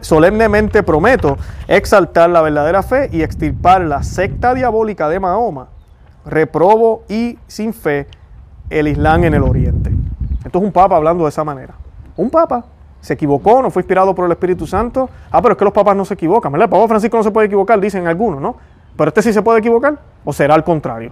solemnemente 0.00 0.82
prometo 0.82 1.36
exaltar 1.68 2.30
la 2.30 2.42
verdadera 2.42 2.82
fe 2.82 3.08
y 3.12 3.22
extirpar 3.22 3.82
la 3.82 4.02
secta 4.02 4.54
diabólica 4.54 5.08
de 5.08 5.20
Mahoma, 5.20 5.68
reprobo 6.24 7.04
y 7.08 7.38
sin 7.46 7.72
fe 7.72 8.08
el 8.70 8.88
Islam 8.88 9.24
en 9.24 9.34
el 9.34 9.42
Oriente. 9.42 9.93
Esto 10.44 10.58
es 10.58 10.64
un 10.64 10.72
papa 10.72 10.96
hablando 10.96 11.24
de 11.24 11.30
esa 11.30 11.42
manera. 11.42 11.74
Un 12.16 12.30
papa 12.30 12.64
se 13.00 13.14
equivocó, 13.14 13.60
no 13.60 13.70
fue 13.70 13.82
inspirado 13.82 14.14
por 14.14 14.26
el 14.26 14.32
Espíritu 14.32 14.66
Santo. 14.66 15.10
Ah, 15.30 15.42
pero 15.42 15.52
es 15.52 15.58
que 15.58 15.64
los 15.64 15.74
papas 15.74 15.96
no 15.96 16.04
se 16.04 16.14
equivocan, 16.14 16.52
¿verdad? 16.52 16.66
El 16.66 16.70
Papa 16.70 16.88
Francisco 16.88 17.16
no 17.16 17.22
se 17.22 17.30
puede 17.30 17.46
equivocar, 17.46 17.80
dicen 17.80 18.06
algunos, 18.06 18.40
¿no? 18.40 18.56
Pero 18.96 19.08
este 19.08 19.22
sí 19.22 19.32
se 19.32 19.42
puede 19.42 19.58
equivocar, 19.58 19.98
o 20.24 20.32
será 20.32 20.54
al 20.54 20.64
contrario. 20.64 21.10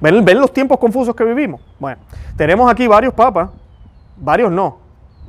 ¿Ven, 0.00 0.24
¿Ven 0.24 0.40
los 0.40 0.52
tiempos 0.52 0.78
confusos 0.78 1.14
que 1.14 1.24
vivimos? 1.24 1.60
Bueno, 1.78 2.00
tenemos 2.36 2.70
aquí 2.70 2.86
varios 2.86 3.12
papas, 3.12 3.50
varios 4.16 4.50
no, 4.50 4.78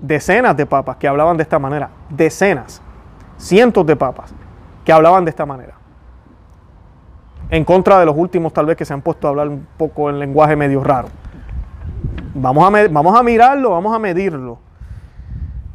decenas 0.02 0.56
de 0.56 0.66
papas 0.66 0.98
que 0.98 1.08
hablaban 1.08 1.36
de 1.36 1.44
esta 1.44 1.60
manera, 1.60 1.90
decenas, 2.10 2.82
cientos 3.38 3.86
de 3.86 3.96
papas 3.96 4.34
que 4.86 4.94
hablaban 4.94 5.26
de 5.26 5.32
esta 5.32 5.46
manera. 5.46 5.74
en 7.52 7.66
contra 7.66 8.00
de 8.00 8.06
los 8.06 8.16
últimos 8.16 8.54
tal 8.54 8.68
vez 8.68 8.78
que 8.78 8.86
se 8.86 8.94
han 8.94 9.02
puesto 9.02 9.26
a 9.26 9.32
hablar 9.32 9.48
un 9.48 9.68
poco 9.76 10.10
en 10.10 10.20
lenguaje 10.20 10.56
medio 10.56 10.84
raro. 10.84 11.08
Vamos 12.34 12.64
a, 12.64 12.88
vamos 12.88 13.20
a 13.20 13.24
mirarlo, 13.24 13.72
vamos 13.72 13.96
a 13.96 14.00
medirlo. 14.00 14.60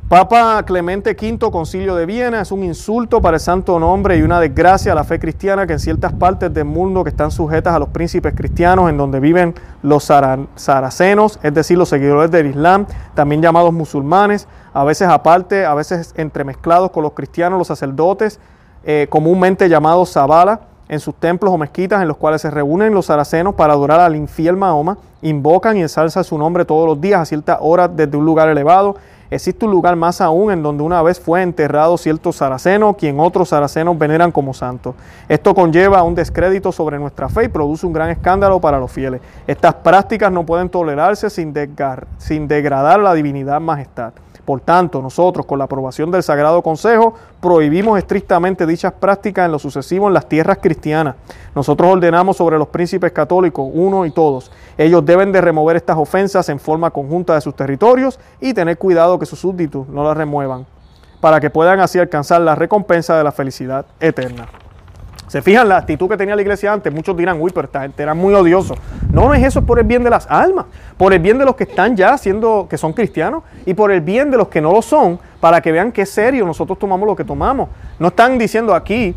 Papa 0.09 0.63
Clemente 0.65 1.17
V, 1.21 1.51
Concilio 1.51 1.97
de 1.97 2.07
Viena, 2.07 2.43
es 2.43 2.53
un 2.53 2.63
insulto 2.63 3.21
para 3.23 3.39
el 3.39 3.41
santo 3.41 3.81
nombre 3.81 4.19
y 4.19 4.23
una 4.23 4.39
desgracia 4.39 4.93
a 4.93 4.95
la 4.95 5.03
fe 5.03 5.19
cristiana 5.19 5.67
que 5.67 5.73
en 5.73 5.81
ciertas 5.81 6.13
partes 6.13 6.53
del 6.53 6.67
mundo 6.67 7.03
que 7.03 7.11
están 7.11 7.31
sujetas 7.31 7.75
a 7.75 7.79
los 7.79 7.89
príncipes 7.89 8.35
cristianos, 8.37 8.91
en 8.91 8.99
donde 8.99 9.19
viven 9.19 9.55
los 9.83 10.05
saracenos, 10.05 11.41
es 11.43 11.55
decir, 11.55 11.79
los 11.79 11.89
seguidores 11.89 12.31
del 12.31 12.47
Islam, 12.47 12.87
también 13.15 13.41
llamados 13.41 13.73
musulmanes, 13.73 14.47
a 14.75 14.85
veces 14.85 15.09
aparte, 15.09 15.65
a 15.65 15.75
veces 15.75 16.13
entremezclados 16.17 16.91
con 16.91 17.03
los 17.03 17.15
cristianos, 17.15 17.59
los 17.59 17.69
sacerdotes, 17.69 18.39
eh, 18.85 19.07
comúnmente 19.09 19.69
llamados 19.71 20.13
Zabala, 20.13 20.61
en 20.89 21.01
sus 21.01 21.15
templos 21.15 21.53
o 21.53 21.59
mezquitas 21.59 22.03
en 22.03 22.09
los 22.09 22.17
cuales 22.17 22.43
se 22.43 22.51
reúnen 22.51 22.95
los 22.95 23.07
saracenos 23.07 23.55
para 23.55 23.73
adorar 23.73 24.01
al 24.01 24.17
infiel 24.17 24.57
Mahoma, 24.57 24.99
invocan 25.23 25.77
y 25.77 25.83
ensalzan 25.83 26.25
su 26.25 26.39
nombre 26.39 26.65
todos 26.65 26.87
los 26.87 27.01
días 27.01 27.21
a 27.21 27.25
ciertas 27.25 27.59
horas 27.61 27.91
desde 27.95 28.17
un 28.17 28.25
lugar 28.25 28.49
elevado 28.49 28.97
Existe 29.35 29.65
un 29.65 29.73
lugar 29.73 29.97
más 29.97 30.21
aún 30.21 30.53
en 30.53 30.63
donde 30.63 30.85
una 30.85 31.03
vez 31.03 31.19
fue 31.19 31.43
enterrado 31.43 31.97
cierto 31.97 32.33
saraceno, 32.33 32.95
quien 32.95 33.19
otros 33.19 33.49
saracenos 33.49 33.99
veneran 33.99 34.31
como 34.31 34.55
santo. 34.55 34.95
Esto 35.29 35.57
conlleva 35.57 36.05
un 36.05 36.15
descrédito 36.15 36.71
sobre 36.71 37.01
nuestra 37.01 37.29
fe 37.29 37.45
y 37.45 37.49
produce 37.49 37.85
un 37.85 37.93
gran 37.93 38.11
escándalo 38.11 38.61
para 38.61 38.79
los 38.79 38.93
fieles. 38.93 39.21
Estas 39.47 39.75
prácticas 39.75 40.31
no 40.31 40.47
pueden 40.47 40.69
tolerarse 40.69 41.31
sin, 41.31 41.53
sin 42.19 42.47
degradar 42.47 43.01
la 43.01 43.13
divinidad 43.15 43.61
majestad. 43.61 44.13
Por 44.45 44.61
tanto, 44.61 45.01
nosotros, 45.01 45.47
con 45.47 45.59
la 45.59 45.65
aprobación 45.65 46.11
del 46.11 46.23
Sagrado 46.23 46.63
Consejo, 46.63 47.15
prohibimos 47.41 47.99
estrictamente 47.99 48.67
dichas 48.67 48.93
prácticas 48.93 49.47
en 49.47 49.53
lo 49.53 49.59
sucesivo 49.59 50.07
en 50.09 50.15
las 50.15 50.29
tierras 50.29 50.59
cristianas. 50.61 51.17
Nosotros 51.55 51.91
ordenamos 51.91 52.37
sobre 52.37 52.59
los 52.59 52.69
príncipes 52.69 53.13
católicos, 53.13 53.67
uno 53.73 54.05
y 54.05 54.11
todos. 54.11 54.51
Ellos 54.77 55.05
deben 55.05 55.33
de 55.33 55.41
remover 55.41 55.77
estas 55.77 55.97
ofensas 55.97 56.49
en 56.51 56.61
forma 56.61 56.91
conjunta 56.91 57.35
de 57.35 57.41
sus 57.41 57.55
territorios 57.55 58.21
y 58.41 58.53
tener 58.53 58.77
cuidado 58.77 59.19
que 59.19 59.27
sus 59.27 59.39
súbditos 59.39 59.89
no 59.89 60.05
las 60.05 60.17
remuevan, 60.17 60.67
para 61.21 61.41
que 61.41 61.49
puedan 61.49 61.81
así 61.81 61.99
alcanzar 61.99 62.43
la 62.43 62.55
recompensa 62.55 63.17
de 63.17 63.25
la 63.25 63.33
felicidad 63.33 63.87
eterna. 63.99 64.47
Se 65.27 65.43
fijan 65.43 65.69
la 65.69 65.79
actitud 65.79 66.09
que 66.09 66.17
tenía 66.17 66.37
la 66.37 66.43
iglesia 66.43 66.73
antes, 66.73 66.93
muchos 66.93 67.17
dirán, 67.17 67.41
uy, 67.41 67.51
pero 67.55 67.67
esta 67.67 68.15
muy 68.15 68.35
odioso. 68.35 68.75
No, 69.11 69.27
no 69.29 69.35
es 69.35 69.43
eso, 69.43 69.61
es 69.61 69.65
por 69.65 69.79
el 69.79 69.85
bien 69.85 70.05
de 70.05 70.11
las 70.11 70.27
almas, 70.31 70.67
por 70.97 71.13
el 71.13 71.19
bien 71.19 71.39
de 71.39 71.45
los 71.45 71.57
que 71.57 71.65
están 71.65 71.97
ya 71.97 72.17
siendo, 72.19 72.67
que 72.69 72.77
son 72.77 72.93
cristianos, 72.93 73.43
y 73.67 73.75
por 73.75 73.91
el 73.91 74.01
bien 74.01 74.31
de 74.31 74.37
los 74.37 74.49
que 74.49 74.61
no 74.61 74.73
lo 74.73 74.83
son, 74.83 75.19
para 75.41 75.61
que 75.61 75.73
vean 75.73 75.93
qué 75.93 76.07
serio 76.07 76.47
nosotros 76.47 76.79
tomamos 76.79 77.07
lo 77.07 77.17
que 77.17 77.25
tomamos. 77.25 77.69
No 77.99 78.09
están 78.09 78.39
diciendo 78.39 78.75
aquí 78.75 79.15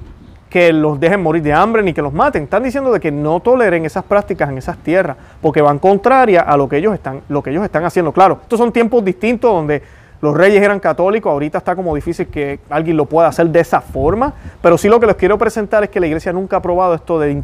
que 0.49 0.71
los 0.71 0.99
dejen 0.99 1.21
morir 1.21 1.43
de 1.43 1.53
hambre 1.53 1.83
ni 1.83 1.93
que 1.93 2.01
los 2.01 2.13
maten, 2.13 2.43
están 2.43 2.63
diciendo 2.63 2.91
de 2.91 2.99
que 2.99 3.11
no 3.11 3.39
toleren 3.41 3.85
esas 3.85 4.03
prácticas 4.03 4.49
en 4.49 4.57
esas 4.57 4.77
tierras, 4.77 5.17
porque 5.41 5.61
van 5.61 5.79
contraria 5.79 6.41
a 6.41 6.55
lo 6.55 6.69
que 6.69 6.77
ellos 6.77 6.93
están, 6.93 7.21
lo 7.27 7.43
que 7.43 7.49
ellos 7.49 7.63
están 7.63 7.83
haciendo. 7.83 8.11
Claro, 8.13 8.39
estos 8.43 8.57
son 8.57 8.71
tiempos 8.71 9.03
distintos 9.03 9.51
donde 9.51 9.83
los 10.21 10.35
reyes 10.35 10.61
eran 10.61 10.79
católicos, 10.79 11.31
ahorita 11.31 11.59
está 11.59 11.75
como 11.75 11.93
difícil 11.93 12.27
que 12.27 12.59
alguien 12.69 12.97
lo 12.97 13.05
pueda 13.05 13.27
hacer 13.27 13.47
de 13.49 13.59
esa 13.59 13.81
forma, 13.81 14.33
pero 14.61 14.77
sí 14.77 14.89
lo 14.89 14.99
que 14.99 15.05
les 15.05 15.15
quiero 15.15 15.37
presentar 15.37 15.83
es 15.83 15.89
que 15.89 15.99
la 15.99 16.07
iglesia 16.07 16.33
nunca 16.33 16.57
ha 16.57 16.61
probado 16.61 16.95
esto 16.95 17.19
de 17.19 17.43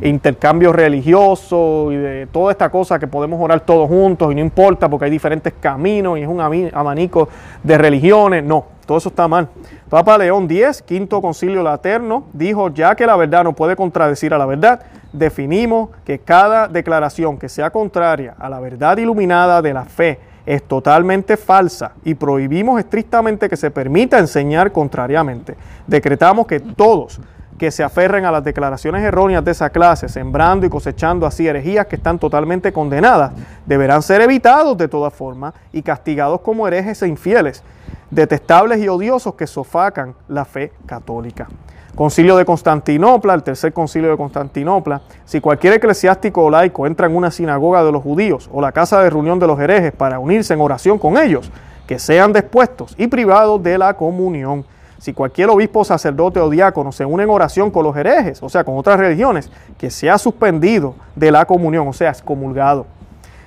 intercambio 0.00 0.72
religioso 0.72 1.92
y 1.92 1.96
de 1.96 2.26
toda 2.26 2.52
esta 2.52 2.70
cosa 2.70 2.98
que 2.98 3.06
podemos 3.06 3.40
orar 3.40 3.60
todos 3.60 3.88
juntos 3.88 4.32
y 4.32 4.34
no 4.34 4.40
importa 4.40 4.88
porque 4.88 5.06
hay 5.06 5.10
diferentes 5.10 5.52
caminos 5.60 6.18
y 6.18 6.22
es 6.22 6.28
un 6.28 6.40
abanico 6.40 7.28
de 7.62 7.78
religiones. 7.78 8.44
No, 8.44 8.66
todo 8.86 8.98
eso 8.98 9.08
está 9.08 9.28
mal. 9.28 9.48
Papa 9.88 10.18
León 10.18 10.48
X, 10.50 10.82
quinto 10.82 11.20
concilio 11.20 11.62
laterno, 11.62 12.24
dijo, 12.32 12.68
ya 12.70 12.94
que 12.94 13.06
la 13.06 13.16
verdad 13.16 13.44
no 13.44 13.52
puede 13.52 13.76
contradecir 13.76 14.34
a 14.34 14.38
la 14.38 14.46
verdad, 14.46 14.80
definimos 15.12 15.90
que 16.04 16.18
cada 16.18 16.68
declaración 16.68 17.38
que 17.38 17.48
sea 17.48 17.70
contraria 17.70 18.34
a 18.38 18.48
la 18.48 18.60
verdad 18.60 18.96
iluminada 18.96 19.62
de 19.62 19.72
la 19.72 19.84
fe, 19.84 20.18
es 20.46 20.62
totalmente 20.62 21.36
falsa 21.36 21.92
y 22.04 22.14
prohibimos 22.14 22.78
estrictamente 22.78 23.48
que 23.48 23.56
se 23.56 23.70
permita 23.70 24.18
enseñar 24.18 24.72
contrariamente. 24.72 25.56
Decretamos 25.86 26.46
que 26.46 26.60
todos 26.60 27.20
que 27.58 27.70
se 27.70 27.84
aferren 27.84 28.24
a 28.24 28.32
las 28.32 28.42
declaraciones 28.42 29.02
erróneas 29.02 29.44
de 29.44 29.52
esa 29.52 29.70
clase, 29.70 30.08
sembrando 30.08 30.66
y 30.66 30.70
cosechando 30.70 31.26
así 31.26 31.46
herejías 31.46 31.86
que 31.86 31.96
están 31.96 32.18
totalmente 32.18 32.72
condenadas, 32.72 33.32
deberán 33.64 34.02
ser 34.02 34.20
evitados 34.20 34.76
de 34.76 34.88
todas 34.88 35.14
formas 35.14 35.54
y 35.72 35.82
castigados 35.82 36.40
como 36.40 36.66
herejes 36.66 37.00
e 37.02 37.08
infieles, 37.08 37.62
detestables 38.10 38.82
y 38.82 38.88
odiosos 38.88 39.34
que 39.34 39.46
sofacan 39.46 40.14
la 40.28 40.44
fe 40.44 40.72
católica. 40.86 41.48
Concilio 41.94 42.36
de 42.36 42.44
Constantinopla, 42.44 43.34
el 43.34 43.44
tercer 43.44 43.72
concilio 43.72 44.10
de 44.10 44.16
Constantinopla, 44.16 45.02
si 45.24 45.40
cualquier 45.40 45.74
eclesiástico 45.74 46.42
o 46.42 46.50
laico 46.50 46.88
entra 46.88 47.06
en 47.06 47.14
una 47.14 47.30
sinagoga 47.30 47.84
de 47.84 47.92
los 47.92 48.02
judíos 48.02 48.50
o 48.52 48.60
la 48.60 48.72
casa 48.72 49.00
de 49.00 49.10
reunión 49.10 49.38
de 49.38 49.46
los 49.46 49.60
herejes 49.60 49.92
para 49.92 50.18
unirse 50.18 50.54
en 50.54 50.60
oración 50.60 50.98
con 50.98 51.16
ellos, 51.16 51.52
que 51.86 52.00
sean 52.00 52.32
dispuestos 52.32 52.96
y 52.98 53.06
privados 53.06 53.62
de 53.62 53.78
la 53.78 53.94
comunión. 53.94 54.64
Si 54.98 55.12
cualquier 55.12 55.50
obispo, 55.50 55.84
sacerdote 55.84 56.40
o 56.40 56.50
diácono 56.50 56.90
se 56.90 57.04
une 57.04 57.22
en 57.22 57.30
oración 57.30 57.70
con 57.70 57.84
los 57.84 57.96
herejes, 57.96 58.42
o 58.42 58.48
sea, 58.48 58.64
con 58.64 58.76
otras 58.76 58.98
religiones, 58.98 59.48
que 59.78 59.88
sea 59.88 60.18
suspendido 60.18 60.96
de 61.14 61.30
la 61.30 61.44
comunión, 61.44 61.86
o 61.86 61.92
sea, 61.92 62.10
excomulgado. 62.10 62.86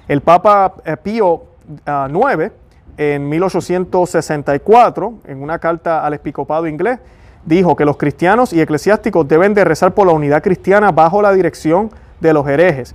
El 0.07 0.21
Papa 0.21 0.73
eh, 0.85 0.95
Pío 0.95 1.43
IX, 1.67 1.83
ah, 1.85 2.07
en 2.97 3.27
1864, 3.27 5.13
en 5.25 5.43
una 5.43 5.59
carta 5.59 6.05
al 6.05 6.13
episcopado 6.13 6.65
inglés, 6.65 6.99
dijo 7.47 7.77
que 7.77 7.85
los 7.85 7.97
cristianos 7.97 8.51
y 8.51 8.61
eclesiásticos 8.61 9.27
deben 9.27 9.53
de 9.53 9.63
rezar 9.63 9.93
por 9.93 10.05
la 10.05 10.13
unidad 10.13 10.43
cristiana 10.43 10.91
bajo 10.91 11.21
la 11.21 11.31
dirección 11.31 11.89
de 12.19 12.33
los 12.33 12.45
herejes. 12.47 12.93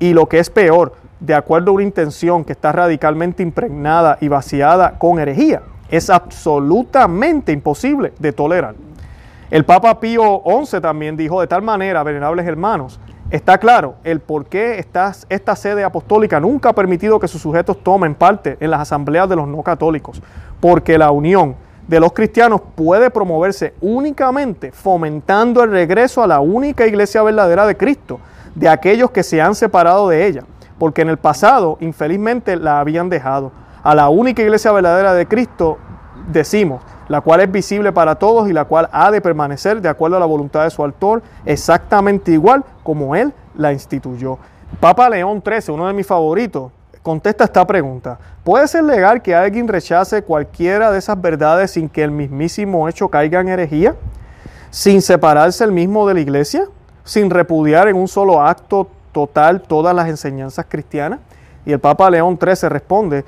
Y 0.00 0.12
lo 0.12 0.26
que 0.28 0.40
es 0.40 0.50
peor, 0.50 0.94
de 1.20 1.34
acuerdo 1.34 1.70
a 1.70 1.74
una 1.74 1.84
intención 1.84 2.44
que 2.44 2.52
está 2.52 2.72
radicalmente 2.72 3.42
impregnada 3.42 4.18
y 4.20 4.26
vaciada 4.26 4.98
con 4.98 5.20
herejía, 5.20 5.62
es 5.88 6.10
absolutamente 6.10 7.52
imposible 7.52 8.12
de 8.18 8.32
tolerar. 8.32 8.74
El 9.48 9.64
Papa 9.64 10.00
Pío 10.00 10.42
XI 10.44 10.80
también 10.80 11.16
dijo 11.16 11.40
de 11.40 11.46
tal 11.46 11.62
manera, 11.62 12.02
venerables 12.02 12.46
hermanos, 12.46 12.98
está 13.30 13.58
claro 13.58 13.94
el 14.02 14.18
por 14.18 14.46
qué 14.46 14.80
esta, 14.80 15.12
esta 15.28 15.54
sede 15.54 15.84
apostólica 15.84 16.40
nunca 16.40 16.70
ha 16.70 16.72
permitido 16.72 17.20
que 17.20 17.28
sus 17.28 17.42
sujetos 17.42 17.78
tomen 17.84 18.16
parte 18.16 18.56
en 18.58 18.72
las 18.72 18.80
asambleas 18.80 19.28
de 19.28 19.36
los 19.36 19.46
no 19.46 19.62
católicos, 19.62 20.20
porque 20.58 20.98
la 20.98 21.12
unión 21.12 21.54
de 21.86 22.00
los 22.00 22.12
cristianos 22.12 22.60
puede 22.74 23.10
promoverse 23.10 23.74
únicamente 23.80 24.72
fomentando 24.72 25.62
el 25.62 25.70
regreso 25.70 26.22
a 26.22 26.26
la 26.26 26.40
única 26.40 26.86
iglesia 26.86 27.22
verdadera 27.22 27.66
de 27.66 27.76
Cristo, 27.76 28.20
de 28.54 28.68
aquellos 28.68 29.10
que 29.10 29.22
se 29.22 29.42
han 29.42 29.54
separado 29.54 30.08
de 30.08 30.26
ella, 30.26 30.44
porque 30.78 31.02
en 31.02 31.08
el 31.08 31.18
pasado 31.18 31.76
infelizmente 31.80 32.56
la 32.56 32.80
habían 32.80 33.08
dejado. 33.08 33.52
A 33.82 33.94
la 33.94 34.08
única 34.08 34.42
iglesia 34.42 34.72
verdadera 34.72 35.12
de 35.12 35.26
Cristo 35.26 35.78
decimos, 36.32 36.80
la 37.08 37.20
cual 37.20 37.40
es 37.40 37.52
visible 37.52 37.92
para 37.92 38.14
todos 38.14 38.48
y 38.48 38.52
la 38.52 38.64
cual 38.64 38.88
ha 38.92 39.10
de 39.10 39.20
permanecer 39.20 39.82
de 39.82 39.88
acuerdo 39.88 40.16
a 40.16 40.20
la 40.20 40.26
voluntad 40.26 40.64
de 40.64 40.70
su 40.70 40.82
autor, 40.82 41.22
exactamente 41.44 42.32
igual 42.32 42.64
como 42.82 43.14
él 43.14 43.32
la 43.56 43.72
instituyó. 43.72 44.38
Papa 44.80 45.08
León 45.10 45.42
XIII, 45.44 45.74
uno 45.74 45.86
de 45.86 45.92
mis 45.92 46.06
favoritos, 46.06 46.72
contesta 47.04 47.44
esta 47.44 47.66
pregunta. 47.66 48.18
¿Puede 48.42 48.66
ser 48.66 48.82
legal 48.82 49.20
que 49.20 49.34
alguien 49.34 49.68
rechace 49.68 50.22
cualquiera 50.22 50.90
de 50.90 50.98
esas 50.98 51.20
verdades 51.20 51.72
sin 51.72 51.86
que 51.86 52.02
el 52.02 52.10
mismísimo 52.10 52.88
hecho 52.88 53.10
caiga 53.10 53.40
en 53.40 53.48
herejía? 53.50 53.94
¿Sin 54.70 55.02
separarse 55.02 55.64
el 55.64 55.70
mismo 55.70 56.08
de 56.08 56.14
la 56.14 56.20
iglesia? 56.20 56.64
¿Sin 57.04 57.28
repudiar 57.28 57.88
en 57.88 57.96
un 57.96 58.08
solo 58.08 58.40
acto 58.40 58.88
total 59.12 59.60
todas 59.60 59.94
las 59.94 60.08
enseñanzas 60.08 60.64
cristianas? 60.66 61.20
Y 61.66 61.72
el 61.72 61.78
Papa 61.78 62.08
León 62.08 62.38
XIII 62.42 62.70
responde, 62.70 63.22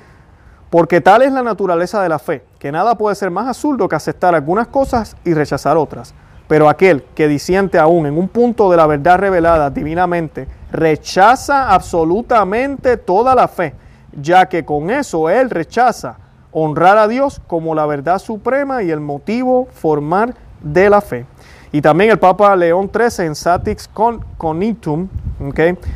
porque 0.71 0.99
tal 0.99 1.21
es 1.21 1.31
la 1.31 1.43
naturaleza 1.43 2.01
de 2.01 2.09
la 2.09 2.17
fe, 2.17 2.43
que 2.57 2.71
nada 2.71 2.95
puede 2.95 3.15
ser 3.15 3.29
más 3.29 3.47
absurdo 3.47 3.87
que 3.87 3.95
aceptar 3.95 4.33
algunas 4.33 4.67
cosas 4.69 5.15
y 5.23 5.35
rechazar 5.35 5.77
otras. 5.77 6.15
Pero 6.47 6.67
aquel 6.67 7.03
que 7.13 7.27
disiente 7.27 7.77
aún 7.77 8.07
en 8.07 8.17
un 8.17 8.27
punto 8.27 8.71
de 8.71 8.77
la 8.77 8.87
verdad 8.87 9.19
revelada 9.19 9.69
divinamente, 9.69 10.47
rechaza 10.71 11.69
absolutamente 11.73 12.97
toda 12.97 13.35
la 13.35 13.47
fe, 13.47 13.73
ya 14.19 14.47
que 14.47 14.65
con 14.65 14.89
eso 14.89 15.29
él 15.29 15.49
rechaza 15.49 16.17
honrar 16.51 16.97
a 16.97 17.07
Dios 17.07 17.41
como 17.47 17.75
la 17.75 17.85
verdad 17.85 18.19
suprema 18.19 18.83
y 18.83 18.91
el 18.91 18.99
motivo 18.99 19.67
formar 19.71 20.33
de 20.61 20.89
la 20.89 21.01
fe. 21.01 21.25
Y 21.71 21.81
también 21.81 22.09
el 22.11 22.19
Papa 22.19 22.55
León 22.55 22.89
XIII 22.91 23.27
en 23.27 23.35
Satix 23.35 23.89
Conitum 24.37 25.07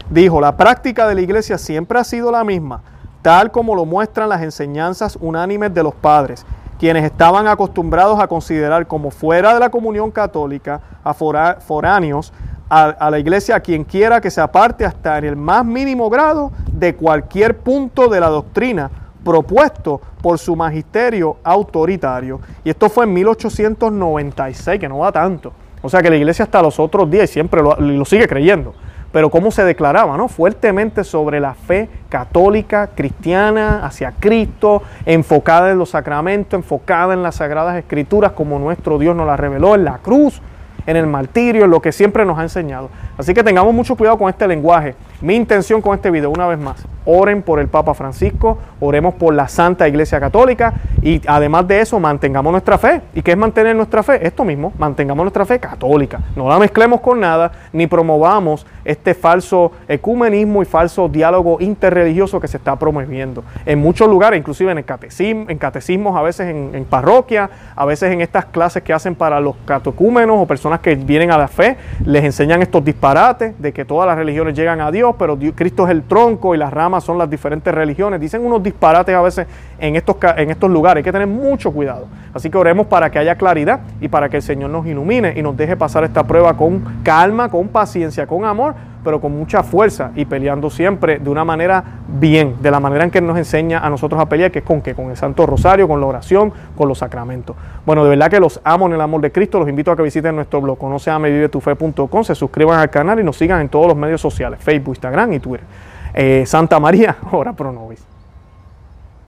dijo, 0.10 0.42
la 0.42 0.56
práctica 0.56 1.08
de 1.08 1.16
la 1.16 1.22
iglesia 1.22 1.58
siempre 1.58 1.98
ha 1.98 2.04
sido 2.04 2.32
la 2.32 2.44
misma, 2.44 2.82
tal 3.22 3.52
como 3.52 3.76
lo 3.76 3.86
muestran 3.86 4.30
las 4.30 4.42
enseñanzas 4.42 5.18
unánimes 5.20 5.74
de 5.74 5.84
los 5.84 5.96
padres 5.96 6.46
quienes 6.82 7.06
estaban 7.06 7.48
acostumbrados 7.48 8.20
a 8.20 8.28
considerar 8.28 8.88
como 8.88 9.12
fuera 9.12 9.54
de 9.54 9.60
la 9.60 9.70
comunión 9.70 10.10
católica 10.10 10.82
a 11.04 11.14
foráneos 11.14 12.34
a, 12.74 13.12
la 13.12 13.20
iglesia 13.20 13.58
a 13.58 13.60
quien 13.60 13.84
quiera 13.84 14.22
que 14.22 14.32
se 14.32 14.40
aparte 14.40 14.86
hasta 14.86 15.18
en 15.18 15.26
el 15.26 15.36
más 15.36 15.66
mínimo 15.66 16.10
grado 16.10 16.54
de 16.72 16.96
cualquier 16.96 17.58
punto 17.58 18.08
de 18.08 18.22
la 18.22 18.30
doctrina 18.30 18.90
propuesto 19.26 20.00
por 20.22 20.40
su 20.40 20.56
magisterio 20.56 21.36
autoritario. 21.44 22.40
Y 22.64 22.70
esto 22.70 22.90
fue 22.90 23.04
en 23.04 23.14
1896, 23.14 24.80
que 24.80 24.88
no 24.88 25.00
va 25.00 25.12
tanto. 25.12 25.52
O 25.82 25.90
sea 25.90 26.02
que 26.02 26.10
la 26.10 26.16
iglesia 26.16 26.46
hasta 26.46 26.62
los 26.62 26.80
otros 26.80 27.12
días 27.12 27.30
siempre 27.30 27.62
lo, 27.62 28.06
sigue 28.06 28.28
creyendo 28.28 28.74
pero 29.12 29.30
cómo 29.30 29.52
se 29.52 29.66
declaraba, 29.66 30.16
¿no? 30.16 30.30
Fuertemente 30.30 31.04
sobre 31.04 31.42
la 31.42 31.54
fe 31.54 31.90
católica, 32.08 32.92
cristiana, 32.96 33.86
hacia 33.86 34.14
Cristo, 34.14 34.84
enfocada 35.06 35.70
en 35.70 35.80
los 35.80 35.90
sacramentos, 35.90 36.54
enfocada 36.54 37.14
en 37.14 37.22
las 37.22 37.36
sagradas 37.36 37.76
escrituras, 37.76 38.32
como 38.32 38.58
nuestro 38.58 38.98
Dios 38.98 39.14
nos 39.14 39.28
la 39.28 39.36
reveló 39.36 39.76
en 39.76 39.84
la 39.84 39.98
cruz, 39.98 40.42
en 40.86 40.98
el 40.98 41.08
martirio, 41.08 41.66
en 41.66 41.72
lo 41.72 41.82
que 41.82 41.92
siempre 41.92 42.26
nos 42.26 42.38
ha 42.38 42.44
enseñado. 42.44 42.90
Así 43.18 43.34
que 43.34 43.44
tengamos 43.44 43.74
mucho 43.74 43.96
cuidado 43.96 44.18
con 44.18 44.30
este 44.30 44.48
lenguaje. 44.48 44.96
Mi 45.22 45.36
intención 45.36 45.82
con 45.82 45.94
este 45.94 46.10
video, 46.10 46.32
una 46.32 46.48
vez 46.48 46.58
más, 46.58 46.84
oren 47.06 47.44
por 47.44 47.60
el 47.60 47.68
Papa 47.68 47.94
Francisco, 47.94 48.58
oremos 48.80 49.14
por 49.14 49.34
la 49.36 49.48
Santa 49.48 49.88
Iglesia 49.88 50.20
Católica 50.20 50.74
y 51.02 51.22
además 51.28 51.68
de 51.68 51.80
eso 51.80 52.00
mantengamos 52.00 52.52
nuestra 52.52 52.78
fe. 52.78 53.02
¿Y 53.14 53.22
qué 53.22 53.32
es 53.32 53.38
mantener 53.38 53.76
nuestra 53.76 54.02
fe? 54.02 54.26
Esto 54.26 54.44
mismo, 54.44 54.74
mantengamos 54.80 55.24
nuestra 55.24 55.46
fe 55.46 55.60
católica. 55.60 56.20
No 56.36 56.50
la 56.50 56.60
mezclemos 56.60 57.02
con 57.02 57.20
nada, 57.20 57.52
ni 57.72 57.88
promovamos 57.88 58.66
este 58.84 59.14
falso 59.14 59.72
ecumenismo 59.88 60.62
y 60.64 60.66
falso 60.66 61.08
diálogo 61.08 61.58
interreligioso 61.60 62.40
que 62.40 62.48
se 62.48 62.58
está 62.58 62.76
promoviendo. 62.78 63.44
En 63.66 63.80
muchos 63.80 64.10
lugares, 64.10 64.40
inclusive 64.40 64.72
en, 64.72 65.58
catecismos, 65.58 66.18
a 66.18 66.22
veces 66.22 66.50
en, 66.50 66.72
en 66.74 66.86
parroquia, 66.86 67.50
a 67.76 67.86
veces 67.86 68.12
en 68.12 68.22
estas 68.22 68.46
clases 68.46 68.84
que 68.84 68.94
hacen 68.94 69.16
para 69.16 69.40
los 69.40 69.56
catecúmenos 69.66 70.38
o 70.40 70.46
personas 70.46 70.80
que 70.80 70.96
vienen 70.96 71.32
a 71.32 71.38
la 71.38 71.48
fe, 71.48 71.78
les 72.06 72.24
enseñan 72.24 72.62
estos 72.62 72.84
disparates 72.84 73.60
de 73.60 73.72
que 73.72 73.86
todas 73.86 74.08
las 74.08 74.18
religiones 74.18 74.56
llegan 74.56 74.82
a 74.82 74.92
Dios, 74.92 75.11
pero 75.18 75.38
Cristo 75.56 75.86
es 75.86 75.92
el 75.92 76.04
tronco 76.04 76.54
y 76.56 76.58
las 76.58 76.72
ramas 76.72 77.04
son 77.04 77.18
las 77.18 77.30
diferentes 77.30 77.74
religiones. 77.74 78.20
Dicen 78.20 78.46
unos 78.46 78.62
disparates 78.62 79.16
a 79.16 79.22
veces 79.22 79.48
en 79.80 79.96
estos, 79.96 80.16
en 80.38 80.52
estos 80.52 80.70
lugares. 80.70 81.02
Hay 81.02 81.04
que 81.04 81.12
tener 81.12 81.28
mucho 81.28 81.72
cuidado. 81.72 82.08
Así 82.34 82.50
que 82.50 82.58
oremos 82.58 82.88
para 82.88 83.10
que 83.10 83.20
haya 83.20 83.36
claridad 83.36 83.82
y 84.00 84.08
para 84.08 84.30
que 84.30 84.38
el 84.38 84.44
Señor 84.44 84.70
nos 84.70 84.86
ilumine 84.86 85.34
y 85.36 85.42
nos 85.42 85.56
deje 85.58 85.76
pasar 85.76 86.04
esta 86.04 86.24
prueba 86.24 86.56
con 86.56 87.02
calma, 87.04 87.50
con 87.50 87.68
paciencia, 87.68 88.28
con 88.28 88.46
amor, 88.46 88.76
pero 89.04 89.20
con 89.20 89.32
mucha 89.32 89.64
fuerza 89.64 90.12
y 90.16 90.26
peleando 90.26 90.70
siempre 90.70 91.20
de 91.20 91.30
una 91.30 91.44
manera 91.44 91.84
bien, 92.08 92.56
de 92.62 92.72
la 92.72 92.80
manera 92.80 93.04
en 93.04 93.12
que 93.12 93.22
nos 93.22 93.38
enseña 93.38 93.80
a 93.80 93.90
nosotros 93.90 94.20
a 94.22 94.28
pelear, 94.28 94.52
que 94.52 94.60
es 94.60 94.66
con 94.66 94.82
qué, 94.82 94.94
con 94.94 95.10
el 95.10 95.18
Santo 95.18 95.46
Rosario, 95.46 95.88
con 95.88 96.00
la 96.00 96.06
oración, 96.08 96.54
con 96.78 96.88
los 96.88 97.00
sacramentos. 97.00 97.56
Bueno, 97.86 98.04
de 98.04 98.10
verdad 98.12 98.30
que 98.30 98.40
los 98.40 98.60
amo 98.64 98.88
en 98.88 98.94
el 98.94 99.02
amor 99.02 99.22
de 99.22 99.32
Cristo, 99.32 99.60
los 99.60 99.70
invito 99.70 99.92
a 99.92 99.96
que 99.96 100.04
visiten 100.04 100.36
nuestro 100.36 100.62
blog 100.62 100.78
conoceamevivetufe.com, 100.78 102.24
se 102.24 102.36
suscriban 102.36 102.80
al 102.80 102.90
canal 102.90 103.20
y 103.20 103.24
nos 103.24 103.38
sigan 103.38 103.62
en 103.62 103.70
todos 103.70 103.88
los 103.88 103.96
medios 103.96 104.22
sociales, 104.22 104.60
Facebook, 104.62 104.96
Instagram 104.96 105.34
y 105.34 105.40
Twitter. 105.40 105.66
Eh, 106.14 106.44
Santa 106.46 106.80
María, 106.80 107.18
ora 107.32 107.54
pro 107.54 107.72
nobis. 107.72 108.11